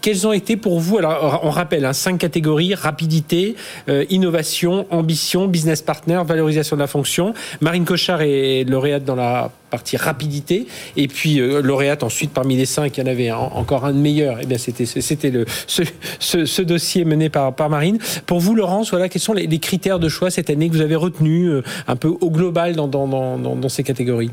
quelles 0.02 0.28
ont 0.28 0.34
été 0.34 0.58
pour 0.58 0.80
vous, 0.80 0.98
alors 0.98 1.42
on 1.44 1.50
rappelle, 1.50 1.86
hein, 1.86 1.94
cinq 1.94 2.18
catégories, 2.18 2.76
rapidité, 2.76 3.56
euh, 3.88 4.06
innovation, 4.10 4.86
ambition, 4.92 5.48
business 5.48 5.82
partner, 5.82 6.22
valorisation 6.26 6.76
de 6.76 6.82
la 6.82 6.88
fonction. 6.88 7.34
Marine 7.62 7.86
Cochard 7.86 8.22
est 8.22 8.66
lauréate 8.66 9.06
dans 9.06 9.16
la 9.16 9.52
partie 9.70 9.98
rapidité. 9.98 10.68
Et 10.98 11.08
puis 11.08 11.40
euh, 11.40 11.62
lauréate 11.62 12.04
ensuite 12.04 12.32
parmi 12.32 12.56
les 12.56 12.66
cinq, 12.66 12.98
il 12.98 13.02
y 13.02 13.04
en 13.04 13.12
avait 13.12 13.32
encore 13.32 13.86
un 13.86 13.94
de 13.94 13.98
meilleur. 13.98 14.40
Et 14.40 14.42
eh 14.44 14.46
bien 14.46 14.58
c'était 14.58 14.86
c'était 14.86 15.32
le 15.32 15.46
ce, 15.70 16.62
dossier 16.62 17.06
mené 17.06 17.30
par 17.30 17.54
par 17.54 17.70
Marine. 17.70 18.00
Pour 18.26 18.40
vous, 18.40 18.56
Laurence, 18.56 18.90
voilà 18.92 19.10
quels 19.10 19.22
sont 19.22 19.34
les, 19.34 19.60
critères 19.60 20.00
de 20.00 20.10
choix 20.10 20.32
cette 20.32 20.50
année 20.50 20.70
que 20.70 20.74
vous 20.74 20.82
avez 20.82 20.96
retenus 20.96 21.50
euh, 21.50 21.64
un 21.88 21.96
peu 21.96 22.08
au 22.08 22.30
global 22.30 22.76
dans 22.76 22.88
dans, 22.88 23.38
dans, 23.38 23.70
ces 23.70 23.84
catégories? 23.84 24.32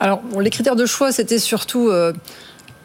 Alors 0.00 0.20
les 0.40 0.50
critères 0.50 0.76
de 0.76 0.86
choix, 0.86 1.12
c'était 1.12 1.38
surtout 1.38 1.88
euh, 1.88 2.12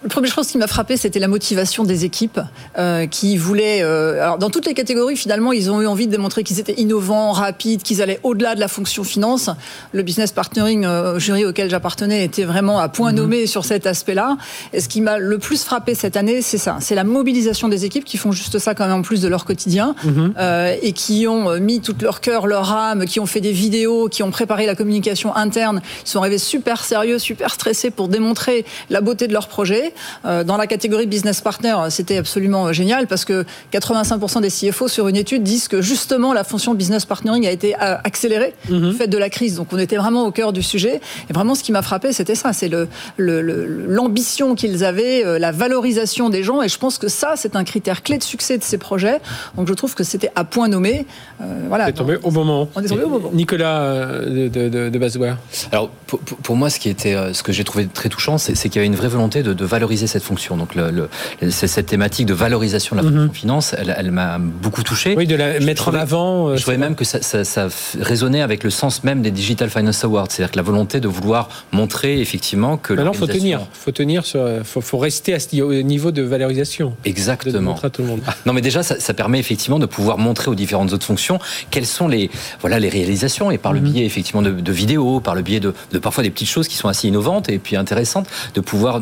la 0.03 0.09
première 0.09 0.33
chose 0.33 0.47
qui 0.47 0.57
m'a 0.57 0.65
frappé, 0.65 0.97
c'était 0.97 1.19
la 1.19 1.27
motivation 1.27 1.83
des 1.83 2.05
équipes 2.05 2.39
euh, 2.79 3.05
qui 3.05 3.37
voulaient. 3.37 3.83
Euh, 3.83 4.23
alors, 4.23 4.39
dans 4.39 4.49
toutes 4.49 4.65
les 4.65 4.73
catégories, 4.73 5.15
finalement, 5.15 5.51
ils 5.51 5.69
ont 5.69 5.79
eu 5.79 5.85
envie 5.85 6.07
de 6.07 6.11
démontrer 6.11 6.43
qu'ils 6.43 6.59
étaient 6.59 6.79
innovants, 6.79 7.31
rapides, 7.33 7.83
qu'ils 7.83 8.01
allaient 8.01 8.19
au-delà 8.23 8.55
de 8.55 8.59
la 8.59 8.67
fonction 8.67 9.03
finance. 9.03 9.51
Le 9.91 10.01
business 10.01 10.31
partnering 10.31 10.85
euh, 10.85 11.19
jury 11.19 11.45
auquel 11.45 11.69
j'appartenais 11.69 12.25
était 12.25 12.45
vraiment 12.45 12.79
à 12.79 12.89
point 12.89 13.11
mhm. 13.11 13.17
nommé 13.17 13.45
sur 13.45 13.63
cet 13.63 13.85
aspect-là. 13.85 14.37
Et 14.73 14.81
ce 14.81 14.89
qui 14.89 15.01
m'a 15.01 15.19
le 15.19 15.37
plus 15.37 15.63
frappé 15.63 15.93
cette 15.93 16.17
année, 16.17 16.41
c'est 16.41 16.57
ça, 16.57 16.77
c'est 16.81 16.95
la 16.95 17.03
mobilisation 17.03 17.67
des 17.67 17.85
équipes 17.85 18.05
qui 18.05 18.17
font 18.17 18.31
juste 18.31 18.57
ça 18.57 18.73
quand 18.73 18.87
même 18.87 18.97
en 18.97 19.01
plus 19.03 19.21
de 19.21 19.27
leur 19.27 19.45
quotidien 19.45 19.93
euh, 20.39 20.75
et 20.81 20.93
qui 20.93 21.27
ont 21.27 21.59
mis 21.59 21.79
tout 21.79 21.95
leur 22.01 22.21
cœur, 22.21 22.47
leur 22.47 22.71
âme, 22.71 23.05
qui 23.05 23.19
ont 23.19 23.27
fait 23.27 23.41
des 23.41 23.51
vidéos, 23.51 24.09
qui 24.09 24.23
ont 24.23 24.31
préparé 24.31 24.65
la 24.65 24.73
communication 24.73 25.35
interne. 25.35 25.79
Ils 26.05 26.09
sont 26.09 26.19
arrivés 26.19 26.39
super 26.39 26.83
sérieux, 26.83 27.19
super 27.19 27.53
stressés 27.53 27.91
pour 27.91 28.07
démontrer 28.07 28.65
la 28.89 29.01
beauté 29.01 29.27
de 29.27 29.33
leur 29.33 29.47
projet. 29.47 29.90
Euh, 30.25 30.43
dans 30.43 30.58
la 30.58 30.67
catégorie 30.67 31.08
business 31.08 31.41
partner, 31.41 31.75
c'était 31.89 32.17
absolument 32.17 32.71
génial 32.73 33.08
parce 33.08 33.25
que 33.25 33.45
85% 33.73 34.41
des 34.41 34.49
CFO 34.49 34.88
sur 34.88 35.08
une 35.08 35.15
étude 35.15 35.43
disent 35.43 35.67
que 35.67 35.82
justement 35.82 36.34
la 36.34 36.43
fonction 36.43 36.73
business 36.73 37.06
partnering 37.06 37.47
a 37.47 37.51
été 37.51 37.75
euh, 37.75 37.97
accélérée 38.04 38.54
mhm. 38.69 38.91
du 38.91 38.95
fait 38.95 39.08
de 39.08 39.17
la 39.17 39.30
crise. 39.30 39.56
Donc 39.56 39.67
on 39.71 39.77
était 39.77 39.97
vraiment 39.97 40.25
au 40.25 40.32
cœur 40.32 40.54
du 40.54 40.63
sujet. 40.63 41.01
Et 41.30 41.34
vraiment, 41.34 41.56
ce 41.56 41.63
qui 41.63 41.71
m'a 41.71 41.82
frappé, 41.82 42.13
c'était 42.13 42.36
ça, 42.36 42.54
c'est 42.54 42.69
l'ambition 43.17 44.49
le, 44.49 44.56
qu'ils 44.56 44.84
avaient, 44.84 45.25
euh, 45.25 45.39
la 45.39 45.51
valorisation 45.51 46.30
des 46.30 46.43
gens. 46.43 46.62
Et 46.62 46.69
je 46.69 46.77
pense 46.77 46.97
que 46.97 47.08
ça, 47.08 47.34
c'est 47.36 47.56
un 47.56 47.63
critère 47.63 48.04
clé 48.04 48.17
de 48.17 48.23
succès 48.23 48.58
de 48.58 48.63
ces 48.63 48.77
projets. 48.77 49.19
Donc 49.58 49.67
je 49.67 49.73
trouve 49.73 49.95
que 49.95 50.04
c'était 50.04 50.32
à 50.36 50.43
point 50.43 50.67
nommé. 50.67 51.06
voilà. 51.67 51.88
On 51.88 51.91
tombé 51.91 52.17
au 52.23 52.32
moment. 52.32 52.69
On 52.75 52.82
est 52.82 52.88
tombé 52.88 53.04
au 53.04 53.10
moment. 53.10 53.30
Nicolas 53.34 54.19
de, 54.25 54.47
de, 54.47 54.89
de 54.89 55.36
Alors 55.71 55.89
pour, 56.43 56.56
moi, 56.56 56.69
ce 56.69 56.80
qui 56.80 56.89
était, 56.89 57.15
ce 57.34 57.43
que 57.43 57.51
j'ai 57.51 57.63
trouvé 57.63 57.88
très 57.88 58.10
touchant, 58.10 58.38
c'est 58.38 58.54
qu'il 58.54 58.75
y 58.75 58.80
avait 58.80 58.88
une 58.88 58.95
vraie 58.95 59.08
volonté 59.08 59.43
de, 59.43 59.54
de 59.54 59.65
valoriser 59.65 59.81
cette 59.89 60.24
fonction. 60.24 60.58
Donc 60.58 60.76
le, 60.76 61.10
cette 61.50 61.86
thématique 61.86 62.26
de 62.26 62.34
valorisation 62.34 62.96
de 62.96 63.02
la 63.02 63.08
fonction 63.08 63.28
mhm. 63.28 63.34
finance, 63.34 63.76
elle, 63.78 64.12
m'a 64.12 64.38
beaucoup 64.39 64.84
touché. 64.84 65.15
Oui, 65.15 65.28
de 65.28 65.36
la 65.36 65.60
mettre 65.60 65.89
en 65.89 65.94
avant. 65.94 66.50
Euh, 66.50 66.56
je 66.58 66.62
trouvais 66.62 66.78
même 66.78 66.96
que 66.96 67.06
ça, 67.06 67.22
ça, 67.22 67.67
résonnait 68.00 68.41
avec 68.41 68.63
le 68.63 68.70
sens 68.70 69.04
même 69.04 69.22
des 69.22 69.32
Digital 69.32 69.70
Finance 69.70 70.04
Awards, 70.04 70.28
c'est-à-dire 70.30 70.52
que 70.52 70.58
la 70.58 70.63
volonté 70.63 71.00
de 71.00 71.08
vouloir 71.08 71.50
montrer 71.72 72.20
effectivement 72.20 72.78
que. 72.78 72.94
Maintenant, 72.94 73.13
faut 73.13 73.28
tenir, 73.28 73.62
faut 73.74 73.91
tenir, 73.91 74.26
sur, 74.26 74.48
faut, 74.63 74.82
faut 74.82 74.98
rester 74.98 75.34
à 75.34 75.39
ce 75.39 75.56
niveau 75.82 76.12
de 76.12 76.22
valorisation. 76.22 76.96
Exactement. 77.06 77.76
à 77.82 77.89
tout 77.89 78.02
le 78.02 78.08
monde. 78.08 78.22
Non, 78.46 78.54
mais 78.54 78.62
déjà, 78.62 78.84
ça, 78.84 79.13
permet 79.13 79.39
effectivement 79.39 79.80
de 79.80 79.86
pouvoir 79.86 80.17
montrer 80.17 80.50
aux 80.50 80.56
différentes 80.56 80.94
autres 80.94 81.06
fonctions 81.06 81.39
quelles 81.70 81.86
sont 81.86 82.08
les, 82.08 82.30
voilà, 82.62 82.80
les 82.80 82.89
réalisations 82.89 83.52
et 83.52 83.58
par 83.58 83.74
le 83.74 83.82
mhm. 83.82 83.91
biais 83.91 84.06
effectivement 84.06 84.41
de, 84.41 84.72
vidéos, 84.72 85.20
par 85.20 85.36
le 85.36 85.41
biais 85.41 85.60
de, 85.60 85.74
de 85.91 86.00
parfois 86.00 86.24
des 86.24 86.30
petites 86.30 86.50
choses 86.50 86.67
qui 86.67 86.76
sont 86.76 86.88
assez 86.88 87.08
innovantes 87.08 87.50
et 87.50 87.60
puis 87.60 87.76
intéressantes, 87.76 88.28
de 88.54 88.62
pouvoir 88.62 89.02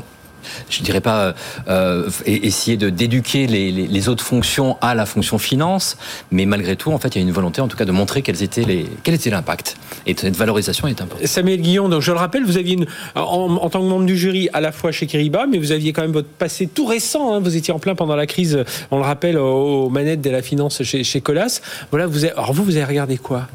je 0.70 0.82
dirais 0.84 1.02
pas 1.02 1.34
euh, 1.68 2.10
essayer 2.26 2.78
de 2.78 2.90
d'éduquer 2.90 3.48
les, 3.48 4.10
autres 4.10 4.24
fonctions 4.24 4.78
à 4.82 4.96
la 4.96 5.06
fonction 5.06 5.38
finance, 5.38 5.98
mais 6.32 6.46
malgré 6.46 6.76
tout, 6.76 6.92
en 6.92 7.00
fait, 7.00 7.10
il 7.10 7.16
y 7.16 7.22
a 7.22 7.22
une 7.22 7.34
volonté, 7.34 7.62
en 7.62 7.68
tout 7.68 7.78
cas, 7.78 7.86
de 7.86 7.92
montrer 7.92 8.24
les, 8.26 8.86
quel 9.04 9.14
était 9.14 9.30
l'impact. 9.30 9.76
Et 10.06 10.16
cette 10.16 10.36
valorisation 10.36 10.88
est 10.88 11.02
importante. 11.02 11.26
Samuel 11.28 11.62
Guillon, 11.62 12.00
je 12.00 12.12
le 12.12 12.18
rappelle, 12.18 12.46
vous 12.46 12.58
aviez 12.58 12.76
une, 12.76 12.88
en, 13.16 13.70
tant 13.70 13.82
que 13.82 13.86
membre 13.86 14.06
du 14.06 14.18
jury 14.18 14.50
à 14.54 14.62
la 14.62 14.72
fois 14.72 14.92
chez 14.92 15.08
Kiriba, 15.08 15.46
mais 15.48 15.58
vous 15.58 15.72
aviez 15.72 15.94
quand 15.94 16.02
même 16.02 16.12
votre 16.12 16.30
passé 16.30 16.68
tout 16.68 16.86
récent. 16.86 17.34
Hein. 17.34 17.40
vous 17.40 17.56
étiez 17.56 17.74
en 17.74 17.80
plein 17.80 17.96
pendant 17.96 18.16
la 18.16 18.28
crise, 18.28 18.64
on 18.92 18.98
le 18.98 19.04
rappelle, 19.04 19.38
aux, 19.38 19.90
manettes 19.90 20.22
de 20.22 20.30
la 20.30 20.42
finance 20.42 20.84
chez, 20.84 21.04
chez 21.04 21.22
Colas. 21.22 21.62
Voilà, 21.92 22.08
vous 22.08 22.26
alors 22.26 22.54
vous, 22.54 22.64
vous 22.64 22.76
avez 22.76 22.86
regardé 22.86 23.18
quoi? 23.18 23.48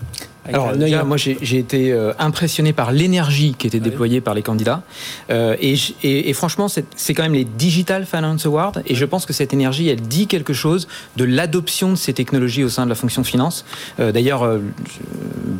Alors, 0.52 0.74
moi, 1.06 1.16
j'ai 1.16 1.58
été 1.58 1.92
euh, 1.92 2.12
impressionné 2.18 2.72
par 2.72 2.92
l'énergie 2.92 3.54
qui 3.58 3.66
était 3.66 3.80
déployée 3.80 4.20
par 4.20 4.34
les 4.34 4.42
candidats. 4.42 4.82
Euh, 5.30 5.56
et, 5.60 5.76
et, 6.02 6.32
franchement, 6.34 6.68
c'est 6.68 7.14
quand 7.14 7.22
même 7.22 7.34
les 7.34 7.44
Digital 7.44 8.04
Finance 8.04 8.44
Awards. 8.44 8.74
Et 8.86 8.94
je 8.94 9.04
pense 9.04 9.24
que 9.24 9.32
cette 9.32 9.54
énergie, 9.54 9.88
elle 9.88 10.02
dit 10.02 10.26
quelque 10.26 10.52
chose 10.52 10.86
de 11.16 11.24
l'adoption 11.24 11.90
de 11.90 11.96
ces 11.96 12.12
technologies 12.12 12.64
au 12.64 12.68
sein 12.68 12.84
de 12.84 12.90
la 12.90 12.94
fonction 12.94 13.24
finance. 13.24 13.64
Euh, 14.00 14.12
D'ailleurs, 14.12 14.48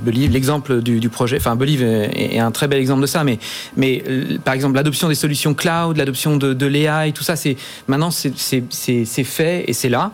Believe, 0.04 0.30
l'exemple 0.30 0.80
du, 0.82 1.00
du, 1.00 1.08
projet, 1.08 1.38
enfin, 1.38 1.56
Believe 1.56 1.82
est, 1.82 2.34
est, 2.34 2.38
un 2.38 2.50
très 2.50 2.68
bel 2.68 2.78
exemple 2.78 3.00
de 3.00 3.06
ça. 3.06 3.24
Mais, 3.24 3.38
mais 3.76 4.04
par 4.44 4.54
exemple, 4.54 4.76
l'adoption 4.76 5.08
des 5.08 5.14
solutions 5.14 5.54
cloud, 5.54 5.96
l'adoption 5.96 6.36
de, 6.36 6.52
de 6.52 6.66
l'AI, 6.66 7.12
tout 7.12 7.24
ça, 7.24 7.36
c'est 7.36 7.56
maintenant, 7.88 8.10
c'est 8.10 9.24
fait 9.24 9.64
et 9.66 9.72
c'est 9.72 9.88
là. 9.88 10.12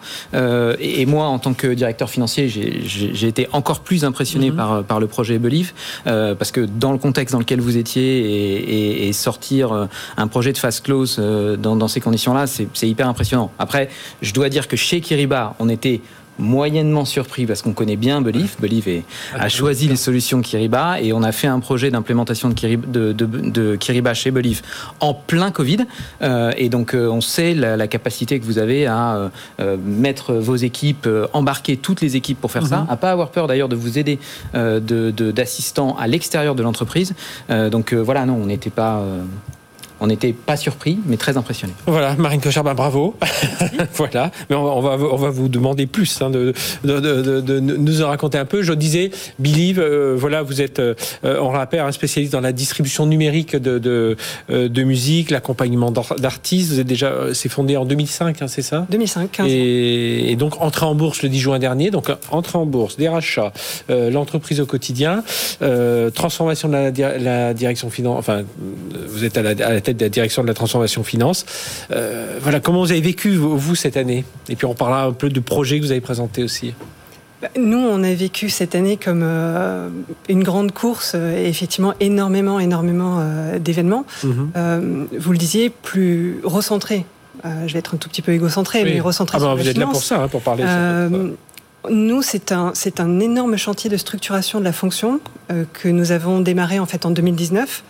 Et, 0.78 1.02
et, 1.02 1.06
moi, 1.06 1.26
en 1.26 1.38
tant 1.38 1.54
que 1.54 1.66
directeur 1.66 2.08
financier, 2.08 2.48
j'ai 2.48 3.26
été 3.26 3.48
encore 3.52 3.80
plus 3.80 4.04
impressionné 4.04 4.50
mm-hmm 4.50 4.59
par, 4.86 5.00
le 5.00 5.06
projet 5.06 5.38
Believe, 5.38 5.72
euh, 6.06 6.34
parce 6.34 6.52
que 6.52 6.60
dans 6.60 6.92
le 6.92 6.98
contexte 6.98 7.32
dans 7.32 7.38
lequel 7.38 7.60
vous 7.60 7.76
étiez 7.76 9.08
et, 9.08 9.12
sortir 9.12 9.72
euh, 9.72 9.86
un 10.16 10.28
projet 10.28 10.52
de 10.52 10.58
fast 10.58 10.84
close 10.84 11.16
euh, 11.18 11.56
dans, 11.56 11.76
dans 11.76 11.88
ces 11.88 12.00
conditions-là, 12.00 12.46
c'est 12.46 12.88
hyper 12.88 13.08
impressionnant. 13.08 13.50
Après, 13.58 13.88
je 14.22 14.32
dois 14.32 14.48
dire 14.48 14.68
que 14.68 14.76
chez 14.76 15.00
Kiriba, 15.00 15.54
on 15.58 15.68
était 15.68 16.00
moyennement 16.40 17.04
surpris 17.04 17.46
parce 17.46 17.62
qu'on 17.62 17.72
connaît 17.72 17.96
bien 17.96 18.20
Believe. 18.20 18.56
Believe 18.60 19.02
a 19.34 19.48
choisi 19.48 19.88
les 19.88 19.96
solutions 19.96 20.40
Kiriba 20.40 21.00
et 21.00 21.12
on 21.12 21.22
a 21.22 21.32
fait 21.32 21.46
un 21.46 21.60
projet 21.60 21.90
d'implémentation 21.90 22.48
de, 22.48 22.54
Kiriba, 22.54 22.86
de, 22.86 23.76
Kiriba 23.76 24.14
chez 24.14 24.30
Believe 24.30 24.62
en 25.00 25.14
plein 25.14 25.50
Covid. 25.50 25.86
Euh, 26.22 26.52
et 26.56 26.68
donc 26.68 26.94
euh, 26.94 27.08
on 27.08 27.20
sait 27.20 27.54
la, 27.54 27.86
capacité 27.86 28.38
que 28.38 28.44
vous 28.44 28.58
avez 28.58 28.86
à 28.86 29.30
euh, 29.60 29.76
mettre 29.84 30.34
vos 30.34 30.56
équipes, 30.56 31.08
embarquer 31.32 31.76
toutes 31.76 32.00
les 32.00 32.16
équipes 32.16 32.40
pour 32.40 32.52
faire 32.52 32.66
ça, 32.66 32.82
mhm. 32.82 32.86
à 32.88 32.96
pas 32.96 33.10
avoir 33.10 33.30
peur 33.30 33.46
d'ailleurs 33.46 33.68
de 33.68 33.76
vous 33.76 33.98
aider 33.98 34.18
d'assistants 34.54 35.96
à 35.96 36.06
l'extérieur 36.06 36.54
de 36.54 36.62
l'entreprise. 36.62 37.14
donc 37.70 37.92
voilà, 37.92 38.26
non, 38.26 38.38
on 38.40 38.46
n'était 38.46 38.70
pas 38.70 39.02
on 40.00 40.06
n'était 40.06 40.32
pas 40.32 40.56
surpris, 40.56 40.98
mais 41.06 41.16
très 41.16 41.36
impressionné. 41.36 41.72
Voilà, 41.86 42.14
Marine 42.16 42.40
Cochard, 42.40 42.64
ben 42.64 42.74
bravo. 42.74 43.14
voilà, 43.94 44.30
mais 44.48 44.56
on, 44.56 44.80
va, 44.80 44.96
on 44.98 45.16
va 45.16 45.30
vous 45.30 45.48
demander 45.48 45.86
plus 45.86 46.20
hein, 46.22 46.30
de, 46.30 46.54
de, 46.84 47.60
nous 47.60 48.02
en 48.02 48.08
raconter 48.08 48.38
un 48.38 48.44
peu. 48.46 48.62
Je 48.62 48.72
disais, 48.72 49.10
Believe, 49.38 49.78
euh, 49.78 50.14
voilà, 50.16 50.42
vous 50.42 50.62
êtes, 50.62 50.78
euh, 50.78 50.94
on 51.22 51.50
rappelle, 51.50 51.80
un 51.80 51.92
spécialiste 51.92 52.32
dans 52.32 52.40
la 52.40 52.52
distribution 52.52 53.06
numérique 53.06 53.56
de, 53.56 54.16
euh, 54.50 54.68
de, 54.68 54.82
musique, 54.82 55.30
l'accompagnement 55.30 55.90
d'artistes. 55.90 56.72
Vous 56.72 56.80
êtes 56.80 56.86
déjà, 56.86 57.34
c'est 57.34 57.48
fondé 57.48 57.76
en 57.76 57.84
2005, 57.84 58.42
hein, 58.42 58.48
c'est 58.48 58.62
ça? 58.62 58.86
2005, 58.90 59.30
15 59.30 59.46
et, 59.48 60.32
et, 60.32 60.36
donc 60.36 60.60
entré 60.60 60.86
en 60.86 60.94
bourse 60.94 61.22
le 61.22 61.28
10 61.28 61.38
juin 61.38 61.58
dernier. 61.58 61.90
Donc 61.90 62.08
entrée 62.30 62.58
en 62.58 62.66
bourse, 62.66 62.96
des 62.96 63.08
rachats, 63.08 63.52
l'entreprise 63.88 64.60
au 64.60 64.66
quotidien, 64.66 65.22
transformation 66.14 66.68
de 66.68 66.74
la, 66.74 67.54
direction 67.54 67.90
finance. 67.90 68.18
Enfin, 68.18 68.42
vous 69.08 69.24
êtes 69.24 69.36
à 69.36 69.42
la, 69.42 69.50
à 69.50 69.72
la 69.72 69.80
tête 69.80 69.89
de 69.94 70.04
la 70.04 70.08
direction 70.08 70.42
de 70.42 70.48
la 70.48 70.54
transformation 70.54 71.02
finance. 71.02 71.44
Euh, 71.90 72.38
voilà, 72.40 72.60
comment 72.60 72.80
vous 72.80 72.92
avez 72.92 73.00
vécu, 73.00 73.34
vous, 73.34 73.74
cette 73.74 73.96
année? 73.96 74.24
Et 74.48 74.56
puis 74.56 74.66
on 74.66 74.74
parlera 74.74 75.04
un 75.04 75.12
peu 75.12 75.28
du 75.28 75.40
projet 75.40 75.78
que 75.78 75.84
vous 75.84 75.90
avez 75.90 76.00
présenté 76.00 76.42
aussi. 76.42 76.74
Bah, 77.42 77.48
nous, 77.58 77.78
on 77.78 78.02
a 78.02 78.12
vécu 78.12 78.50
cette 78.50 78.74
année 78.74 78.98
comme 78.98 79.22
euh, 79.22 79.88
une 80.28 80.42
grande 80.42 80.72
course, 80.72 81.14
et 81.14 81.46
effectivement 81.48 81.94
énormément, 82.00 82.60
énormément 82.60 83.18
euh, 83.20 83.58
d'événements. 83.58 84.04
Mhm. 84.24 85.08
vous 85.18 85.32
le 85.32 85.38
disiez, 85.38 85.70
plus 85.70 86.40
recentré. 86.44 87.06
je 87.44 87.72
vais 87.72 87.78
être 87.78 87.94
un 87.94 87.98
tout 87.98 88.08
petit 88.08 88.22
peu 88.22 88.32
égocentré, 88.32 88.84
mais 88.84 89.00
recentré 89.00 89.38
ah 89.40 89.44
bah, 89.44 89.54
Vous 89.54 89.68
êtes 89.68 89.78
là 89.78 89.86
pour 89.86 90.02
ça, 90.02 90.22
hein, 90.22 90.28
pour 90.28 90.42
parler. 90.42 90.64
Nous, 91.88 92.20
c'est 92.20 92.52
un, 92.52 92.72
c'est 92.74 93.00
un 93.00 93.20
énorme 93.20 93.56
chantier 93.56 93.88
de 93.88 93.96
structuration 93.96 94.58
de 94.58 94.64
la 94.64 94.72
fonction 94.72 95.20
euh, 95.50 95.64
que 95.72 95.88
nous 95.88 96.12
avons 96.12 96.40
démarré 96.40 96.78
en 96.78 96.86
fait 96.86 97.06
en 97.06 97.10
2019, 97.10 97.82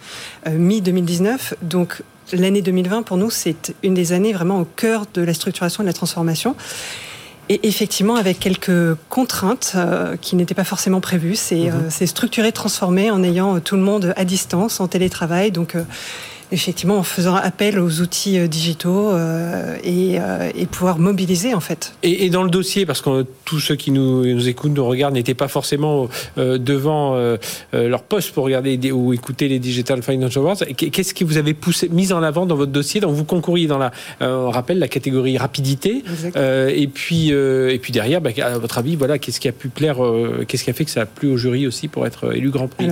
euh, 0.46 0.50
mi-2019. 0.57 1.55
Donc 1.62 2.03
l'année 2.33 2.62
2020 2.62 3.03
pour 3.03 3.16
nous, 3.16 3.31
c'est 3.31 3.74
une 3.83 3.94
des 3.94 4.12
années 4.12 4.33
vraiment 4.33 4.61
au 4.61 4.64
cœur 4.64 5.07
de 5.12 5.22
la 5.22 5.35
structuration 5.35 5.83
et 5.83 5.85
de 5.85 5.88
la 5.88 5.94
transformation. 5.94 6.55
Et 7.48 7.66
effectivement, 7.66 8.14
avec 8.14 8.38
quelques 8.38 8.94
contraintes 9.09 9.72
euh, 9.74 10.16
qui 10.16 10.37
n'étaient 10.37 10.55
pas 10.55 10.62
forcément 10.62 11.00
prévues, 11.00 11.35
c'est, 11.35 11.72
mhm. 11.72 11.90
c'est 11.90 12.07
structuré, 12.07 12.53
transformé 12.53 13.11
en 13.11 13.24
ayant 13.24 13.59
tout 13.59 13.74
le 13.74 13.83
monde 13.83 14.14
à 14.16 14.24
distance, 14.24 14.79
en 14.79 14.87
télétravail. 14.87 15.50
Donc 15.50 15.74
effectivement 16.52 16.98
en 16.98 17.02
faisant 17.02 17.34
appel 17.34 17.78
aux 17.78 18.00
outils 18.00 18.38
euh, 18.38 18.46
digitaux 18.46 19.10
euh, 19.10 19.76
euh, 19.84 20.50
et, 20.54 20.66
pouvoir 20.66 20.98
mobiliser 20.98 21.54
en 21.54 21.60
fait. 21.60 21.94
Et, 22.02 22.30
dans 22.30 22.42
le 22.42 22.50
dossier, 22.50 22.86
parce 22.86 23.02
que 23.02 23.26
tous 23.44 23.60
ceux 23.60 23.76
qui 23.76 23.90
nous, 23.90 24.24
nous 24.24 24.48
écoutent, 24.48 24.72
nous 24.72 24.86
regardent, 24.86 25.14
n'étaient 25.14 25.34
pas 25.34 25.48
forcément 25.48 26.08
devant 26.36 27.16
leur 27.72 28.02
poste 28.02 28.32
pour 28.32 28.44
regarder 28.44 28.92
ou 28.92 29.12
écouter 29.12 29.48
les 29.48 29.58
Digital 29.58 30.02
Financial 30.02 30.42
Awards, 30.44 30.58
qu'est-ce 30.76 31.12
que 31.12 31.24
vous 31.24 31.36
avez 31.38 31.54
poussé, 31.54 31.88
mis 31.88 32.12
en 32.12 32.22
avant 32.22 32.46
dans 32.46 32.54
votre 32.54 32.70
dossier 32.70 33.00
Donc 33.00 33.14
vous 33.14 33.24
concouriez 33.24 33.66
dans 33.66 33.78
la, 33.78 33.90
on 34.20 34.50
rappelle, 34.50 34.78
la 34.78 34.88
catégorie 34.88 35.38
rapidité. 35.38 36.04
et 36.36 36.86
puis 36.86 37.30
et 37.30 37.78
puis 37.82 37.92
derrière, 37.92 38.20
bah, 38.20 38.30
à 38.42 38.58
votre 38.58 38.78
avis, 38.78 38.94
voilà, 38.94 39.18
qu'est-ce 39.18 39.40
qui 39.40 39.48
a 39.48 39.52
pu 39.52 39.68
plaire, 39.68 39.96
qu'est-ce 40.46 40.64
qui 40.64 40.70
a 40.70 40.74
fait 40.74 40.84
que 40.84 40.90
ça 40.90 41.02
a 41.02 41.06
plu 41.06 41.28
au 41.28 41.36
jury 41.36 41.66
aussi 41.66 41.88
pour 41.88 42.06
être 42.06 42.34
élu 42.34 42.50
Grand 42.50 42.68
Prix? 42.68 42.86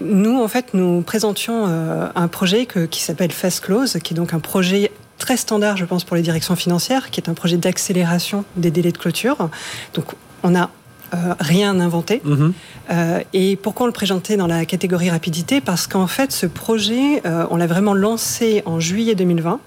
Nous, 0.00 0.40
en 0.40 0.48
fait, 0.48 0.74
nous 0.74 1.02
présentions 1.02 1.66
euh, 1.68 2.08
un 2.14 2.28
projet 2.28 2.66
qui 2.66 3.02
s'appelle 3.02 3.32
Fast 3.32 3.60
Close, 3.60 3.98
qui 4.02 4.14
est 4.14 4.16
donc 4.16 4.32
un 4.34 4.40
projet 4.40 4.90
très 5.18 5.36
standard, 5.36 5.76
je 5.76 5.84
pense, 5.84 6.04
pour 6.04 6.16
les 6.16 6.22
directions 6.22 6.56
financières, 6.56 7.10
qui 7.10 7.20
est 7.20 7.28
un 7.28 7.34
projet 7.34 7.56
d'accélération 7.56 8.44
des 8.56 8.70
délais 8.70 8.92
de 8.92 8.98
clôture. 8.98 9.50
Donc, 9.94 10.06
on 10.42 10.50
n'a 10.50 10.70
euh, 11.12 11.34
rien 11.38 11.78
inventé. 11.80 12.22
Mhm. 12.24 12.52
Euh, 12.90 13.20
et 13.34 13.56
pourquoi 13.56 13.84
on 13.84 13.86
le 13.86 13.92
présentait 13.92 14.36
dans 14.36 14.46
la 14.46 14.64
catégorie 14.64 15.10
rapidité? 15.10 15.60
Parce 15.60 15.86
qu'en 15.86 16.06
fait, 16.06 16.32
ce 16.32 16.46
projet, 16.46 17.22
on 17.50 17.56
l'a 17.56 17.66
vraiment 17.66 17.94
lancé 17.94 18.62
en 18.64 18.80
juillet 18.80 19.14
2020. 19.14 19.60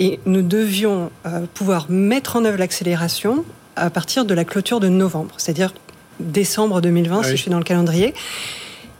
Et 0.00 0.18
nous 0.26 0.42
devions 0.42 1.10
pouvoir 1.54 1.86
mettre 1.88 2.34
en 2.34 2.44
œuvre 2.44 2.58
l'accélération 2.58 3.44
à 3.76 3.90
partir 3.90 4.24
de 4.24 4.34
la 4.34 4.44
clôture 4.44 4.80
de 4.80 4.88
novembre, 4.88 5.34
c'est-à-dire 5.36 5.72
décembre 6.18 6.80
2020, 6.80 7.22
si 7.22 7.30
je 7.30 7.36
suis 7.36 7.50
dans 7.50 7.58
le 7.58 7.64
calendrier. 7.64 8.12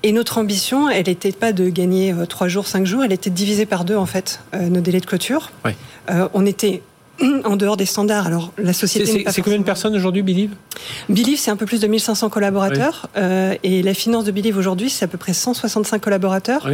Et 0.07 0.13
notre 0.13 0.37
ambition, 0.37 0.91
elle 0.91 1.07
n'était 1.07 1.33
pas 1.33 1.55
de 1.55 1.71
gagner 1.71 2.15
3 2.29 2.47
euh, 2.47 2.51
jours, 2.51 2.67
5 2.67 2.85
jours, 2.85 3.05
elle 3.05 3.13
était 3.13 3.31
de 3.31 3.35
diviser 3.35 3.65
par 3.65 3.87
deux, 3.87 3.97
en 3.97 4.05
fait, 4.05 4.41
euh, 4.53 4.69
nos 4.69 4.83
délais 4.83 5.01
de 5.01 5.07
clôture. 5.07 5.51
Euh, 6.11 6.29
on 6.35 6.45
était 6.45 6.83
en 7.45 7.57
dehors 7.57 7.77
des 7.77 7.87
standards. 7.87 8.27
Alors, 8.27 8.53
la 8.59 8.73
société. 8.73 9.25
C'est 9.29 9.43
combien 9.43 9.59
de 9.59 9.65
personnes 9.65 9.95
aujourd'hui, 9.95 10.23
Believe? 10.23 10.51
Believe, 11.09 11.39
c'est 11.39 11.51
un 11.51 11.57
peu 11.57 11.67
plus 11.67 11.81
de 11.81 11.87
1500 11.87 12.29
collaborateurs. 12.29 13.09
Euh, 13.17 13.55
et 13.63 13.83
la 13.83 13.95
finance 13.95 14.25
de 14.25 14.33
Believe 14.33 14.57
aujourd'hui, 14.57 14.91
c'est 14.91 15.05
à 15.05 15.09
peu 15.09 15.19
près 15.19 15.33
165 15.33 16.01
collaborateurs. 16.01 16.69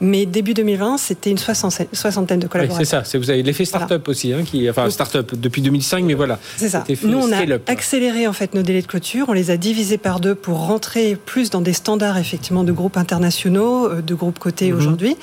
Mais 0.00 0.26
début 0.26 0.54
2020, 0.54 0.98
c'était 0.98 1.30
une 1.30 1.38
soixantaine 1.38 2.40
de 2.40 2.46
collaborateurs. 2.46 3.02
c'est 3.02 3.10
ça. 3.10 3.18
Vous 3.18 3.30
avez 3.30 3.42
l'effet 3.42 3.64
start-up 3.64 4.06
aussi, 4.08 4.32
hein, 4.32 4.42
qui, 4.44 4.68
enfin, 4.68 4.90
start-up 4.90 5.32
depuis 5.34 5.62
2005, 5.62 6.04
mais 6.04 6.14
voilà. 6.14 6.38
C'est 6.56 6.68
ça. 6.68 6.84
Nous, 7.02 7.18
on 7.18 7.32
a 7.32 7.38
accéléré 7.66 8.26
en 8.26 8.32
fait 8.32 8.54
nos 8.54 8.62
délais 8.62 8.82
de 8.82 8.86
clôture. 8.86 9.26
On 9.28 9.32
les 9.32 9.50
a 9.50 9.56
divisés 9.56 9.98
par 9.98 10.20
deux 10.20 10.34
pour 10.34 10.66
rentrer 10.66 11.16
plus 11.16 11.50
dans 11.50 11.60
des 11.60 11.72
standards, 11.72 12.18
effectivement, 12.18 12.64
de 12.64 12.72
groupes 12.72 12.96
internationaux, 12.96 13.86
euh, 13.86 14.02
de 14.02 14.14
groupes 14.14 14.38
cotés 14.38 14.72
mhm. 14.72 14.78
aujourd'hui, 14.78 15.16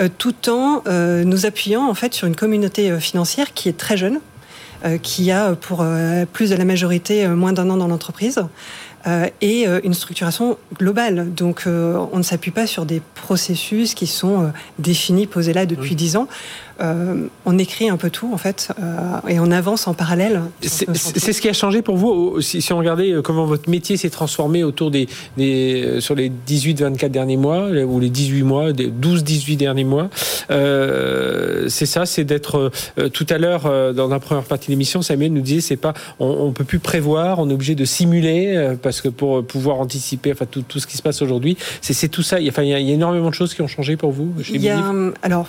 euh, 0.00 0.08
tout 0.16 0.34
en 0.48 0.82
nous 1.24 1.46
appuyant 1.46 1.88
en 1.88 1.94
fait 1.94 2.14
sur 2.14 2.26
une 2.26 2.36
communauté 2.36 2.98
financière 3.00 3.52
qui 3.54 3.68
est 3.68 3.76
très 3.76 3.96
jeune 3.96 4.13
qui 5.02 5.30
a 5.30 5.54
pour 5.54 5.80
euh, 5.82 6.24
plus 6.30 6.50
de 6.50 6.56
la 6.56 6.64
majorité 6.64 7.24
euh, 7.24 7.34
moins 7.34 7.52
d'un 7.52 7.70
an 7.70 7.76
dans 7.76 7.88
l'entreprise. 7.88 8.40
et 9.42 9.66
une 9.84 9.92
structuration 9.92 10.56
globale. 10.78 11.34
Donc, 11.34 11.64
on 11.66 12.16
ne 12.16 12.22
s'appuie 12.22 12.52
pas 12.52 12.66
sur 12.66 12.86
des 12.86 13.02
processus 13.14 13.92
qui 13.92 14.06
sont 14.06 14.50
définis, 14.78 15.26
posés 15.26 15.52
là 15.52 15.66
depuis 15.66 15.94
dix 15.94 16.16
ans. 16.16 16.26
Euh, 16.80 17.28
on 17.44 17.56
écrit 17.58 17.88
un 17.88 17.96
peu 17.96 18.10
tout 18.10 18.32
en 18.32 18.36
fait 18.36 18.72
euh, 18.82 19.28
et 19.28 19.38
on 19.38 19.50
avance 19.52 19.86
en 19.86 19.94
parallèle. 19.94 20.42
C'est 20.60 21.32
ce 21.32 21.40
qui 21.40 21.48
a 21.48 21.52
changé 21.52 21.82
pour 21.82 21.96
vous 21.96 22.40
si, 22.40 22.72
on 22.72 22.78
regardait 22.78 23.12
euh, 23.12 23.22
comment 23.22 23.46
votre 23.46 23.70
métier 23.70 23.96
s'est 23.96 24.10
transformé 24.10 24.64
autour 24.64 24.90
des, 24.90 25.06
sur 26.00 26.14
les 26.16 26.32
18-24 26.48 27.08
derniers 27.08 27.36
mois 27.36 27.68
ou 27.68 28.00
les 28.00 28.10
18 28.10 28.42
mois, 28.42 28.72
12-18 28.72 29.56
derniers 29.56 29.84
mois. 29.84 30.10
c'est 30.48 31.86
ça, 31.86 32.06
c'est 32.06 32.24
d'être 32.24 32.72
tout 33.12 33.26
à 33.30 33.38
l'heure 33.38 33.94
dans 33.94 34.08
la 34.08 34.18
première 34.18 34.44
partie 34.44 34.66
de 34.66 34.72
l'émission, 34.72 35.02
Samuel 35.02 35.32
nous 35.32 35.42
disait 35.42 35.60
c'est 35.60 35.76
pas 35.76 35.94
on, 36.18 36.48
ne 36.48 36.52
peut 36.52 36.64
plus 36.64 36.80
prévoir, 36.80 37.38
on 37.38 37.48
est 37.50 37.54
obligé 37.54 37.74
de 37.74 37.84
simuler 37.84 38.74
parce 38.82 39.00
que 39.00 39.08
pour 39.08 39.44
pouvoir 39.44 39.78
anticiper 39.80 40.32
enfin 40.32 40.46
tout, 40.46 40.78
ce 40.78 40.86
qui 40.86 40.96
se 40.96 41.02
passe 41.02 41.22
aujourd'hui, 41.22 41.56
c'est 41.80 42.08
tout 42.08 42.22
ça. 42.22 42.40
Il 42.40 42.46
y, 42.46 42.50
a, 42.50 42.62
il 42.62 42.68
y, 42.68 42.90
a, 42.90 42.94
énormément 42.94 43.28
de 43.28 43.34
choses 43.34 43.54
qui 43.54 43.62
ont 43.62 43.68
changé 43.68 43.96
pour 43.96 44.10
vous. 44.10 44.32
Chez 44.42 44.54
il 44.54 44.62
y 44.62 44.70
a, 44.70 44.92
alors 45.22 45.48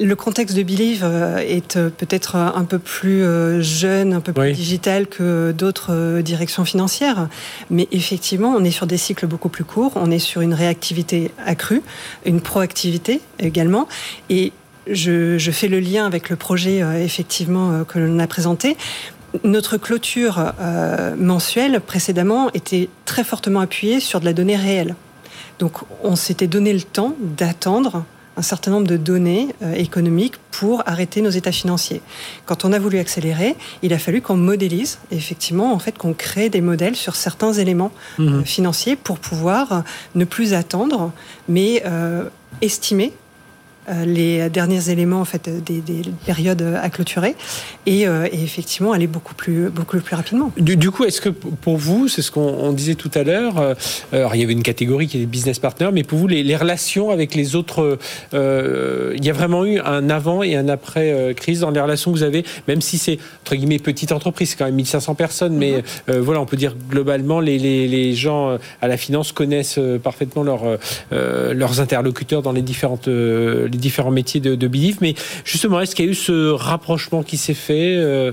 le 0.00 0.14
contexte 0.14 0.56
de 0.56 0.62
Believe 0.62 1.04
est 1.38 1.78
peut-être 1.78 2.36
un 2.36 2.64
peu 2.64 2.78
plus 2.78 3.22
jeune, 3.62 4.12
un 4.12 4.20
peu 4.20 4.32
plus 4.32 4.52
digital 4.52 5.06
que 5.06 5.52
d'autres 5.52 6.20
directions 6.20 6.64
financières, 6.64 7.28
mais 7.70 7.86
effectivement, 7.92 8.54
on 8.56 8.64
est 8.64 8.72
sur 8.72 8.86
des 8.86 8.96
cycles 8.96 9.26
beaucoup 9.26 9.48
plus 9.48 9.62
courts, 9.62 9.92
on 9.94 10.10
est 10.10 10.18
sur 10.18 10.40
une 10.40 10.52
réactivité 10.52 11.30
accrue, 11.46 11.82
une 12.26 12.40
proactivité 12.40 13.20
également, 13.38 13.86
et 14.30 14.52
je, 14.88 15.38
fais 15.52 15.68
le 15.68 15.78
lien 15.78 16.06
avec 16.06 16.28
le 16.28 16.34
projet 16.34 16.82
effectivement 17.04 17.84
que 17.84 18.00
l'on 18.00 18.18
a 18.18 18.26
présenté. 18.26 18.76
Notre 19.44 19.78
clôture 19.78 20.52
euh, 20.60 21.16
mensuelle 21.16 21.80
précédemment 21.80 22.50
était 22.52 22.88
très 23.06 23.24
fortement 23.24 23.60
appuyée 23.60 23.98
sur 23.98 24.20
de 24.20 24.26
la 24.26 24.34
donnée 24.34 24.56
réelle. 24.56 24.94
Donc 25.58 25.78
on 26.02 26.16
s'était 26.16 26.46
donné 26.46 26.72
le 26.72 26.82
temps 26.82 27.16
d'attendre 27.18 28.04
un 28.36 28.42
certain 28.42 28.70
nombre 28.70 28.86
de 28.86 28.96
données 28.96 29.48
euh, 29.62 29.74
économiques 29.74 30.34
pour 30.50 30.82
arrêter 30.86 31.20
nos 31.22 31.30
états 31.30 31.52
financiers. 31.52 32.00
Quand 32.46 32.64
on 32.64 32.72
a 32.72 32.78
voulu 32.78 32.98
accélérer, 32.98 33.56
il 33.82 33.92
a 33.92 33.98
fallu 33.98 34.20
qu'on 34.20 34.36
modélise, 34.36 34.98
effectivement, 35.10 35.72
en 35.72 35.78
fait, 35.78 35.98
qu'on 35.98 36.14
crée 36.14 36.48
des 36.48 36.60
modèles 36.60 36.96
sur 36.96 37.16
certains 37.16 37.52
éléments 37.52 37.92
euh, 38.18 38.40
mmh. 38.40 38.44
financiers 38.44 38.96
pour 38.96 39.18
pouvoir 39.18 39.84
ne 40.14 40.24
plus 40.24 40.54
attendre, 40.54 41.12
mais 41.48 41.82
estimer 42.60 43.12
euh, 43.12 43.21
les 44.06 44.48
derniers 44.48 44.90
éléments 44.90 45.20
en 45.20 45.24
fait 45.24 45.50
des, 45.64 45.82
périodes 46.24 46.62
à 46.80 46.88
clôturer 46.88 47.34
et, 47.86 48.06
euh, 48.06 48.28
et, 48.30 48.42
effectivement 48.42 48.92
aller 48.92 49.06
beaucoup 49.06 49.34
plus 49.34 49.70
beaucoup 49.70 49.98
plus 49.98 50.14
rapidement. 50.14 50.52
Du, 50.56 50.90
coup, 50.90 51.04
est-ce 51.04 51.20
que 51.20 51.28
pour 51.28 51.76
vous, 51.76 52.08
c'est 52.08 52.22
ce 52.22 52.30
qu'on 52.30 52.72
disait 52.72 52.94
tout 52.94 53.10
à 53.14 53.22
l'heure, 53.24 53.58
euh, 53.58 53.74
alors 54.12 54.34
il 54.34 54.40
y 54.40 54.44
avait 54.44 54.52
une 54.52 54.62
catégorie 54.62 55.08
qui 55.08 55.22
est 55.22 55.26
business 55.26 55.58
partner, 55.58 55.88
mais 55.92 56.04
pour 56.04 56.18
vous 56.18 56.28
les, 56.28 56.56
relations 56.56 57.10
avec 57.10 57.34
les 57.34 57.56
autres, 57.56 57.98
il 58.32 59.24
y 59.24 59.30
a 59.30 59.32
vraiment 59.32 59.64
eu 59.64 59.80
un 59.80 60.10
avant 60.10 60.42
et 60.42 60.54
un 60.54 60.68
après 60.68 61.34
crise 61.34 61.60
dans 61.60 61.70
les 61.70 61.80
relations 61.80 62.12
que 62.12 62.18
vous 62.18 62.22
avez, 62.22 62.44
même 62.68 62.80
si 62.80 62.98
c'est 62.98 63.18
entre 63.42 63.56
guillemets 63.56 63.78
petite 63.78 64.12
entreprise, 64.12 64.50
c'est 64.50 64.56
quand 64.56 64.66
même 64.66 64.74
1500 64.74 65.14
personnes, 65.14 65.56
mais 65.56 65.82
mhm. 66.08 66.18
voilà, 66.18 66.40
on 66.40 66.46
peut 66.46 66.56
dire 66.56 66.76
globalement 66.90 67.40
les, 67.40 67.58
les, 67.58 67.88
les, 67.88 68.14
gens 68.14 68.58
à 68.80 68.88
la 68.88 68.96
finance 68.96 69.32
connaissent 69.32 69.80
parfaitement 70.02 70.42
leurs 70.42 70.78
leurs 71.10 71.80
interlocuteurs 71.80 72.42
dans 72.42 72.52
les 72.52 72.62
différentes 72.62 73.08
les 73.72 73.78
différents 73.78 74.10
métiers 74.10 74.40
de, 74.40 74.54
de 74.54 74.68
Believe. 74.68 74.98
Mais 75.00 75.14
justement, 75.44 75.80
est-ce 75.80 75.94
qu'il 75.94 76.04
y 76.04 76.08
a 76.08 76.10
eu 76.10 76.14
ce 76.14 76.50
rapprochement 76.50 77.22
qui 77.22 77.36
s'est 77.36 77.54
fait 77.54 77.96
euh, 77.96 78.32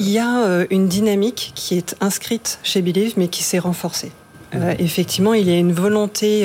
Il 0.00 0.08
y 0.08 0.18
a 0.18 0.44
euh, 0.44 0.66
une 0.70 0.88
dynamique 0.88 1.52
qui 1.54 1.76
est 1.76 1.96
inscrite 2.00 2.58
chez 2.62 2.82
Believe, 2.82 3.14
mais 3.16 3.28
qui 3.28 3.42
s'est 3.42 3.58
renforcée. 3.58 4.12
Euh, 4.54 4.74
effectivement, 4.78 5.34
il 5.34 5.48
y 5.48 5.52
a 5.52 5.58
une 5.58 5.72
volonté, 5.72 6.44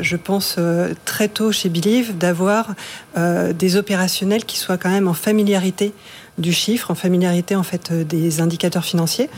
je 0.00 0.16
pense, 0.16 0.56
très 1.04 1.28
tôt 1.28 1.52
chez 1.52 1.68
Believe 1.68 2.16
d'avoir 2.16 2.74
des 3.16 3.76
opérationnels 3.76 4.44
qui 4.44 4.58
soient 4.58 4.76
quand 4.76 4.90
même 4.90 5.08
en 5.08 5.14
familiarité 5.14 5.92
du 6.38 6.52
chiffre, 6.52 6.90
en 6.90 6.94
familiarité 6.94 7.56
en 7.56 7.62
fait 7.62 7.92
des 7.92 8.40
indicateurs 8.40 8.84
financiers. 8.84 9.30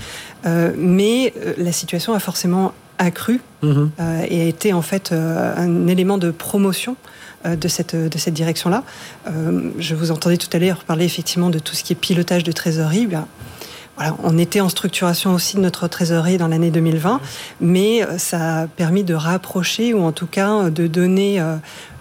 mais 0.44 1.32
la 1.56 1.72
situation 1.72 2.12
a 2.12 2.18
forcément 2.18 2.74
accru 2.98 3.40
mhm. 3.62 3.90
et 4.28 4.42
a 4.42 4.44
été 4.44 4.72
en 4.72 4.82
fait 4.82 5.12
un 5.12 5.86
élément 5.86 6.18
de 6.18 6.32
promotion 6.32 6.96
de 7.45 7.68
cette, 7.68 7.97
de 7.97 8.18
cette 8.18 8.34
direction-là. 8.34 8.84
Euh, 9.26 9.70
je 9.78 9.95
vous 9.95 10.11
entendais 10.11 10.36
tout 10.36 10.49
à 10.53 10.59
l'heure 10.59 10.84
parler 10.84 11.05
effectivement 11.05 11.51
de 11.51 11.59
tout 11.59 11.74
ce 11.74 11.84
qui 11.84 11.93
est 11.93 11.97
pilotage 11.97 12.45
de 12.45 12.53
trésorerie. 12.53 13.07
voilà, 13.97 14.16
on 14.22 14.38
était 14.38 14.61
en 14.61 14.68
structuration 14.68 15.34
aussi 15.34 15.57
de 15.57 15.61
notre 15.61 15.88
trésorerie 15.88 16.38
dans 16.38 16.49
l'année 16.49 16.70
2020, 16.70 17.20
mais 17.61 18.05
euh, 18.05 18.18
ça 18.18 18.62
a 18.62 18.66
permis 18.66 19.05
de 19.05 19.14
rapprocher 19.14 19.95
ou 19.95 20.03
en 20.03 20.12
tout 20.12 20.26
cas 20.26 20.70
de 20.70 20.86
donner 20.86 21.43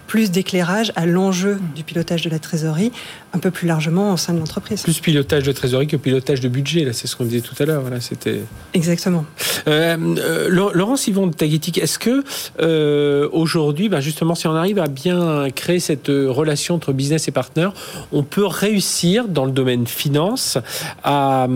plus 0.08 0.30
d'éclairage 0.30 0.92
à 0.98 1.06
l'enjeu 1.06 1.60
du 1.74 1.84
pilotage 1.84 2.22
de 2.22 2.30
la 2.30 2.38
trésorerie 2.38 2.92
un 3.34 3.40
peu 3.40 3.50
plus 3.50 3.68
largement 3.68 4.14
au 4.14 4.18
sein 4.18 4.34
de 4.34 4.40
l'entreprise. 4.40 4.84
Plus 4.84 5.00
pilotage 5.00 5.44
de 5.44 5.52
trésorerie 5.52 5.88
que 5.88 5.96
pilotage 5.96 6.42
de 6.42 6.50
budget, 6.50 6.84
là, 6.84 6.94
c'est 6.94 7.08
ce 7.08 7.16
qu'on 7.16 7.24
disait 7.24 7.42
tout 7.42 7.56
à 7.60 7.66
l'heure. 7.66 7.82
Voilà, 7.82 8.02
c'était. 8.02 8.42
Exactement. 8.74 9.26
Euh, 9.68 9.98
euh, 10.18 10.72
Laurence 10.74 11.08
Yvon 11.08 11.28
de 11.28 11.34
Tagetic, 11.34 11.78
est-ce 11.78 11.98
que 11.98 12.24
euh, 12.60 13.30
aujourd'hui, 13.32 13.88
ben 13.88 14.02
justement, 14.02 14.36
si 14.36 14.48
on 14.48 14.56
arrive 14.56 14.80
à 14.80 14.88
bien 14.88 15.50
créer 15.56 15.80
cette 15.80 16.08
relation 16.08 16.76
entre 16.76 16.92
business 16.92 17.28
et 17.28 17.32
partner, 17.32 17.70
on 18.12 18.24
peut 18.24 18.46
réussir 18.46 19.28
dans 19.28 19.46
le 19.46 19.52
domaine 19.52 19.88
finance 19.88 20.58
à, 21.04 21.48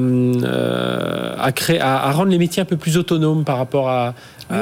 à 1.40 1.52
créer, 1.52 1.82
à 1.82 2.12
rendre 2.12 2.32
les 2.32 2.38
métiers 2.38 2.62
un 2.62 2.66
peu 2.66 2.78
plus 2.78 2.98
autonomes 2.98 3.44
par 3.44 3.58
rapport 3.58 3.90
à, 3.90 4.14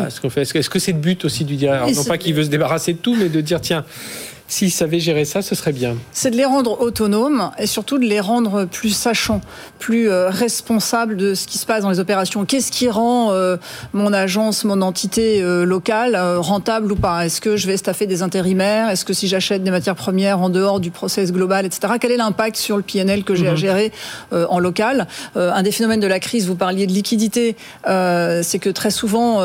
ce 0.09 0.21
qu'on 0.21 0.29
fait? 0.29 0.41
Est-ce 0.41 0.69
que 0.69 0.79
c'est 0.79 0.93
le 0.93 0.99
but 0.99 1.25
aussi 1.25 1.43
du 1.43 1.55
directeur 1.55 1.91
Non 1.91 2.03
pas 2.05 2.17
qu'il 2.17 2.33
veut 2.33 2.43
se 2.43 2.49
débarrasser 2.49 2.93
de 2.93 2.99
tout, 2.99 3.15
mais 3.15 3.29
de 3.29 3.41
dire 3.41 3.59
tiens, 3.61 3.83
S'ils 4.53 4.69
savaient 4.69 4.99
gérer 4.99 5.25
ça, 5.25 5.41
ce 5.41 5.55
serait 5.55 5.71
bien. 5.71 5.95
C'est 6.11 6.29
de 6.29 6.35
les 6.35 6.45
rendre 6.45 6.79
autonomes 6.79 7.49
et 7.57 7.65
surtout 7.65 7.97
de 7.97 8.05
les 8.05 8.19
rendre 8.19 8.65
plus 8.65 8.91
sachants, 8.91 9.41
plus 9.79 10.11
euh, 10.11 10.29
responsables 10.29 11.17
de 11.17 11.33
ce 11.33 11.47
qui 11.47 11.57
se 11.57 11.65
passe 11.65 11.81
dans 11.81 11.89
les 11.89 11.99
opérations. 11.99 12.45
Qu'est-ce 12.45 12.71
qui 12.71 12.87
rend 12.87 13.31
euh, 13.31 13.57
mon 13.93 14.13
agence, 14.13 14.63
mon 14.63 14.83
entité 14.83 15.41
euh, 15.41 15.65
locale 15.65 16.15
rentable 16.37 16.91
ou 16.91 16.95
pas? 16.95 17.25
Est-ce 17.25 17.41
que 17.41 17.57
je 17.57 17.65
vais 17.65 17.77
staffer 17.77 18.05
des 18.05 18.21
intérimaires? 18.21 18.89
Est-ce 18.89 19.05
que 19.05 19.13
si 19.13 19.27
j'achète 19.27 19.63
des 19.63 19.71
matières 19.71 19.95
premières 19.95 20.39
en 20.39 20.51
dehors 20.51 20.79
du 20.79 20.91
process 20.91 21.31
global, 21.31 21.65
etc., 21.65 21.93
quel 21.99 22.11
est 22.11 22.17
l'impact 22.17 22.55
sur 22.55 22.77
le 22.77 22.83
PNL 22.83 23.23
que 23.23 23.33
j'ai 23.33 23.47
à 23.47 23.53
mhm. 23.53 23.57
gérer 23.57 23.91
en 24.31 24.59
local? 24.59 25.07
Un 25.35 25.63
des 25.63 25.71
phénomènes 25.71 25.99
de 25.99 26.05
la 26.05 26.19
crise, 26.19 26.45
vous 26.45 26.53
parliez 26.53 26.85
de 26.85 26.91
liquidité, 26.91 27.55
c'est 27.85 28.59
que 28.61 28.69
très 28.69 28.91
souvent, 28.91 29.41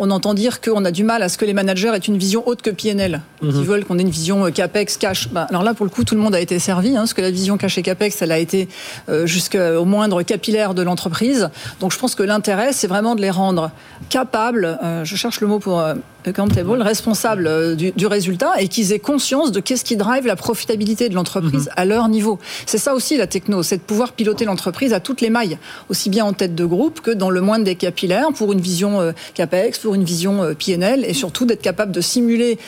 on 0.00 0.10
entend 0.10 0.34
dire 0.34 0.60
qu'on 0.60 0.84
a 0.84 0.90
du 0.90 1.04
mal 1.04 1.22
à 1.22 1.28
ce 1.28 1.38
que 1.38 1.44
les 1.44 1.54
managers 1.54 1.92
aient 1.94 1.98
une 1.98 2.18
vision 2.18 2.42
haute 2.46 2.62
que 2.62 2.70
PNL. 2.70 3.20
Ils 3.42 3.48
mhm. 3.48 3.62
veulent 3.62 3.84
qu'on 3.84 3.98
ait 4.00 4.02
une 4.02 4.10
vision 4.10 4.47
CAPEX, 4.50 4.96
cash. 4.96 5.28
Bah, 5.28 5.46
alors 5.50 5.62
là, 5.62 5.74
pour 5.74 5.84
le 5.84 5.90
coup, 5.90 6.04
tout 6.04 6.14
le 6.14 6.20
monde 6.20 6.34
a 6.34 6.40
été 6.40 6.58
servi, 6.58 6.90
hein, 6.90 7.00
parce 7.00 7.14
que 7.14 7.20
la 7.20 7.30
vision 7.30 7.56
cash 7.56 7.78
et 7.78 7.82
CAPEX, 7.82 8.22
elle 8.22 8.32
a 8.32 8.38
été 8.38 8.68
euh, 9.08 9.26
jusqu'au 9.26 9.84
moindre 9.84 10.22
capillaire 10.22 10.74
de 10.74 10.82
l'entreprise. 10.82 11.50
Donc 11.80 11.92
je 11.92 11.98
pense 11.98 12.14
que 12.14 12.22
l'intérêt, 12.22 12.72
c'est 12.72 12.86
vraiment 12.86 13.14
de 13.14 13.20
les 13.20 13.30
rendre 13.30 13.70
capables, 14.08 14.78
euh, 14.82 15.04
je 15.04 15.16
cherche 15.16 15.40
le 15.40 15.46
mot 15.46 15.58
pour 15.58 15.80
euh, 15.80 15.94
accountable, 16.24 16.82
responsables 16.82 17.46
euh, 17.46 17.74
du, 17.74 18.06
résultat, 18.06 18.52
et 18.58 18.68
qu'ils 18.68 18.92
aient 18.92 18.98
conscience 18.98 19.52
de 19.52 19.60
qu'est-ce 19.60 19.84
qui 19.84 19.96
drive 19.96 20.26
la 20.26 20.36
profitabilité 20.36 21.08
de 21.08 21.14
l'entreprise 21.14 21.66
mhm. 21.66 21.72
à 21.76 21.84
leur 21.84 22.08
niveau. 22.08 22.38
C'est 22.66 22.78
ça 22.78 22.94
aussi 22.94 23.16
la 23.16 23.26
techno, 23.26 23.62
c'est 23.62 23.78
de 23.78 23.82
pouvoir 23.82 24.12
piloter 24.12 24.44
l'entreprise 24.44 24.92
à 24.92 25.00
toutes 25.00 25.20
les 25.20 25.30
mailles, 25.30 25.58
aussi 25.88 26.10
bien 26.10 26.24
en 26.24 26.32
tête 26.32 26.54
de 26.54 26.64
groupe 26.64 27.00
que 27.00 27.10
dans 27.10 27.30
le 27.30 27.40
moindre 27.40 27.64
des 27.64 27.76
capillaires, 27.76 28.28
pour 28.34 28.52
une 28.52 28.60
vision 28.60 29.12
CAPEX, 29.34 29.78
pour 29.78 29.94
une 29.94 30.04
vision 30.04 30.54
PNL, 30.54 31.04
et 31.04 31.14
surtout 31.14 31.44
d'être 31.44 31.62
capable 31.62 31.92
de 31.92 32.00
simuler 32.00 32.58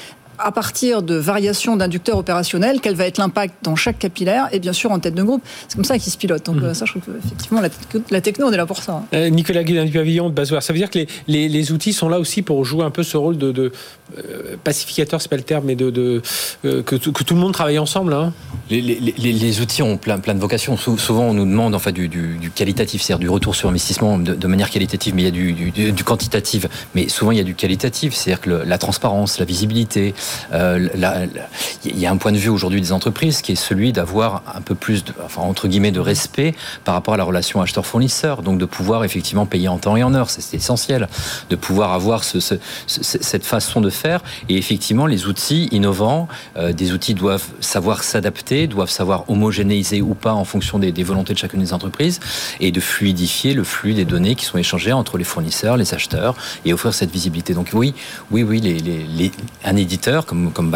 à 0.42 0.52
partir 0.52 1.02
de 1.02 1.14
variations 1.14 1.76
d'inducteurs 1.76 2.18
opérationnels, 2.18 2.80
quel 2.80 2.94
va 2.94 3.06
être 3.06 3.18
l'impact 3.18 3.54
dans 3.62 3.76
chaque 3.76 3.98
capillaire 3.98 4.48
et 4.52 4.58
bien 4.58 4.72
sûr 4.72 4.90
en 4.90 4.98
tête 4.98 5.14
de 5.14 5.22
groupe. 5.22 5.42
C'est 5.68 5.76
comme 5.76 5.84
ça 5.84 5.98
qu'ils 5.98 6.12
se 6.12 6.18
pilotent. 6.18 6.46
Donc 6.46 6.56
mmh. 6.56 6.74
ça, 6.74 6.84
je 6.84 6.92
trouve 6.92 7.02
qu'effectivement, 7.02 7.60
la, 7.60 7.68
la, 8.10 8.20
techno, 8.20 8.46
on 8.46 8.52
est 8.52 8.56
là 8.56 8.66
pour 8.66 8.82
ça. 8.82 9.02
Euh, 9.14 9.28
Nicolas 9.28 9.62
Guédin 9.62 9.84
du 9.84 9.92
pavillon 9.92 10.28
de 10.28 10.34
Bazoir, 10.34 10.62
ça 10.62 10.72
veut 10.72 10.78
dire 10.78 10.90
que 10.90 10.98
les, 11.26 11.48
les, 11.48 11.72
outils 11.72 11.92
sont 11.92 12.08
là 12.08 12.18
aussi 12.18 12.42
pour 12.42 12.64
jouer 12.64 12.84
un 12.84 12.90
peu 12.90 13.02
ce 13.02 13.16
rôle 13.16 13.38
de, 13.38 13.52
de 13.52 13.72
euh, 14.18 14.56
pacificateur, 14.62 15.20
c'est 15.20 15.28
pas 15.28 15.36
le 15.36 15.42
terme, 15.42 15.64
mais 15.66 15.76
de, 15.76 15.90
de 15.90 16.22
euh, 16.64 16.82
que, 16.82 16.96
que, 16.96 17.24
tout 17.24 17.34
le 17.34 17.40
monde 17.40 17.52
travaille 17.52 17.78
ensemble. 17.78 18.12
Hein. 18.12 18.32
Les, 18.70 18.82
les, 18.82 19.60
outils 19.60 19.82
ont 19.82 19.96
plein, 19.96 20.18
plein 20.18 20.34
de 20.34 20.40
vocations. 20.40 20.76
Souvent, 20.76 21.24
on 21.24 21.34
nous 21.34 21.44
demande 21.44 21.74
en 21.74 21.78
fait 21.78 21.92
du, 21.92 22.08
du, 22.08 22.36
du 22.36 22.50
qualitatif, 22.50 23.02
c'est-à-dire 23.02 23.20
du 23.20 23.28
retour 23.28 23.54
sur 23.54 23.68
investissement 23.68 24.18
de, 24.18 24.46
manière 24.46 24.70
qualitative, 24.70 25.14
mais 25.14 25.22
il 25.22 25.24
y 25.26 25.28
a 25.28 25.30
du, 25.30 25.92
du, 25.92 26.04
quantitatif. 26.04 26.66
Mais 26.94 27.08
souvent, 27.08 27.30
il 27.30 27.38
y 27.38 27.40
a 27.40 27.44
du 27.44 27.54
qualitatif, 27.54 28.14
c'est-à-dire 28.14 28.40
que 28.40 28.50
la 28.50 28.78
transparence, 28.78 29.38
la 29.38 29.44
visibilité, 29.44 30.00
euh, 30.00 30.12
il 30.52 31.98
y 31.98 32.06
a 32.06 32.10
un 32.10 32.16
point 32.16 32.32
de 32.32 32.38
vue 32.38 32.48
aujourd'hui 32.48 32.80
des 32.80 32.92
entreprises 32.92 33.42
qui 33.42 33.52
est 33.52 33.56
celui 33.56 33.92
d'avoir 33.92 34.42
un 34.54 34.60
peu 34.60 34.74
plus, 34.74 35.04
de, 35.04 35.12
entre 35.36 35.68
guillemets, 35.68 35.92
de 35.92 36.00
respect 36.00 36.54
par 36.84 36.94
rapport 36.94 37.14
à 37.14 37.16
la 37.16 37.24
relation 37.24 37.60
acheteur-fournisseur. 37.60 38.42
Donc 38.42 38.58
de 38.58 38.64
pouvoir 38.64 39.04
effectivement 39.04 39.46
payer 39.46 39.68
en 39.68 39.78
temps 39.78 39.96
et 39.96 40.02
en 40.02 40.14
heure, 40.14 40.30
c'est 40.30 40.54
essentiel. 40.54 41.08
De 41.48 41.56
pouvoir 41.56 41.92
avoir 41.92 42.24
ce, 42.24 42.38
cette 42.86 43.44
façon 43.44 43.80
de 43.80 43.90
faire. 43.90 44.20
Et 44.48 44.56
effectivement, 44.56 45.06
les 45.06 45.26
outils 45.26 45.68
innovants, 45.72 46.28
euh, 46.56 46.72
des 46.72 46.92
outils 46.92 47.14
doivent 47.14 47.46
savoir 47.60 48.02
s'adapter, 48.02 48.66
doivent 48.66 48.90
savoir 48.90 49.28
homogénéiser 49.28 50.02
ou 50.02 50.14
pas 50.14 50.32
en 50.32 50.44
fonction 50.44 50.78
des, 50.78 50.90
volontés 51.02 51.34
de 51.34 51.38
chacune 51.38 51.60
des 51.60 51.72
entreprises 51.72 52.20
et 52.60 52.72
de 52.72 52.80
fluidifier 52.80 53.54
le 53.54 53.64
flux 53.64 53.94
des 53.94 54.04
données 54.04 54.34
qui 54.34 54.44
sont 54.44 54.58
échangées 54.58 54.92
entre 54.92 55.18
les 55.18 55.24
fournisseurs, 55.24 55.76
les 55.76 55.94
acheteurs 55.94 56.34
et 56.64 56.72
offrir 56.72 56.94
cette 56.94 57.10
visibilité. 57.10 57.54
Donc 57.54 57.70
oui, 57.72 57.94
oui, 58.30 58.42
oui, 58.42 59.32
un 59.64 59.76
éditeur 59.76 60.19
comme 60.26 60.52
comme 60.52 60.74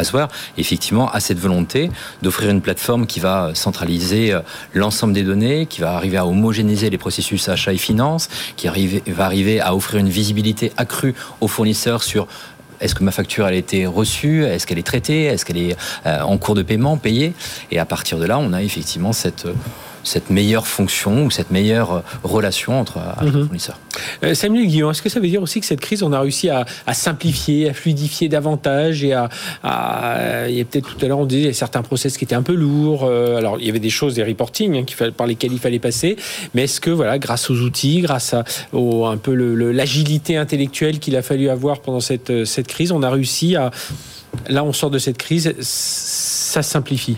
effectivement, 0.59 1.11
a 1.11 1.21
cette 1.21 1.39
volonté 1.39 1.91
d'offrir 2.23 2.51
une 2.51 2.61
plateforme 2.61 3.07
qui 3.07 3.21
va 3.21 3.51
centraliser 3.55 4.33
euh, 4.33 4.41
l'ensemble 4.73 5.13
des 5.13 5.23
données, 5.23 5.67
qui 5.67 5.81
va 5.81 5.95
arriver 5.95 6.17
à 6.17 6.27
homogénéiser 6.27 6.91
les 6.91 6.99
processus 6.99 7.49
achat 7.49 7.73
et 7.73 7.79
finance, 7.79 8.29
qui 8.57 8.69
va 8.69 9.25
arriver 9.25 9.61
à 9.61 9.75
offrir 9.75 10.01
une 10.01 10.09
visibilité 10.09 10.73
accrue 10.77 11.15
aux 11.41 11.49
fournisseurs 11.49 12.03
sur 12.03 12.27
est-ce 12.81 12.95
que 12.95 13.05
ma 13.05 13.13
facture 13.13 13.47
a 13.47 13.53
été 13.55 13.87
reçue 13.87 14.45
Est-ce 14.45 14.67
qu'elle 14.67 14.79
est 14.79 14.87
traitée 14.87 15.25
Est-ce 15.25 15.45
qu'elle 15.45 15.59
est 15.59 15.77
euh, 16.07 16.21
en 16.23 16.37
cours 16.39 16.55
de 16.55 16.63
paiement, 16.63 16.97
payée. 16.97 17.33
Et 17.71 17.79
à 17.79 17.85
partir 17.85 18.19
de 18.19 18.27
là, 18.27 18.39
on 18.39 18.53
a 18.53 18.63
effectivement 18.63 19.13
cette 19.13 19.47
cette 20.05 20.31
meilleure 20.31 20.67
fonction 20.67 21.25
ou 21.25 21.31
cette 21.31 21.51
meilleure 21.51 22.03
relation 22.23 22.79
entre 22.79 23.01
les 23.23 23.31
mhm. 23.31 23.45
fournisseurs. 23.45 23.79
Samuel 24.35 24.67
Guillaume, 24.67 24.91
est-ce 24.91 25.03
que 25.03 25.09
ça 25.09 25.21
veut 25.21 25.29
dire 25.29 25.43
aussi 25.43 25.61
que 25.61 25.67
cette 25.67 25.81
crise, 25.81 26.03
on 26.03 26.13
a 26.13 26.21
réussi 26.21 26.51
à, 26.51 26.65
simplifier, 26.93 27.71
à 27.71 27.75
fluidifier 27.75 28.29
davantage 28.29 29.05
et 29.05 29.13
à, 29.13 29.29
il 30.49 30.57
y 30.57 30.61
a 30.61 30.65
peut-être 30.65 30.95
tout 30.95 31.05
à 31.05 31.09
l'heure 31.09 31.19
on 31.19 31.27
disait 31.27 31.53
certains 31.53 31.83
process 31.83 32.17
qui 32.17 32.25
étaient 32.25 32.35
un 32.35 32.43
peu 32.43 32.55
lourds. 32.55 33.05
alors 33.05 33.59
il 33.59 33.67
y 33.67 33.71
avait 33.71 33.81
des 33.81 33.91
choses, 33.91 34.15
des 34.15 34.25
reporting 34.25 34.77
hein, 34.77 35.11
par 35.17 35.27
lesquels 35.27 35.53
il 35.53 35.59
fallait 35.59 35.79
passer, 35.79 36.17
mais 36.55 36.65
est-ce 36.65 36.81
que 36.81 36.91
voilà, 36.91 37.19
grâce 37.19 37.51
aux 37.51 37.61
outils, 37.61 38.01
grâce 38.01 38.35
à 38.35 38.45
un 38.75 39.17
peu 39.17 39.35
l'agilité 39.35 40.37
intellectuelle 40.37 40.99
qu'il 40.99 41.17
a 41.17 41.23
fallu 41.23 41.49
avoir 41.49 41.81
pendant 41.81 42.01
cette, 42.01 42.45
cette 42.45 42.67
crise, 42.67 42.93
on 42.93 43.03
a 43.03 43.11
réussi 43.11 43.57
à 43.57 43.71
là 44.49 44.65
on 44.65 44.73
sort 44.73 44.91
de 44.91 44.99
cette 44.99 45.19
crise, 45.19 45.55
ça 45.61 46.63
simplifie? 46.63 47.17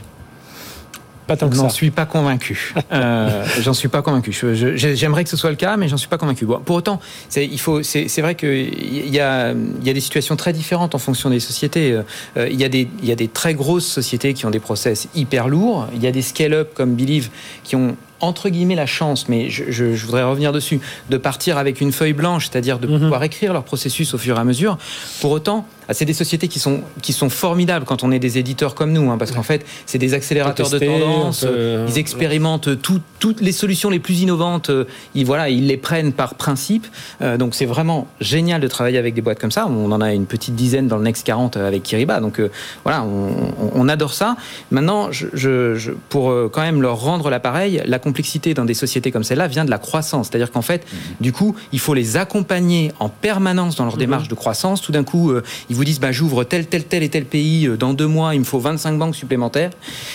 Pas 1.27 1.37
tant 1.37 1.49
que 1.49 1.57
J'en 1.67 1.69
suis 1.69 1.91
pas 1.91 2.07
convaincu. 2.07 2.75
euh, 2.93 3.45
j'en 3.61 3.75
suis 3.75 3.89
pas 3.89 4.03
convaincu. 4.03 4.33
J'aimerais 4.75 5.25
que 5.25 5.31
ce 5.31 5.37
soit 5.37 5.51
le 5.51 5.57
cas, 5.57 5.77
mais 5.77 5.89
j'en 5.89 5.97
suis 5.97 6.09
pas 6.09 6.19
convaincu. 6.19 6.47
pour 6.47 6.77
autant, 6.77 7.01
il 7.37 7.61
faut. 7.61 7.83
C'est 7.83 8.21
vrai 8.21 8.35
qu'il 8.35 9.09
y 9.09 9.21
a, 9.21 9.53
y 9.83 9.91
a 9.91 9.93
des 9.93 10.01
situations 10.01 10.37
très 10.37 10.53
différentes 10.53 10.95
en 10.95 10.99
fonction 10.99 11.31
des 11.31 11.41
sociétés. 11.41 11.93
Euh, 12.37 12.49
il 12.49 12.61
y 12.61 12.65
a 12.65 12.69
des, 12.69 12.89
il 13.03 13.09
y 13.09 13.13
a 13.13 13.17
des 13.17 13.29
très 13.29 13.55
grosses 13.55 13.87
sociétés 13.87 14.35
qui 14.35 14.47
ont 14.47 14.51
des 14.51 14.61
process 14.61 15.09
hyper 15.15 15.49
lourds. 15.49 15.89
Il 15.95 16.03
y 16.03 16.07
a 16.07 16.13
des 16.13 16.23
scale-up 16.23 16.73
comme 16.75 16.95
Believe 16.95 17.31
qui 17.65 17.77
ont 17.77 17.97
entre 18.21 18.49
guillemets 18.49 18.75
la 18.75 18.87
chance, 18.87 19.29
mais 19.29 19.51
je, 19.51 19.85
voudrais 19.85 20.23
revenir 20.23 20.53
dessus, 20.53 20.81
de 21.11 21.17
partir 21.17 21.59
avec 21.59 21.81
une 21.81 21.93
feuille 21.93 22.13
blanche, 22.13 22.49
c'est-à-dire 22.51 22.79
de 22.79 22.87
mhm. 22.87 23.01
pouvoir 23.01 23.23
écrire 23.25 23.53
leur 23.53 23.65
processus 23.65 24.15
au 24.15 24.19
fur 24.19 24.37
et 24.37 24.41
à 24.41 24.45
mesure. 24.45 24.79
Pour 25.21 25.33
autant, 25.33 25.67
c'est 25.93 26.05
des 26.05 26.15
sociétés 26.15 26.49
qui 26.49 26.59
sont, 26.59 26.81
qui 27.03 27.13
sont 27.13 27.31
formidables 27.31 27.85
quand 27.85 28.03
on 28.03 28.11
est 28.11 28.19
des 28.19 28.39
éditeurs 28.39 28.75
comme 28.75 28.93
nous, 28.93 29.11
hein, 29.11 29.19
parce 29.19 29.31
qu'en 29.31 29.43
fait, 29.43 29.65
c'est 29.87 29.99
des 29.99 30.15
accélérateurs 30.15 30.71
de 30.71 30.79
tendance, 30.79 31.45
euh, 31.47 31.87
ils 31.89 31.99
expérimentent 31.99 32.69
toutes 32.81 33.41
les 33.41 33.53
solutions 33.53 33.91
les 33.91 33.99
plus 33.99 34.21
innovantes, 34.21 34.71
euh, 34.71 34.85
ils, 35.15 35.25
voilà, 35.25 35.49
ils 35.49 35.67
les 35.67 35.77
prennent 35.77 36.13
par 36.13 36.35
principe. 36.35 36.87
Euh, 37.23 37.37
donc 37.37 37.55
c'est 37.55 37.67
vraiment 37.67 38.09
génial 38.21 38.61
de 38.61 38.69
travailler 38.69 38.99
avec 38.99 39.15
des 39.15 39.21
boîtes 39.21 39.39
comme 39.39 39.51
ça. 39.51 39.67
On 39.69 39.93
en 39.93 40.01
a 40.01 40.13
une 40.13 40.27
petite 40.27 40.55
dizaine 40.55 40.89
dans 40.89 40.97
le 40.97 41.05
Next 41.05 41.25
40 41.25 41.57
avec 41.57 41.83
Kiriba, 41.83 42.21
donc 42.21 42.41
voilà, 42.83 43.05
on, 43.05 43.87
adore 43.89 44.15
ça. 44.15 44.37
Maintenant, 44.73 45.13
je, 45.13 45.93
pour 46.09 46.35
quand 46.51 46.63
même 46.63 46.83
leur 46.83 47.01
rendre 47.01 47.31
l'appareil, 47.31 47.83
la 47.87 48.01
complexité 48.01 48.53
dans 48.53 48.65
des 48.65 48.75
sociétés 48.75 49.13
comme 49.13 49.23
celle-là 49.23 49.47
vient 49.47 49.65
de 49.65 49.71
la 49.71 49.79
croissance. 49.79 50.29
C'est-à-dire 50.29 50.51
qu'en 50.51 50.63
fait, 50.63 50.85
mhm. 50.85 50.99
du 51.21 51.33
coup, 51.33 51.55
il 51.71 51.79
faut 51.79 51.95
les 51.95 52.17
accompagner 52.17 52.91
en 52.99 53.09
permanence 53.09 53.77
dans 53.77 53.85
leur 53.85 53.95
mhm. 53.95 54.01
démarche 54.01 54.29
de 54.29 54.35
croissance. 54.35 54.81
Tout 54.81 54.91
d'un 54.91 55.05
coup, 55.05 55.33
vous 55.77 55.85
disent 55.85 56.01
bah, 56.01 56.13
j'ouvre 56.13 56.45
tel, 56.45 56.67
tel, 56.67 56.85
tel 56.85 57.03
et 57.03 57.09
tel 57.09 57.25
pays, 57.25 57.67
euh, 57.67 57.77
dans 57.77 57.95
deux 57.95 58.07
mois, 58.07 58.35
il 58.35 58.41
me 58.41 58.45
faut 58.45 58.59
25 58.59 58.99
banques 58.99 59.17
supplémentaires. 59.17 59.71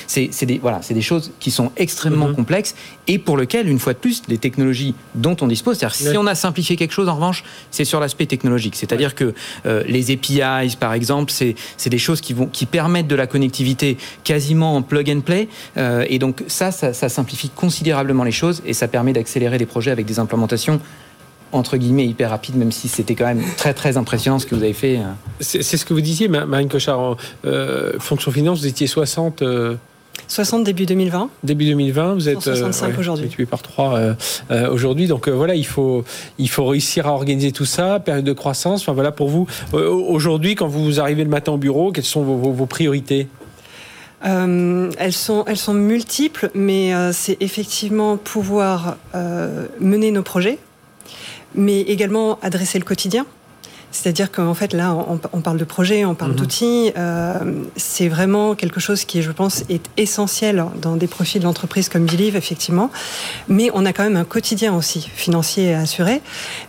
C'est 0.07 0.45
des, 0.45 0.57
voilà, 0.57 0.81
des 0.89 1.01
choses 1.01 1.31
qui 1.39 1.51
sont 1.51 1.71
extrêmement 1.77 2.27
mhm. 2.27 2.35
complexes 2.35 2.75
et 3.07 3.17
pour 3.17 3.37
lesquelles, 3.37 3.67
une 3.67 3.79
fois 3.79 3.93
de 3.93 3.97
plus, 3.97 4.21
les 4.27 4.37
technologies 4.37 4.95
dont 5.15 5.35
on 5.41 5.47
dispose, 5.47 5.77
c'est-à-dire 5.77 5.95
si 5.95 6.17
on 6.17 6.27
a 6.27 6.35
simplifié 6.35 6.75
quelque 6.75 6.93
chose, 6.93 7.09
en 7.09 7.15
revanche, 7.15 7.43
c'est 7.71 7.85
sur 7.85 7.99
l'aspect 7.99 8.25
technologique. 8.25 8.75
C'est-à-dire 8.75 9.15
que 9.15 9.33
euh, 9.65 9.83
les 9.87 10.11
APIs, 10.11 10.77
par 10.79 10.93
exemple, 10.93 11.31
c'est 11.31 11.89
des 11.89 11.97
choses 11.97 12.21
qui, 12.21 12.33
vont, 12.33 12.47
qui 12.47 12.65
permettent 12.65 13.07
de 13.07 13.15
la 13.15 13.27
connectivité 13.27 13.97
quasiment 14.23 14.75
en 14.75 14.81
plug 14.81 15.09
and 15.09 15.21
play. 15.21 15.47
Euh, 15.77 16.05
et 16.09 16.19
donc 16.19 16.43
ça, 16.47 16.71
ça, 16.71 16.93
ça 16.93 17.09
simplifie 17.09 17.49
considérablement 17.49 18.23
les 18.23 18.31
choses 18.31 18.61
et 18.65 18.73
ça 18.73 18.87
permet 18.87 19.13
d'accélérer 19.13 19.57
les 19.57 19.65
projets 19.65 19.91
avec 19.91 20.05
des 20.05 20.19
implémentations 20.19 20.79
entre 21.51 21.77
guillemets 21.77 22.05
hyper 22.05 22.29
rapide, 22.29 22.55
même 22.55 22.71
si 22.71 22.87
c'était 22.87 23.15
quand 23.15 23.25
même 23.25 23.43
très 23.57 23.73
très 23.73 23.97
impressionnant 23.97 24.39
ce 24.39 24.45
que 24.45 24.55
vous 24.55 24.63
avez 24.63 24.73
fait. 24.73 24.97
Euh. 24.97 25.03
C'est 25.39 25.63
ce 25.63 25.85
que 25.85 25.93
vous 25.93 26.01
disiez, 26.01 26.27
Marine 26.27 26.69
Cochard, 26.69 26.99
en 26.99 27.17
euh, 27.45 27.93
fonction 27.99 28.31
finance, 28.31 28.59
vous 28.59 28.67
étiez 28.67 28.87
60. 28.87 29.43
60 30.27 30.61
euh, 30.61 30.63
début 30.63 30.85
2020. 30.85 31.29
Début 31.43 31.65
2020, 31.65 32.13
vous 32.13 32.29
êtes 32.29 32.41
65 32.41 32.97
aujourd'hui. 32.99 33.23
Multiplié 33.23 33.47
par 33.47 33.61
3 33.61 34.15
aujourd'hui. 34.71 35.07
Donc 35.07 35.27
voilà, 35.27 35.55
il 35.55 35.65
faut, 35.65 36.03
il 36.37 36.49
faut 36.49 36.65
réussir 36.65 37.07
à 37.07 37.13
organiser 37.13 37.51
tout 37.51 37.65
ça, 37.65 37.99
période 37.99 38.25
de 38.25 38.33
croissance. 38.33 38.81
Enfin 38.81 38.93
voilà, 38.93 39.11
pour 39.11 39.29
vous, 39.29 39.47
aujourd'hui, 39.73 40.55
quand 40.55 40.67
vous 40.67 40.99
arrivez 40.99 41.23
le 41.23 41.29
matin 41.29 41.53
au 41.53 41.57
bureau, 41.57 41.91
quelles 41.91 42.03
sont 42.03 42.23
vos, 42.23 42.51
vos, 42.51 42.65
priorités? 42.65 43.27
Elles, 44.23 45.13
sont, 45.13 45.43
elles 45.47 45.57
sont 45.57 45.73
multiples, 45.73 46.51
mais 46.53 46.93
c'est 47.11 47.37
effectivement 47.41 48.17
pouvoir 48.17 48.97
mener 49.79 50.11
nos 50.11 50.23
projets, 50.23 50.59
mais 51.55 51.81
également 51.81 52.39
adresser 52.41 52.79
le 52.79 52.85
quotidien. 52.85 53.25
C'est-à-dire 53.91 54.31
qu'en 54.31 54.53
fait, 54.53 54.73
là, 54.73 54.95
on, 55.33 55.41
parle 55.41 55.57
de 55.57 55.65
projet, 55.65 56.05
on 56.05 56.15
parle 56.15 56.31
mhm. 56.31 56.37
d'outils. 56.37 56.91
Euh, 56.97 57.63
c'est 57.75 58.07
vraiment 58.07 58.55
quelque 58.55 58.79
chose 58.79 59.03
qui, 59.03 59.21
je 59.21 59.31
pense, 59.31 59.65
est 59.69 59.85
essentiel 59.97 60.63
dans 60.81 60.95
des 60.95 61.07
profils 61.07 61.41
d'entreprise 61.41 61.89
comme 61.89 62.05
Believe, 62.05 62.37
effectivement. 62.37 62.89
Mais 63.49 63.69
on 63.73 63.85
a 63.85 63.91
quand 63.91 64.03
même 64.03 64.15
un 64.15 64.23
quotidien 64.23 64.73
aussi 64.73 65.01
financier 65.13 65.73
à 65.73 65.81
assurer. 65.81 66.21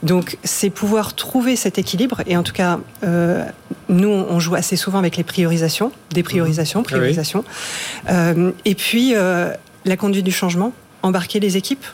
Donc, 0.03 0.37
c'est 0.43 0.71
pouvoir 0.71 1.15
trouver 1.15 1.55
cet 1.55 1.79
équilibre. 1.79 2.23
Et 2.27 2.37
en 2.37 2.43
tout 2.43 2.53
cas, 2.53 2.81
euh, 3.05 3.45
nous, 3.89 4.09
on 4.09 4.41
joue 4.41 4.57
assez 4.57 4.77
souvent 4.77 4.99
avec 4.99 5.17
les 5.17 5.25
priorisations, 5.25 5.93
des 6.11 6.25
priorisations, 6.25 6.81
mhm. 6.81 6.87
priorisations. 6.87 7.45
Euh, 8.11 8.51
et 8.65 8.75
puis, 8.75 9.15
la 9.85 9.97
conduite 9.97 10.25
du 10.25 10.33
changement, 10.33 10.73
embarquer 11.03 11.39
les 11.39 11.57
équipes 11.57 11.85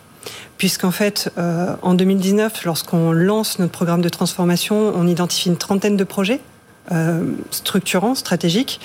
puisqu'en 0.59 0.91
fait, 0.91 1.33
euh, 1.39 1.75
en 1.83 1.95
2019, 1.95 2.65
lorsqu'on 2.65 3.13
lance 3.13 3.59
notre 3.59 3.73
programme 3.73 4.03
de 4.03 4.09
transformation, 4.09 4.93
on 4.95 5.07
identifie 5.07 5.49
une 5.49 5.57
trentaine 5.57 5.97
de 5.97 6.05
projets 6.05 6.41
euh, 6.91 7.23
structurants, 7.51 8.15
stratégiques. 8.15 8.81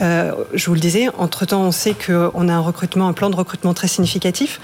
Euh, 0.00 0.32
je 0.52 0.66
vous 0.66 0.74
le 0.74 0.80
disais, 0.80 1.08
entre-temps, 1.16 1.62
on 1.62 1.70
sait 1.70 1.94
qu'on 1.94 2.48
a 2.48 2.52
un 2.52 2.60
recrutement, 2.60 3.08
un 3.08 3.12
plan 3.12 3.30
de 3.30 3.36
recrutement 3.36 3.72
très 3.72 3.88
significatif. 3.88 4.60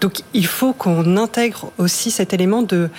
Donc, 0.00 0.20
il 0.34 0.46
faut 0.46 0.72
qu'on 0.72 1.16
intègre 1.16 1.72
aussi 1.78 2.10
cet 2.10 2.32
élément 2.32 2.62
de 2.62 2.90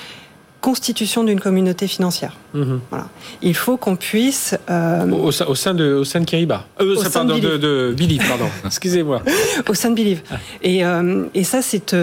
constitution 0.61 1.23
d'une 1.23 1.39
communauté 1.39 1.87
financière. 1.87 2.35
Mhm. 2.53 2.81
Voilà. 2.89 3.07
Il 3.41 3.55
faut 3.55 3.77
qu'on 3.77 3.95
puisse... 3.95 4.55
Euh, 4.69 5.09
au, 5.09 5.31
sein 5.31 5.73
de, 5.73 5.93
au 5.93 6.03
sein 6.03 6.19
de 6.19 6.25
Kiriba. 6.25 6.65
Euh, 6.81 6.95
au 6.95 7.03
sein 7.03 7.23
de, 7.23 7.57
de, 7.57 7.93
Believe, 7.97 8.27
pardon. 8.27 8.49
Excusez-moi. 8.65 9.21
au 9.67 9.73
sein 9.73 9.91
de 9.91 9.95
Believe. 9.95 10.21
Et, 10.61 10.85
euh, 10.85 11.25
et 11.33 11.43
ça, 11.43 11.61
c'est 11.61 11.95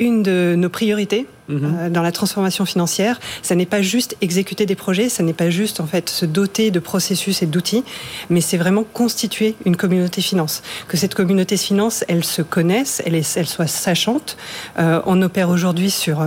une 0.00 0.22
de 0.22 0.54
nos 0.56 0.68
priorités. 0.68 1.26
Mhm. 1.48 1.90
dans 1.90 2.02
la 2.02 2.12
transformation 2.12 2.64
financière, 2.64 3.18
ça 3.42 3.56
n'est 3.56 3.66
pas 3.66 3.82
juste 3.82 4.16
exécuter 4.20 4.64
des 4.64 4.76
projets, 4.76 5.08
ça 5.08 5.24
n'est 5.24 5.32
pas 5.32 5.50
juste 5.50 5.80
en 5.80 5.86
fait 5.86 6.08
se 6.08 6.24
doter 6.24 6.70
de 6.70 6.78
processus 6.78 7.42
et 7.42 7.46
d'outils, 7.46 7.82
mais 8.30 8.40
c'est 8.40 8.56
vraiment 8.56 8.84
constituer 8.84 9.56
une 9.66 9.76
communauté 9.76 10.22
finance. 10.22 10.62
Que 10.86 10.96
cette 10.96 11.14
communauté 11.14 11.56
finance, 11.56 12.04
elle 12.06 12.22
se 12.22 12.42
connaisse, 12.42 13.02
elle, 13.04 13.16
est, 13.16 13.36
elle 13.36 13.48
soit 13.48 13.66
sachante. 13.66 14.36
on 14.78 15.20
opère 15.20 15.50
aujourd'hui 15.50 15.90
sur 15.90 16.24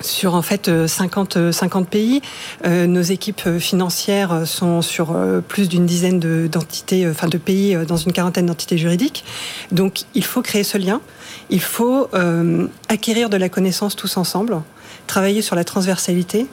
sur 0.00 0.34
en 0.34 0.42
fait 0.42 0.70
50, 0.86 1.52
50 1.52 1.88
pays. 1.88 2.20
Euh, 2.64 2.86
nos 2.86 3.02
équipes 3.02 3.58
financières 3.58 4.46
sont 4.46 4.82
sur 4.82 5.12
euh, 5.12 5.40
plus 5.40 5.68
d'une 5.68 5.86
dizaine 5.86 6.20
d'entités, 6.48 7.08
enfin 7.08 7.28
de 7.28 7.38
pays 7.38 7.74
euh, 7.74 7.84
dans 7.84 7.96
une 7.96 8.12
quarantaine 8.12 8.46
d'entités 8.46 8.78
juridiques. 8.78 9.24
Donc 9.72 10.02
il 10.14 10.24
faut 10.24 10.42
créer 10.42 10.64
ce 10.64 10.78
lien. 10.78 11.00
Il 11.50 11.60
faut 11.60 12.08
acquérir 12.88 13.30
de 13.30 13.36
la 13.36 13.48
connaissance 13.48 13.94
tous 13.94 14.16
ensemble, 14.16 14.60
travailler 15.06 15.42
sur 15.42 15.54
la 15.54 15.62
transversalité, 15.62 16.46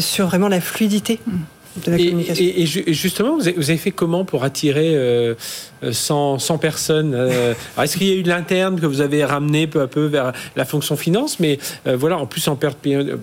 sur 0.00 0.26
vraiment 0.26 0.48
la 0.48 0.60
fluidité. 0.60 1.20
Mm. 1.86 2.20
Et, 2.38 2.66
justement, 2.66 3.36
vous 3.36 3.48
avez, 3.48 3.76
fait 3.76 3.90
comment 3.90 4.24
pour 4.24 4.44
attirer 4.44 4.96
100, 5.82 6.34
euh, 6.34 6.38
100 6.38 6.58
personnes 6.58 7.14
euh, 7.14 7.54
Est-ce 7.82 7.96
qu'il 7.96 8.08
y 8.08 8.12
a 8.12 8.14
eu 8.14 8.22
de 8.22 8.28
l'interne 8.28 8.80
que 8.80 8.86
vous 8.86 9.00
avez 9.00 9.24
ramené 9.24 9.66
peu 9.66 9.80
à 9.80 9.86
peu 9.86 10.06
vers 10.06 10.32
la 10.56 10.64
fonction 10.64 10.96
finance 10.96 11.40
Mais 11.40 11.58
euh, 11.86 11.96
voilà, 11.96 12.18
en 12.18 12.26
plus 12.26 12.46
en, 12.48 12.58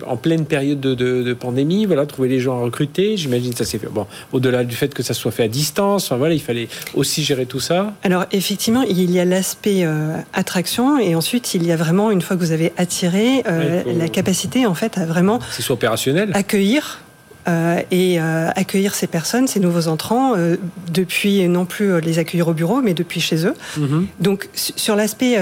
en 0.06 0.16
pleine 0.16 0.46
période 0.46 0.80
de, 0.80 1.34
pandémie, 1.34 1.86
voilà, 1.86 2.06
trouver 2.06 2.28
les 2.28 2.40
gens 2.40 2.58
à 2.58 2.62
recruter, 2.62 3.16
j'imagine 3.16 3.52
que 3.52 3.58
ça 3.58 3.64
s'est 3.64 3.78
fait. 3.78 3.88
Bon, 3.88 4.06
au-delà 4.32 4.64
du 4.64 4.74
fait 4.74 4.94
que 4.94 5.02
ça 5.02 5.14
soit 5.14 5.32
fait 5.32 5.44
à 5.44 5.48
distance, 5.48 6.06
enfin, 6.06 6.16
voilà, 6.16 6.34
il 6.34 6.40
fallait 6.40 6.68
aussi 6.94 7.22
gérer 7.22 7.46
tout 7.46 7.60
ça. 7.60 7.92
Alors 8.02 8.24
effectivement, 8.32 8.82
il 8.82 9.10
y 9.10 9.20
a 9.20 9.24
l'aspect 9.24 9.86
attraction 10.32 10.98
et 10.98 11.14
ensuite 11.14 11.54
il 11.54 11.66
y 11.66 11.72
a 11.72 11.76
vraiment 11.76 12.10
une 12.10 12.22
fois 12.22 12.36
que 12.36 12.40
vous 12.40 12.52
avez 12.52 12.72
attiré 12.76 13.42
la 13.44 14.08
capacité 14.08 14.66
en 14.66 14.74
fait 14.74 14.98
à 14.98 15.04
vraiment. 15.04 15.40
C'est 15.50 15.70
opérationnel. 15.70 16.30
Accueillir 16.34 17.00
euh, 17.00 17.05
et 17.46 18.20
euh, 18.20 18.50
accueillir 18.56 18.94
ces 18.94 19.06
personnes, 19.06 19.46
ces 19.46 19.60
nouveaux 19.60 19.86
entrants, 19.88 20.34
euh, 20.36 20.56
depuis 20.90 21.48
non 21.48 21.64
plus 21.64 22.00
les 22.00 22.18
accueillir 22.18 22.48
au 22.48 22.54
bureau, 22.54 22.82
mais 22.82 22.94
depuis 22.94 23.20
chez 23.20 23.46
eux. 23.46 23.54
Mhm. 23.76 24.06
Donc 24.20 24.48
sur 24.54 24.96
l'aspect 24.96 25.38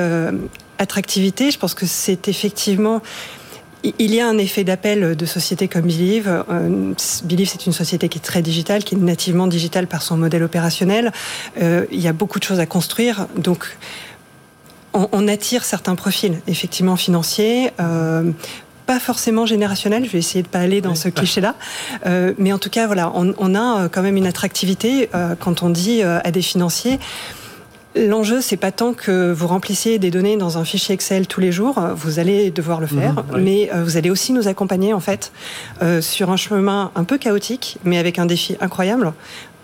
attractivité, 0.78 1.50
je 1.50 1.58
pense 1.58 1.74
que 1.74 1.86
c'est 1.86 2.28
effectivement 2.28 3.02
il 3.98 4.14
y 4.14 4.20
a 4.20 4.26
un 4.26 4.38
effet 4.38 4.64
d'appel 4.64 5.14
de 5.14 5.26
sociétés 5.26 5.68
comme 5.68 5.82
Believe. 5.82 6.42
Believe, 7.24 7.48
c'est 7.50 7.66
une 7.66 7.72
société 7.74 8.08
qui 8.08 8.16
est 8.16 8.22
très 8.22 8.40
digitale, 8.40 8.82
qui 8.82 8.94
est 8.94 8.98
nativement 8.98 9.46
digitale 9.46 9.86
par 9.86 10.00
son 10.00 10.16
modèle 10.16 10.42
opérationnel. 10.42 11.12
il 11.60 12.00
y 12.00 12.08
a 12.08 12.14
beaucoup 12.14 12.38
de 12.38 12.44
choses 12.44 12.60
à 12.60 12.66
construire. 12.66 13.26
Donc, 13.36 13.76
on, 14.94 15.28
attire 15.28 15.64
certains 15.64 15.96
profils, 15.96 16.40
effectivement 16.46 16.96
financiers, 16.96 17.72
pas 18.86 18.98
forcément 18.98 19.46
générationnel. 19.46 20.04
Je 20.04 20.10
vais 20.10 20.18
essayer 20.18 20.42
de 20.42 20.48
pas 20.48 20.60
aller 20.60 20.80
dans 20.80 20.94
ce 20.94 21.08
cliché-là, 21.08 21.54
euh, 22.06 22.34
mais 22.38 22.52
en 22.52 22.58
tout 22.58 22.70
cas, 22.70 22.86
voilà, 22.86 23.12
on, 23.14 23.54
a 23.54 23.84
euh, 23.84 23.88
quand 23.88 24.02
même 24.02 24.16
une 24.16 24.26
attractivité 24.26 25.10
euh, 25.14 25.34
quand 25.38 25.62
on 25.62 25.70
dit 25.70 26.02
à 26.02 26.30
des 26.30 26.42
financiers 26.42 26.98
L'enjeu, 27.96 28.40
c'est 28.40 28.56
pas 28.56 28.72
tant 28.72 28.92
que 28.92 29.32
vous 29.32 29.46
remplissiez 29.46 30.00
des 30.00 30.10
données 30.10 30.36
dans 30.36 30.58
un 30.58 30.64
fichier 30.64 30.94
Excel 30.94 31.28
tous 31.28 31.40
les 31.40 31.52
jours, 31.52 31.78
vous 31.94 32.18
allez 32.18 32.50
devoir 32.50 32.80
le 32.80 32.88
faire, 32.88 33.24
mhm, 33.32 33.40
mais 33.40 33.70
euh, 33.72 33.84
vous 33.84 33.96
allez 33.96 34.10
aussi 34.10 34.32
nous 34.32 34.48
accompagner 34.48 34.92
en 34.92 35.00
fait 35.00 35.32
euh, 35.80 36.00
sur 36.00 36.30
un 36.30 36.36
chemin 36.36 36.90
un 36.96 37.04
peu 37.04 37.18
chaotique, 37.18 37.78
mais 37.84 37.98
avec 37.98 38.18
un 38.18 38.26
défi 38.26 38.56
incroyable. 38.60 39.12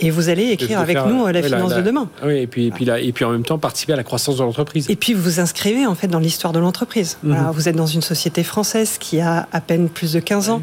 Et 0.03 0.11
vous 0.11 0.31
allez 0.31 0.45
écrire 0.51 0.79
avec 0.79 0.97
nous 1.05 1.27
la 1.27 1.43
finance 1.43 1.75
de 1.75 1.83
demain. 1.83 2.09
Oui, 2.25 2.39
et 2.39 2.47
puis, 2.47 2.69
et, 2.69 2.71
puis 2.71 2.87
là, 2.87 2.99
et 2.99 3.13
puis 3.13 3.25
en 3.27 3.33
même 3.33 3.43
temps 3.43 3.59
participer 3.59 3.93
à 3.93 3.97
la 3.97 4.05
croissance 4.05 4.39
de 4.39 4.43
l'entreprise. 4.43 4.89
Et 4.89 4.97
puis 4.97 5.13
vous 5.13 5.23
vous 5.23 5.41
inscrivez 5.41 5.85
en 5.85 5.95
fait 5.95 6.09
dans 6.09 6.21
l'histoire 6.21 6.55
de 6.55 6.59
l'entreprise. 6.59 7.19
Mhm. 7.23 7.51
vous 7.53 7.69
êtes 7.69 7.77
dans 7.77 7.87
une 7.87 8.01
société 8.01 8.43
française 8.43 8.97
qui 8.99 9.21
a 9.21 9.47
à 9.53 9.61
peine 9.61 9.89
plus 9.89 10.13
de 10.13 10.21
15 10.21 10.51
ans, 10.51 10.63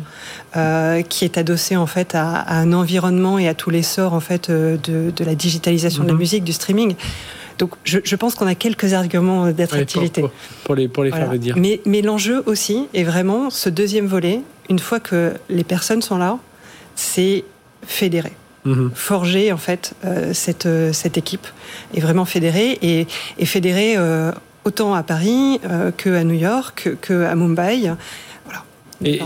euh, 0.56 1.02
qui 1.04 1.26
est 1.26 1.38
adossée 1.38 1.76
en 1.76 1.86
fait 1.86 2.16
à, 2.16 2.50
un 2.52 2.74
environnement 2.74 3.38
et 3.38 3.48
à 3.48 3.54
tous 3.54 3.70
les 3.70 3.84
sorts 3.84 4.14
en 4.14 4.22
fait 4.22 4.50
de, 4.50 4.80
de 4.84 5.24
la 5.24 5.36
digitalisation 5.36 6.04
de 6.04 6.08
la 6.08 6.14
mhm. 6.14 6.20
musique, 6.20 6.44
du 6.44 6.54
streaming. 6.54 6.96
Donc 7.58 7.72
je, 7.84 8.16
pense 8.16 8.36
qu'on 8.36 8.48
a 8.48 8.56
quelques 8.56 8.94
arguments 8.94 9.52
d'attractivité. 9.52 10.24
pour, 10.64 10.76
les, 10.76 10.88
pour 10.88 11.04
les 11.04 11.12
faire 11.12 11.30
venir. 11.30 11.56
Mais, 11.58 11.82
mais 11.86 12.02
l'enjeu 12.02 12.44
aussi 12.46 12.88
est 12.94 13.04
vraiment 13.04 13.50
ce 13.50 13.70
deuxième 13.70 14.08
volet, 14.08 14.42
une 14.70 14.80
fois 14.80 15.00
que 15.00 15.34
les 15.50 15.64
personnes 15.64 16.02
sont 16.02 16.18
là, 16.18 16.38
c'est 16.96 17.44
fédérer. 17.86 18.34
Mhm. 18.66 18.92
Forger 18.94 19.54
en 19.54 19.58
fait 19.58 19.94
euh, 20.04 20.34
cette, 20.34 20.66
euh, 20.66 20.92
cette 20.92 21.18
équipe 21.18 21.48
et 21.94 22.02
vraiment 22.02 22.26
fédérer 22.26 22.78
et, 22.82 23.08
et 23.38 23.46
fédérer 23.46 23.96
euh, 23.96 24.32
autant 24.66 24.94
à 24.94 25.04
Paris 25.04 25.62
qu'à 25.96 26.24
New 26.26 26.36
York, 26.36 26.90
qu'à 27.02 27.34
Mumbai. 27.36 27.94
Voilà. 28.44 28.64
Et, 29.06 29.22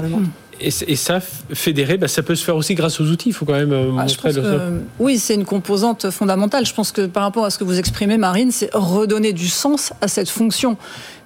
et, 0.62 0.96
ça, 0.96 1.20
fédérer, 1.54 1.98
bah, 1.98 2.08
ça 2.08 2.24
peut 2.24 2.36
se 2.36 2.44
faire 2.44 2.56
aussi 2.56 2.76
grâce 2.76 3.00
aux 3.02 3.06
outils. 3.06 3.30
Il 3.30 3.34
faut 3.34 3.46
quand 3.46 3.54
même 3.54 3.74
euh, 3.74 3.92
ah, 3.98 4.04
montrer 4.04 4.34
le... 4.34 4.82
Oui, 5.00 5.18
c'est 5.18 5.36
une 5.36 5.46
composante 5.46 6.10
fondamentale. 6.10 6.66
Je 6.66 6.74
pense 6.74 6.92
que 6.92 7.06
par 7.06 7.24
rapport 7.24 7.46
à 7.46 7.50
ce 7.50 7.58
que 7.58 7.64
vous 7.64 7.80
exprimez, 7.80 8.18
Marine, 8.18 8.52
c'est 8.52 8.70
redonner 8.74 9.34
du 9.34 9.50
sens 9.50 9.94
à 10.02 10.08
cette 10.08 10.30
fonction 10.30 10.78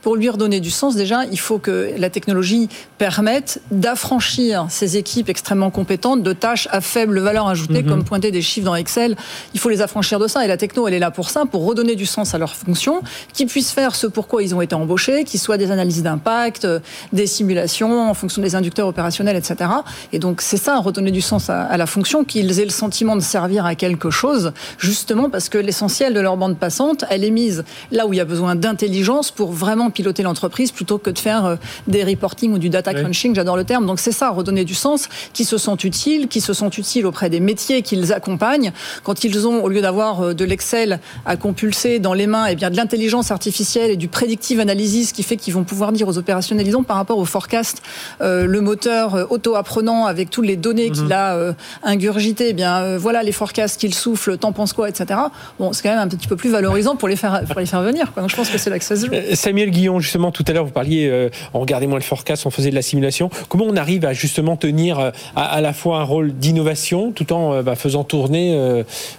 pour 0.05 0.15
lui 0.15 0.29
redonner 0.29 0.59
du 0.59 0.69
sens, 0.69 0.95
déjà, 0.95 1.25
il 1.31 1.39
faut 1.39 1.57
que 1.57 1.89
la 1.97 2.11
technologie 2.11 2.69
permette 2.99 3.59
d'affranchir 3.71 4.67
ces 4.69 4.97
équipes 4.97 5.29
extrêmement 5.29 5.71
compétentes 5.71 6.21
de 6.21 6.31
tâches 6.31 6.67
à 6.69 6.79
faible 6.79 7.17
valeur 7.17 7.47
ajoutée, 7.47 7.81
mhm. 7.81 7.89
comme 7.89 8.03
pointer 8.03 8.29
des 8.29 8.43
chiffres 8.43 8.67
dans 8.67 8.75
Excel. 8.75 9.15
Il 9.55 9.59
faut 9.59 9.69
les 9.69 9.81
affranchir 9.81 10.19
de 10.19 10.27
ça. 10.27 10.45
Et 10.45 10.47
la 10.47 10.57
techno, 10.57 10.87
elle 10.87 10.93
est 10.93 10.99
là 10.99 11.09
pour 11.09 11.31
ça, 11.31 11.47
pour 11.47 11.65
redonner 11.65 11.95
du 11.95 12.05
sens 12.05 12.35
à 12.35 12.37
leur 12.37 12.53
fonction, 12.53 13.01
qu'ils 13.33 13.47
puissent 13.47 13.71
faire 13.71 13.95
ce 13.95 14.05
pourquoi 14.05 14.43
ils 14.43 14.53
ont 14.53 14.61
été 14.61 14.75
embauchés, 14.75 15.23
qu'ils 15.23 15.39
soient 15.39 15.57
des 15.57 15.71
analyses 15.71 16.03
d'impact, 16.03 16.67
des 17.11 17.25
simulations 17.25 18.07
en 18.07 18.13
fonction 18.13 18.43
des 18.43 18.53
inducteurs 18.53 18.87
opérationnels, 18.87 19.37
etc. 19.37 19.71
Et 20.13 20.19
donc, 20.19 20.41
c'est 20.41 20.57
ça, 20.57 20.77
redonner 20.77 21.09
du 21.09 21.21
sens 21.21 21.49
à, 21.49 21.75
la 21.75 21.87
fonction, 21.87 22.23
qu'ils 22.25 22.59
aient 22.59 22.65
le 22.65 22.69
sentiment 22.69 23.15
de 23.15 23.21
servir 23.21 23.65
à 23.65 23.73
quelque 23.73 24.11
chose, 24.11 24.53
justement 24.77 25.31
parce 25.31 25.49
que 25.49 25.57
l'essentiel 25.57 26.13
de 26.13 26.19
leur 26.19 26.37
bande 26.37 26.59
passante, 26.59 27.05
elle 27.09 27.23
est 27.23 27.31
mise 27.31 27.63
là 27.91 28.05
où 28.05 28.13
il 28.13 28.17
y 28.17 28.21
a 28.21 28.25
besoin 28.25 28.53
d'intelligence 28.53 29.31
pour 29.31 29.51
vraiment 29.51 29.89
piloter 29.95 30.21
l'entreprise 30.21 30.71
plutôt 30.71 30.99
que 30.99 31.09
de 31.09 31.17
faire 31.17 31.45
euh, 31.45 31.55
des 31.87 32.03
reporting 32.03 32.53
ou 32.53 32.59
du 32.59 32.69
data 32.69 32.93
crunching, 32.93 33.33
j'adore 33.33 33.57
le 33.57 33.63
terme. 33.63 33.87
Donc 33.87 33.99
c'est 33.99 34.11
ça, 34.11 34.29
redonner 34.29 34.65
du 34.65 34.75
sens, 34.75 35.07
qui 35.33 35.45
se 35.45 35.57
sentent 35.57 35.83
utiles, 35.83 36.27
qui 36.27 36.41
se 36.41 36.53
sentent 36.53 36.77
utiles 36.77 37.05
auprès 37.07 37.29
des 37.29 37.39
métiers 37.39 37.81
qu'ils 37.81 38.13
accompagnent. 38.13 38.71
Quand 39.03 39.23
ils 39.23 39.47
ont, 39.47 39.63
au 39.63 39.69
lieu 39.69 39.81
d'avoir 39.81 40.21
euh, 40.21 40.33
de 40.33 40.45
l'Excel 40.45 40.99
à 41.25 41.37
compulser 41.37 41.97
dans 41.99 42.13
les 42.13 42.27
mains, 42.27 42.47
et 42.47 42.51
eh 42.51 42.55
bien 42.55 42.69
de 42.69 42.75
l'intelligence 42.75 43.31
artificielle 43.31 43.89
et 43.89 43.95
du 43.95 44.07
predictive 44.07 44.59
analysis 44.59 45.13
qui 45.13 45.23
fait 45.23 45.37
qu'ils 45.37 45.53
vont 45.53 45.63
pouvoir 45.63 45.91
dire 45.91 46.07
aux 46.07 46.17
opérationnels, 46.17 46.65
disons 46.65 46.83
par 46.83 46.97
rapport 46.97 47.17
au 47.17 47.25
forecast, 47.25 47.81
euh, 48.21 48.45
le 48.45 48.61
moteur 48.61 49.31
auto-apprenant 49.31 50.05
avec 50.05 50.29
toutes 50.29 50.45
les 50.45 50.57
données 50.57 50.91
qu'il 50.91 51.05
mhm. 51.05 51.11
a 51.13 51.55
ingurgitées, 51.83 52.49
eh 52.49 52.53
bien 52.53 52.97
voilà 52.97 53.23
les 53.23 53.31
forecasts 53.31 53.79
qu'il 53.79 53.93
souffle, 53.93 54.37
t'en 54.37 54.51
penses 54.51 54.73
quoi, 54.73 54.89
etc. 54.89 55.19
Bon, 55.57 55.71
c'est 55.71 55.83
quand 55.83 55.89
même 55.89 55.99
un 55.99 56.07
petit 56.07 56.27
peu 56.27 56.35
plus 56.35 56.49
valorisant 56.49 56.95
pour 56.97 57.07
les 57.07 57.15
faire, 57.15 57.43
pour 57.49 57.59
les 57.59 57.65
faire 57.65 57.81
venir. 57.81 58.11
Donc 58.17 58.29
je 58.29 58.35
pense 58.35 58.49
que 58.49 58.57
c'est 58.57 58.69
là 58.69 58.77
que 58.77 58.85
ça 58.85 58.95
se 58.95 59.05
joue. 59.05 59.13
Samuel 59.33 59.71
justement, 59.99 60.31
tout 60.31 60.43
à 60.47 60.53
l'heure, 60.53 60.65
vous 60.65 60.71
parliez, 60.71 61.07
euh, 61.07 61.29
on 61.53 61.59
regardait 61.59 61.88
moins 61.88 61.97
le 61.97 62.03
forecast, 62.03 62.45
on 62.45 62.49
faisait 62.49 62.69
de 62.69 62.75
la 62.75 62.81
simulation. 62.81 63.29
Comment 63.49 63.65
on 63.65 63.75
arrive 63.75 64.05
à 64.05 64.13
justement 64.13 64.55
tenir 64.55 64.99
euh, 64.99 65.11
à, 65.36 65.61
la 65.61 65.73
fois 65.73 65.99
un 65.99 66.03
rôle 66.03 66.33
d'innovation 66.33 67.11
tout 67.11 67.33
en 67.33 67.53
euh, 67.53 67.61
bah, 67.61 67.75
faisant 67.75 68.03
tourner 68.03 68.55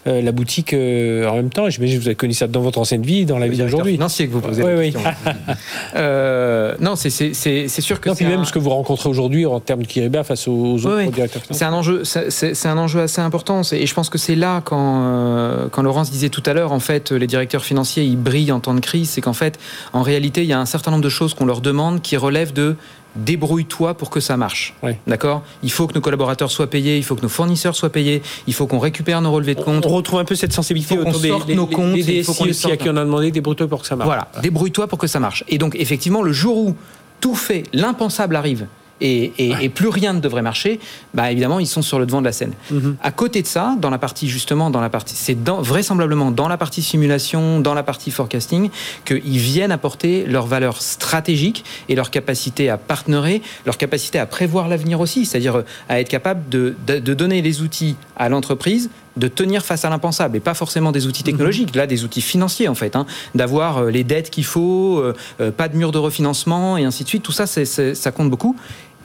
la 0.07 0.33
boutique 0.33 0.73
en 0.73 1.35
même 1.35 1.51
temps? 1.51 1.69
J'imagine 1.69 1.97
que 1.99 2.03
vous 2.03 2.09
avez 2.09 2.17
connu 2.17 2.35
ça 2.35 2.47
dans 2.47 2.61
votre 2.61 2.79
ancienne 2.79 3.03
vie, 3.03 3.25
dans 3.25 3.39
la 3.39 3.49
vie 3.49 3.59
d'aujourd'hui. 3.59 3.95
Financier 3.95 4.29
que 4.29 4.33
vous 4.33 4.41
posez. 4.41 4.63
Oui, 4.63 4.93
oui. 4.95 4.95
non, 6.81 6.97
c'est 6.97 7.11
sûr 7.11 8.01
que. 8.01 8.15
c'est 8.15 8.25
même 8.25 8.45
ce 8.45 8.53
que 8.53 8.59
vous 8.59 8.71
rencontrez 8.71 9.09
aujourd'hui 9.09 9.47
en 9.47 9.61
termes 9.61 9.83
de 9.83 9.87
Kiriba 9.87 10.25
face 10.25 10.49
aux, 10.49 10.75
autres 10.87 11.13
directeurs. 11.13 11.43
C'est 11.51 11.65
un 11.65 11.73
enjeu, 11.73 12.03
c'est 12.05 12.67
un 12.67 12.79
enjeu 12.79 13.01
assez 13.01 13.21
important. 13.21 13.63
Et 13.73 13.87
je 13.87 13.95
pense 13.95 14.09
que 14.09 14.19
c'est 14.19 14.35
là 14.35 14.63
quand, 14.65 15.69
quand 15.71 15.83
Laurence 15.83 16.11
disait 16.11 16.29
tout 16.29 16.43
à 16.47 16.53
l'heure, 16.53 16.73
en 16.73 16.81
fait, 16.81 17.13
les 17.13 17.27
directeurs 17.27 17.65
financiers 17.65 18.05
ils 18.05 18.17
brillent 18.17 18.53
en 18.53 18.61
temps 18.61 18.75
de 18.75 18.81
crise, 18.81 19.11
c'est 19.11 19.21
qu'en 19.21 19.33
fait, 19.33 19.59
en 19.93 20.03
réalité, 20.03 20.46
il 20.47 20.51
y 20.51 20.53
a 20.53 20.61
un 20.61 20.67
certain 20.67 20.91
nombre 20.91 21.03
de 21.03 21.09
choses 21.09 21.35
qu'on 21.35 21.45
leur 21.45 21.61
demande 21.61 22.01
qui 22.01 22.17
relèvent 22.17 22.53
de 22.53 22.77
débrouille-toi 23.17 23.95
pour 23.95 24.11
que 24.11 24.21
ça 24.21 24.37
marche. 24.37 24.75
D'accord? 25.07 25.43
Il 25.63 25.73
faut 25.73 25.87
que 25.87 25.95
nos 25.95 26.01
collaborateurs 26.01 26.51
soient 26.51 26.69
payés, 26.69 26.97
il 26.99 27.03
faut 27.03 27.17
que 27.17 27.23
nos 27.23 27.29
fournisseurs 27.29 27.75
soient 27.75 27.91
payés, 27.91 28.23
il 28.47 28.55
faut 28.55 28.67
qu'on 28.67 28.79
récupère 28.79 29.21
nos 29.23 29.33
relevés 29.33 29.55
de 29.55 29.63
compte. 29.63 29.85
On 29.87 29.89
retrouve 29.89 30.21
un 30.21 30.25
peu 30.25 30.35
cette 30.35 30.53
sensibilité 30.53 30.99
autour 30.99 31.21
des, 31.21 31.55
nos 31.55 31.67
comptes. 31.67 31.97
il 31.97 32.25
faut 32.25 32.35
qu'on 32.35 32.49
aussi 32.49 32.71
à 32.71 32.77
qui 32.77 32.89
on 32.89 32.97
a 32.97 33.05
demandé 33.05 33.31
débrouille-toi 33.31 33.69
pour 33.69 33.81
que 33.81 33.87
ça 33.87 33.97
marche. 33.97 34.07
Voilà, 34.07 34.29
débrouille-toi 34.43 34.87
pour 34.87 34.99
que 34.99 35.07
ça 35.07 35.19
marche. 35.19 35.45
Et 35.49 35.59
donc 35.59 35.75
effectivement, 35.77 36.23
le 36.23 36.33
jour 36.33 36.59
où 36.59 36.77
tout 37.21 37.35
fait, 37.35 37.65
l'impensable 37.73 38.37
arrive, 38.37 38.67
et, 39.01 39.71
plus 39.75 39.89
rien 39.89 40.13
ne 40.13 40.21
devrait 40.21 40.43
marcher, 40.43 40.81
bah 41.13 41.31
évidemment 41.31 41.59
ils 41.59 41.67
sont 41.67 41.83
sur 41.83 41.99
le 41.99 42.07
devant 42.07 42.21
de 42.21 42.27
la 42.27 42.33
scène. 42.33 42.53
Mhm. 42.71 42.97
À 43.03 43.11
côté 43.11 43.43
de 43.43 43.47
ça, 43.47 43.77
dans 43.81 43.91
la 43.91 43.99
partie 43.99 44.29
justement, 44.29 44.71
dans 44.71 44.81
la 44.81 44.89
partie, 44.89 45.15
c'est 45.15 45.37
vraisemblablement 45.47 46.31
dans 46.31 46.49
la 46.49 46.57
partie 46.57 46.83
simulation, 46.83 47.61
dans 47.61 47.75
la 47.75 47.83
partie 47.83 48.11
forecasting, 48.11 48.71
qu'ils 49.05 49.39
viennent 49.39 49.73
apporter 49.73 50.25
leur 50.27 50.47
valeur 50.47 50.81
stratégique 50.81 51.65
et 51.89 51.95
leur 51.95 52.11
capacité 52.11 52.71
à 52.71 52.79
partener, 52.79 53.43
leur 53.65 53.79
capacité 53.79 54.19
à 54.19 54.27
prévoir 54.27 54.69
l'avenir 54.69 55.01
aussi, 55.01 55.27
c'est-à-dire 55.27 55.57
euh, 55.57 55.63
à 55.89 56.01
être 56.01 56.09
capable 56.09 56.49
de, 56.49 56.75
donner 57.15 57.43
les 57.43 57.63
outils 57.63 57.97
à 58.17 58.29
l'entreprise 58.29 58.91
de 59.17 59.29
tenir 59.29 59.65
face 59.65 59.87
à 59.87 59.89
l'impensable 59.89 60.37
et 60.37 60.41
pas 60.41 60.53
forcément 60.53 60.93
des 60.93 61.07
outils 61.07 61.23
technologiques, 61.23 61.75
là 61.75 61.87
des 61.87 62.05
outils 62.05 62.21
financiers 62.21 62.69
en 62.69 62.75
fait, 62.75 62.97
hein, 62.97 63.07
d'avoir 63.35 63.79
euh, 63.79 63.91
les 63.91 64.05
dettes 64.05 64.29
qu'il 64.29 64.45
faut, 64.45 64.99
euh, 64.99 65.51
pas 65.53 65.69
de 65.69 65.77
mur 65.77 65.91
de 65.91 65.99
refinancement 65.99 66.77
et 66.77 66.85
ainsi 66.85 67.05
de 67.05 67.09
suite. 67.09 67.23
Tout 67.23 67.33
ça, 67.33 67.47
ça 67.47 68.11
compte 68.13 68.29
beaucoup. 68.29 68.57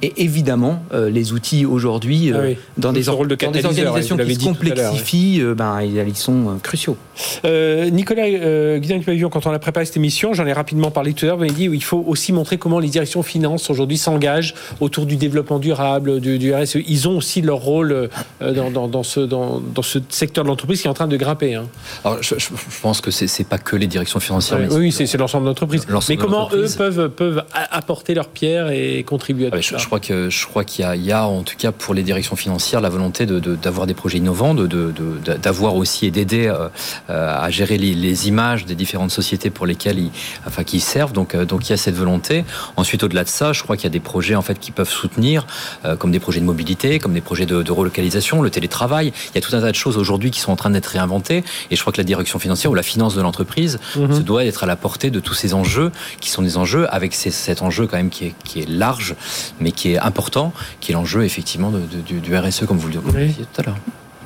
Et 0.03 0.23
évidemment, 0.23 0.83
euh, 0.93 1.11
les 1.11 1.31
outils 1.31 1.65
aujourd'hui, 1.65 2.33
euh, 2.33 2.53
ah 2.53 2.59
dans, 2.77 2.91
des, 2.91 3.01
de 3.01 3.05
dans 3.05 3.51
des 3.51 3.65
organisations 3.65 4.17
qui 4.17 4.35
se 4.35 4.43
complexifient, 4.43 5.41
euh, 5.41 5.53
ben, 5.53 5.81
ils, 5.81 6.15
sont 6.15 6.57
cruciaux. 6.63 6.97
Nicolas 7.43 8.79
Guidon, 8.79 9.29
quand 9.29 9.45
on 9.45 9.51
a 9.51 9.59
préparé 9.59 9.85
cette 9.85 9.97
émission, 9.97 10.33
j'en 10.33 10.47
ai 10.47 10.53
rapidement 10.53 10.89
parlé 10.89 11.13
tout 11.13 11.25
à 11.25 11.27
l'heure, 11.27 11.37
vous 11.37 11.43
avez 11.43 11.53
dit 11.53 11.69
qu'il 11.69 11.83
faut 11.83 12.03
aussi 12.07 12.33
montrer 12.33 12.57
comment 12.57 12.79
les 12.79 12.87
directions 12.87 13.21
finances 13.21 13.69
aujourd'hui 13.69 13.97
s'engagent 13.97 14.55
autour 14.79 15.05
du 15.05 15.17
développement 15.17 15.59
durable, 15.59 16.19
du, 16.19 16.53
RSE. 16.53 16.77
Ils 16.87 17.07
ont 17.07 17.17
aussi 17.17 17.41
leur 17.41 17.57
rôle 17.57 18.09
dans, 18.41 18.87
dans, 18.87 19.03
ce, 19.03 19.19
dans, 19.19 19.61
ce 19.83 19.99
secteur 20.09 20.43
de 20.43 20.49
l'entreprise 20.49 20.81
qui 20.81 20.87
est 20.87 20.89
en 20.89 20.95
train 20.95 21.07
de 21.07 21.17
grimper. 21.17 21.55
Hein. 21.55 21.65
Alors, 22.03 22.21
je, 22.23 22.35
pense 22.81 23.01
que 23.01 23.11
c'est 23.11 23.47
pas 23.47 23.59
que 23.59 23.75
les 23.75 23.87
directions 23.87 24.19
financières. 24.19 24.59
oui, 24.71 24.91
c'est 24.91 25.17
l'ensemble 25.17 25.43
de 25.43 25.49
l'entreprise. 25.49 25.85
Mais 26.09 26.17
comment 26.17 26.49
eux 26.53 26.65
peuvent, 26.75 27.09
peuvent 27.09 27.43
apporter 27.53 28.15
leur 28.15 28.29
pierre 28.29 28.71
et 28.71 29.03
contribuer 29.03 29.47
à 29.47 29.51
ah, 29.53 29.61
ça 29.61 29.77
crois 29.91 29.99
que 29.99 30.29
je 30.29 30.45
crois 30.45 30.63
qu'il 30.63 30.85
y, 31.03 31.11
a, 31.11 31.27
en 31.27 31.43
tout 31.43 31.57
cas 31.57 31.73
pour 31.73 31.93
les 31.93 32.01
directions 32.01 32.37
financières, 32.37 32.79
la 32.79 32.87
volonté 32.87 33.25
d'avoir 33.25 33.87
des 33.87 33.93
projets 33.93 34.19
innovants, 34.19 34.55
d'avoir 34.55 35.75
aussi 35.75 36.05
et 36.05 36.11
d'aider 36.11 36.47
euh, 36.47 36.69
à 37.09 37.49
gérer 37.49 37.77
les, 37.77 38.27
images 38.29 38.65
des 38.65 38.75
différentes 38.75 39.11
sociétés 39.11 39.49
pour 39.49 39.65
lesquelles 39.65 39.99
ils, 39.99 40.11
enfin, 40.47 40.63
qui 40.63 40.79
servent. 40.79 41.11
Donc, 41.11 41.35
euh, 41.35 41.43
donc 41.43 41.67
il 41.67 41.71
y 41.71 41.73
a 41.73 41.77
cette 41.77 41.95
volonté. 41.95 42.45
Ensuite, 42.77 43.03
au-delà 43.03 43.25
de 43.25 43.29
ça, 43.29 43.51
je 43.51 43.63
crois 43.63 43.75
qu'il 43.75 43.83
y 43.83 43.87
a 43.87 43.89
des 43.91 43.99
projets 43.99 44.35
en 44.35 44.41
fait 44.41 44.59
qui 44.59 44.71
peuvent 44.71 44.89
soutenir, 44.89 45.45
euh, 45.83 45.97
comme 45.97 46.11
des 46.11 46.21
projets 46.21 46.39
de 46.39 46.45
mobilité, 46.45 46.97
comme 46.97 47.13
des 47.13 47.19
projets 47.19 47.45
de, 47.45 47.69
relocalisation, 47.69 48.41
le 48.41 48.49
télétravail. 48.49 49.11
Il 49.31 49.35
y 49.35 49.39
a 49.39 49.41
tout 49.41 49.53
un 49.57 49.59
tas 49.59 49.71
de 49.71 49.75
choses 49.75 49.97
aujourd'hui 49.97 50.31
qui 50.31 50.39
sont 50.39 50.53
en 50.53 50.55
train 50.55 50.69
d'être 50.69 50.87
réinventées. 50.87 51.43
Et 51.69 51.75
je 51.75 51.81
crois 51.81 51.91
que 51.91 51.97
la 51.97 52.05
direction 52.05 52.39
financière 52.39 52.71
ou 52.71 52.75
la 52.75 52.83
finance 52.83 53.13
de 53.13 53.21
l'entreprise 53.21 53.77
mhm. 53.97 54.15
se 54.15 54.21
doit 54.21 54.45
être 54.45 54.63
à 54.63 54.67
la 54.67 54.77
portée 54.77 55.09
de 55.09 55.19
tous 55.19 55.33
ces 55.33 55.53
enjeux 55.53 55.91
qui 56.21 56.29
sont 56.29 56.43
des 56.43 56.55
enjeux 56.55 56.87
avec 56.93 57.13
cet 57.13 57.61
enjeu 57.61 57.87
quand 57.87 57.97
même 57.97 58.09
qui 58.09 58.27
est, 58.27 58.35
qui 58.45 58.61
est 58.61 58.69
large, 58.69 59.15
mais 59.59 59.73
qui 59.73 59.80
qui 59.81 59.93
est 59.93 59.99
important, 59.99 60.53
qui 60.79 60.91
est 60.91 60.93
l'enjeu 60.93 61.23
effectivement 61.23 61.71
du, 61.71 62.35
RSE, 62.35 62.65
comme 62.67 62.77
vous 62.77 62.89
le 62.89 63.25
disiez 63.25 63.45
tout 63.51 63.61
à 63.61 63.63
l'heure. 63.63 63.77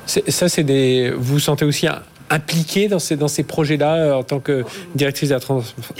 Ça, 0.04 0.50
c'est 0.50 0.64
des. 0.64 1.10
Vous 1.16 1.34
vous 1.34 1.40
sentez 1.40 1.64
aussi 1.64 1.86
impliqué 2.30 2.88
dans 2.88 2.98
ces, 2.98 3.16
dans 3.16 3.28
ces 3.28 3.42
projets-là 3.42 3.94
euh, 3.94 4.14
en 4.14 4.22
tant 4.22 4.40
que 4.40 4.64
directrice 4.94 5.28
de 5.28 5.34
la 5.34 5.40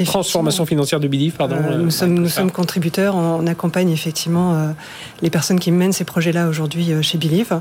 transformation 0.05 0.67
financière 0.67 1.01
de 1.01 1.09
Believe 1.09 1.35
pardon, 1.35 1.57
euh, 1.57 1.79
Nous, 1.79 1.91
sommes, 1.91 2.15
nous 2.15 2.29
sommes 2.29 2.51
contributeurs, 2.51 3.15
on, 3.15 3.47
accompagne 3.47 3.91
effectivement 3.91 4.55
euh, 4.55 4.69
les 5.23 5.31
personnes 5.31 5.61
qui 5.61 5.71
mènent 5.71 5.93
ces 5.93 6.05
projets-là 6.05 6.49
aujourd'hui 6.49 6.93
chez 7.03 7.17
Believe 7.17 7.61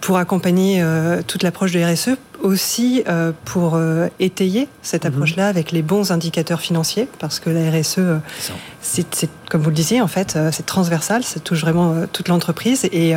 pour 0.00 0.16
accompagner 0.16 0.82
toute 1.26 1.42
l'approche 1.42 1.72
de 1.72 1.80
RSE 1.80 2.16
aussi 2.42 3.04
pour 3.44 3.78
étayer 4.20 4.68
cette 4.82 5.04
mhm. 5.04 5.12
approche-là 5.12 5.48
avec 5.48 5.70
les 5.70 5.82
bons 5.82 6.12
indicateurs 6.12 6.60
financiers, 6.60 7.08
parce 7.18 7.40
que 7.40 7.50
la 7.50 7.70
RSE, 7.70 8.00
c'est 8.80 9.28
comme 9.50 9.60
vous 9.60 9.70
le 9.70 9.76
disiez, 9.76 10.00
en 10.00 10.08
fait, 10.08 10.38
c'est 10.50 10.66
transversal, 10.66 11.22
ça 11.24 11.40
touche 11.40 11.60
vraiment 11.60 12.06
toute 12.12 12.28
l'entreprise 12.28 12.86
et 12.90 13.14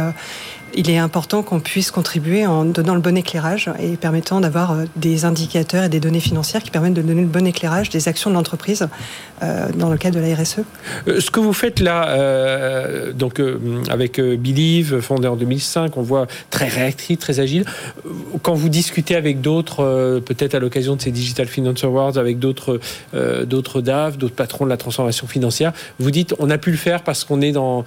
il 0.74 0.90
est 0.90 0.98
important 0.98 1.44
qu'on 1.44 1.60
puisse 1.60 1.92
contribuer 1.92 2.46
en 2.46 2.66
donnant 2.66 2.96
le 2.96 3.02
bon 3.02 3.16
éclairage 3.18 3.70
et 3.80 3.98
permettant 3.98 4.40
d'avoir 4.42 4.72
euh, 4.72 4.86
des 4.96 5.26
indicateurs 5.26 5.86
et 5.86 5.90
des 5.90 6.00
données 6.00 6.20
financières 6.20 6.62
qui 6.62 6.72
permettent 6.72 6.94
de 6.94 7.02
donner 7.02 7.22
le 7.22 7.28
bon 7.28 7.46
éclairage 7.46 7.90
des 7.90 8.08
actions 8.08 8.30
de 8.30 8.36
l'entreprise 8.36 8.88
euh, 9.44 9.70
dans 9.76 9.90
le 9.90 9.98
cadre 9.98 10.20
de 10.20 10.26
la 10.26 10.36
RSE. 10.36 10.60
Euh, 11.08 11.20
ce 11.20 11.32
que 11.32 11.40
vous 11.40 11.54
faites 11.54 11.80
là, 11.80 12.08
donc 13.14 13.42
avec 13.90 14.20
Believe, 14.20 15.00
fondé 15.02 15.28
en 15.28 15.36
2005, 15.36 15.98
on 15.98 16.02
voit 16.02 16.28
très 16.50 16.68
réactif, 16.68 17.20
très 17.20 17.40
agile. 17.40 17.66
Quand 18.42 18.54
vous 18.54 18.70
discutez 18.70 19.16
avec 19.16 19.42
d'autres, 19.42 20.22
peut-être 20.26 20.56
à 20.56 20.60
l'occasion 20.60 20.96
de 20.96 21.02
ces 21.02 21.12
Digital 21.12 21.48
Finance 21.48 21.84
Awards, 21.84 22.18
avec 22.18 22.40
d'autres 22.40 22.80
d'autres 23.44 23.82
DAF, 23.82 24.18
d'autres 24.18 24.36
patrons 24.36 24.66
de 24.66 24.70
la 24.70 24.78
transformation 24.78 25.28
financière, 25.28 25.74
vous 26.00 26.12
dites 26.12 26.34
on 26.40 26.50
a 26.50 26.58
pu 26.58 26.72
le 26.72 26.78
faire 26.78 27.04
parce 27.04 27.24
qu'on 27.24 27.42
est 27.42 27.52
dans 27.52 27.86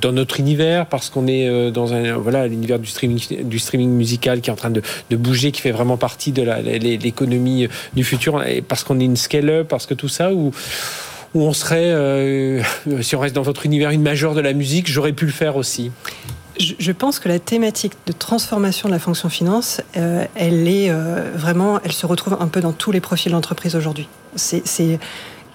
dans 0.00 0.12
notre 0.12 0.40
univers, 0.40 0.86
parce 0.86 1.10
qu'on 1.10 1.26
est 1.26 1.70
dans 1.74 1.92
un 1.92 2.16
voilà 2.16 2.46
l'univers 2.46 2.78
du 2.78 2.86
streaming 2.86 3.20
du 3.44 3.58
streaming 3.58 3.90
musical 3.90 4.40
qui 4.40 4.48
est 4.48 4.52
en 4.52 4.56
train 4.56 4.70
de, 4.70 4.82
bouger, 5.16 5.52
qui 5.52 5.60
fait 5.60 5.72
vraiment 5.72 5.98
partie 5.98 6.32
de 6.32 6.42
l'économie 6.42 7.68
du 7.94 8.04
futur, 8.04 8.42
parce 8.68 8.84
qu'on 8.84 8.98
est 9.00 9.04
une 9.04 9.16
scale-up, 9.16 9.68
parce 9.68 9.86
que 9.86 9.94
tout 9.94 10.08
ça 10.08 10.32
ou 10.32 10.52
où 11.34 11.42
on 11.42 11.52
serait, 11.52 11.90
euh, 11.90 12.62
si 13.02 13.16
on 13.16 13.20
reste 13.20 13.34
dans 13.34 13.42
votre 13.42 13.66
univers, 13.66 13.90
une 13.90 14.02
majeure 14.02 14.34
de 14.34 14.40
la 14.40 14.52
musique, 14.52 14.88
j'aurais 14.88 15.12
pu 15.12 15.26
le 15.26 15.32
faire 15.32 15.56
aussi 15.56 15.90
je 16.58 16.92
pense 16.92 17.18
que 17.18 17.28
la 17.28 17.38
thématique 17.40 17.94
de 18.06 18.12
transformation 18.12 18.88
de 18.88 18.94
la 18.94 19.00
fonction 19.00 19.28
finance, 19.28 19.80
euh, 19.96 20.24
elle 20.36 20.68
est 20.68 20.90
euh, 20.90 21.32
vraiment, 21.34 21.80
elle 21.84 21.92
se 21.92 22.06
retrouve 22.06 22.36
un 22.38 22.46
peu 22.46 22.60
dans 22.60 22.72
tous 22.72 22.92
les 22.92 23.00
profils 23.00 23.32
d'entreprise 23.32 23.74
aujourd'hui. 23.74 24.08
C'est 24.36 25.00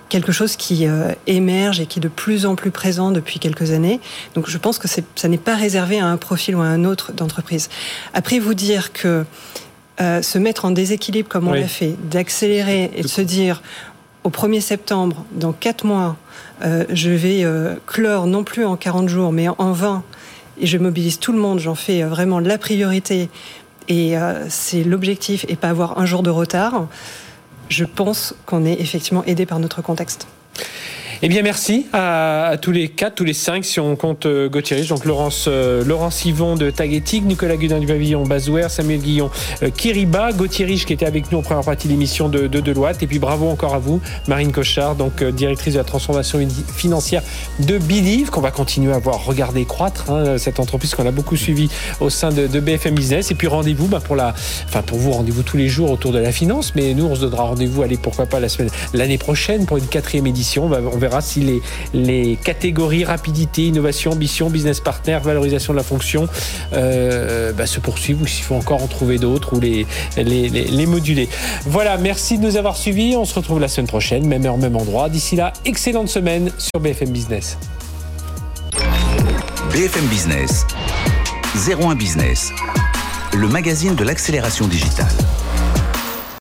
quelque 0.09 0.31
chose 0.31 0.55
qui 0.55 0.87
euh, 0.87 1.13
émerge 1.27 1.79
et 1.79 1.85
qui 1.85 1.99
est 1.99 2.01
de 2.01 2.09
plus 2.09 2.45
en 2.45 2.55
plus 2.55 2.71
présent 2.71 3.11
depuis 3.11 3.39
quelques 3.39 3.71
années. 3.71 3.99
Donc 4.35 4.49
je 4.49 4.57
pense 4.57 4.77
que 4.79 4.87
ça 4.87 5.27
n'est 5.27 5.37
pas 5.37 5.55
réservé 5.55 5.99
à 5.99 6.07
un 6.07 6.17
profil 6.17 6.55
ou 6.55 6.61
à 6.61 6.65
un 6.65 6.83
autre 6.83 7.13
d'entreprise. 7.13 7.69
Après, 8.13 8.39
vous 8.39 8.55
dire 8.55 8.91
que 8.91 9.23
euh, 10.01 10.21
se 10.21 10.37
mettre 10.37 10.65
en 10.65 10.71
déséquilibre 10.71 11.29
comme 11.29 11.47
on 11.47 11.53
l'a 11.53 11.67
fait, 11.67 11.95
d'accélérer 12.09 12.91
et 12.95 13.03
de 13.03 13.07
se 13.07 13.21
dire 13.21 13.61
au 14.23 14.29
1er 14.29 14.61
septembre, 14.61 15.25
dans 15.31 15.53
4 15.53 15.85
mois, 15.85 16.17
euh, 16.63 16.83
je 16.89 17.09
vais 17.09 17.45
clore 17.85 18.27
non 18.27 18.43
plus 18.43 18.65
en 18.65 18.75
40 18.75 19.07
jours, 19.07 19.31
mais 19.31 19.47
en 19.47 19.71
20, 19.71 20.03
et 20.59 20.67
je 20.67 20.77
mobilise 20.77 21.19
tout 21.19 21.31
le 21.31 21.39
monde, 21.39 21.59
j'en 21.59 21.75
fais 21.75 22.03
vraiment 22.03 22.39
la 22.39 22.57
priorité, 22.57 23.29
et 23.87 24.15
c'est 24.49 24.83
l'objectif, 24.83 25.45
et 25.47 25.55
pas 25.55 25.69
avoir 25.69 25.99
un 25.99 26.05
jour 26.05 26.21
de 26.21 26.29
retard 26.29 26.87
je 27.69 27.85
pense 27.85 28.35
qu'on 28.45 28.65
est 28.65 28.81
effectivement 28.81 29.23
aidé 29.25 29.45
par 29.45 29.59
notre 29.59 29.81
contexte. 29.81 30.27
Eh 31.21 31.27
bien, 31.27 31.41
merci 31.41 31.85
à, 31.91 32.55
tous 32.61 32.71
les 32.71 32.87
quatre, 32.87 33.15
tous 33.15 33.25
les 33.25 33.33
cinq, 33.33 33.65
si 33.65 33.81
on 33.81 33.97
compte 33.97 34.25
euh, 34.25 34.47
Gauthier 34.47 34.81
donc 34.83 35.03
Laurence, 35.03 35.47
euh, 35.49 35.83
Laurence 35.83 36.23
Yvon 36.23 36.55
de 36.55 36.69
Tagetic, 36.69 37.25
Nicolas 37.25 37.57
Gudin 37.57 37.79
du 37.79 37.87
Pavillon 37.87 38.23
Bazouer, 38.23 38.69
Samuel 38.69 39.01
Guillon 39.01 39.29
euh, 39.61 39.69
Kiriba, 39.69 40.31
Gauthier 40.31 40.63
Rich 40.63 40.85
qui 40.85 40.93
était 40.93 41.05
avec 41.05 41.29
nous 41.29 41.39
en 41.39 41.41
première 41.41 41.65
partie 41.65 41.89
de 41.89 41.91
l'émission 41.91 42.29
de, 42.29 42.47
de 42.47 42.61
Deloitte, 42.61 43.03
et 43.03 43.07
puis 43.07 43.19
bravo 43.19 43.49
encore 43.49 43.75
à 43.75 43.79
vous, 43.79 43.99
Marine 44.29 44.53
Cochard, 44.53 44.95
donc 44.95 45.21
directrice 45.21 45.73
de 45.73 45.79
la 45.79 45.83
transformation 45.83 46.39
financière 46.73 47.21
de 47.59 47.77
Believe, 47.79 48.29
qu'on 48.29 48.39
va 48.39 48.51
continuer 48.51 48.93
à 48.93 48.99
voir 48.99 49.25
regarder 49.25 49.65
croître, 49.65 50.09
hein, 50.09 50.37
cette 50.37 50.61
entreprise 50.61 50.95
qu'on 50.95 51.05
a 51.05 51.11
beaucoup 51.11 51.35
suivie 51.35 51.69
au 51.99 52.09
sein 52.09 52.29
de, 52.29 52.47
BFM 52.61 52.95
Business, 52.95 53.29
et 53.29 53.35
puis 53.35 53.47
rendez-vous 53.47 53.87
bah, 53.87 53.99
pour 54.01 54.15
la, 54.15 54.33
enfin 54.69 54.83
pour 54.83 54.97
vous, 54.97 55.11
rendez-vous 55.11 55.43
tous 55.43 55.57
les 55.57 55.67
jours 55.67 55.91
autour 55.91 56.13
de 56.13 56.19
la 56.19 56.31
finance, 56.31 56.75
mais 56.75 56.93
nous 56.93 57.07
on 57.07 57.15
se 57.15 57.21
donnera 57.21 57.43
rendez-vous, 57.43 57.83
allez 57.83 57.97
pourquoi 57.97 58.25
pas 58.25 58.39
la 58.39 58.47
semaine, 58.47 58.71
l'année 58.93 59.17
prochaine 59.17 59.65
pour 59.65 59.75
une 59.75 59.87
quatrième 59.87 60.25
édition, 60.25 60.69
si 61.21 61.41
les, 61.41 61.61
les 61.93 62.37
catégories 62.37 63.03
rapidité, 63.03 63.67
innovation, 63.67 64.11
ambition, 64.11 64.49
business 64.49 64.79
partner, 64.79 65.19
valorisation 65.23 65.73
de 65.73 65.77
la 65.77 65.83
fonction 65.83 66.27
euh, 66.73 67.51
bah, 67.53 67.65
se 67.65 67.79
poursuivent 67.79 68.21
ou 68.21 68.27
s'il 68.27 68.43
faut 68.43 68.55
encore 68.55 68.83
en 68.83 68.87
trouver 68.87 69.17
d'autres 69.17 69.55
ou 69.55 69.59
les, 69.59 69.85
les, 70.17 70.49
les, 70.49 70.85
moduler. 70.85 71.29
Voilà, 71.65 71.97
merci 71.97 72.37
de 72.37 72.43
nous 72.43 72.57
avoir 72.57 72.77
suivis. 72.77 73.15
On 73.15 73.25
se 73.25 73.35
retrouve 73.35 73.59
la 73.59 73.67
semaine 73.67 73.87
prochaine, 73.87 74.25
même 74.25 74.45
heure, 74.45 74.57
même 74.57 74.75
endroit. 74.75 75.09
D'ici 75.09 75.35
là, 75.35 75.53
excellente 75.65 76.09
semaine 76.09 76.51
sur 76.57 76.79
BFM 76.79 77.09
Business. 77.09 77.57
BFM 79.71 80.05
Business, 80.07 80.65
01 81.55 81.95
Business, 81.95 82.51
le 83.37 83.47
magazine 83.47 83.95
de 83.95 84.03
l'accélération 84.03 84.67
digitale. 84.67 85.07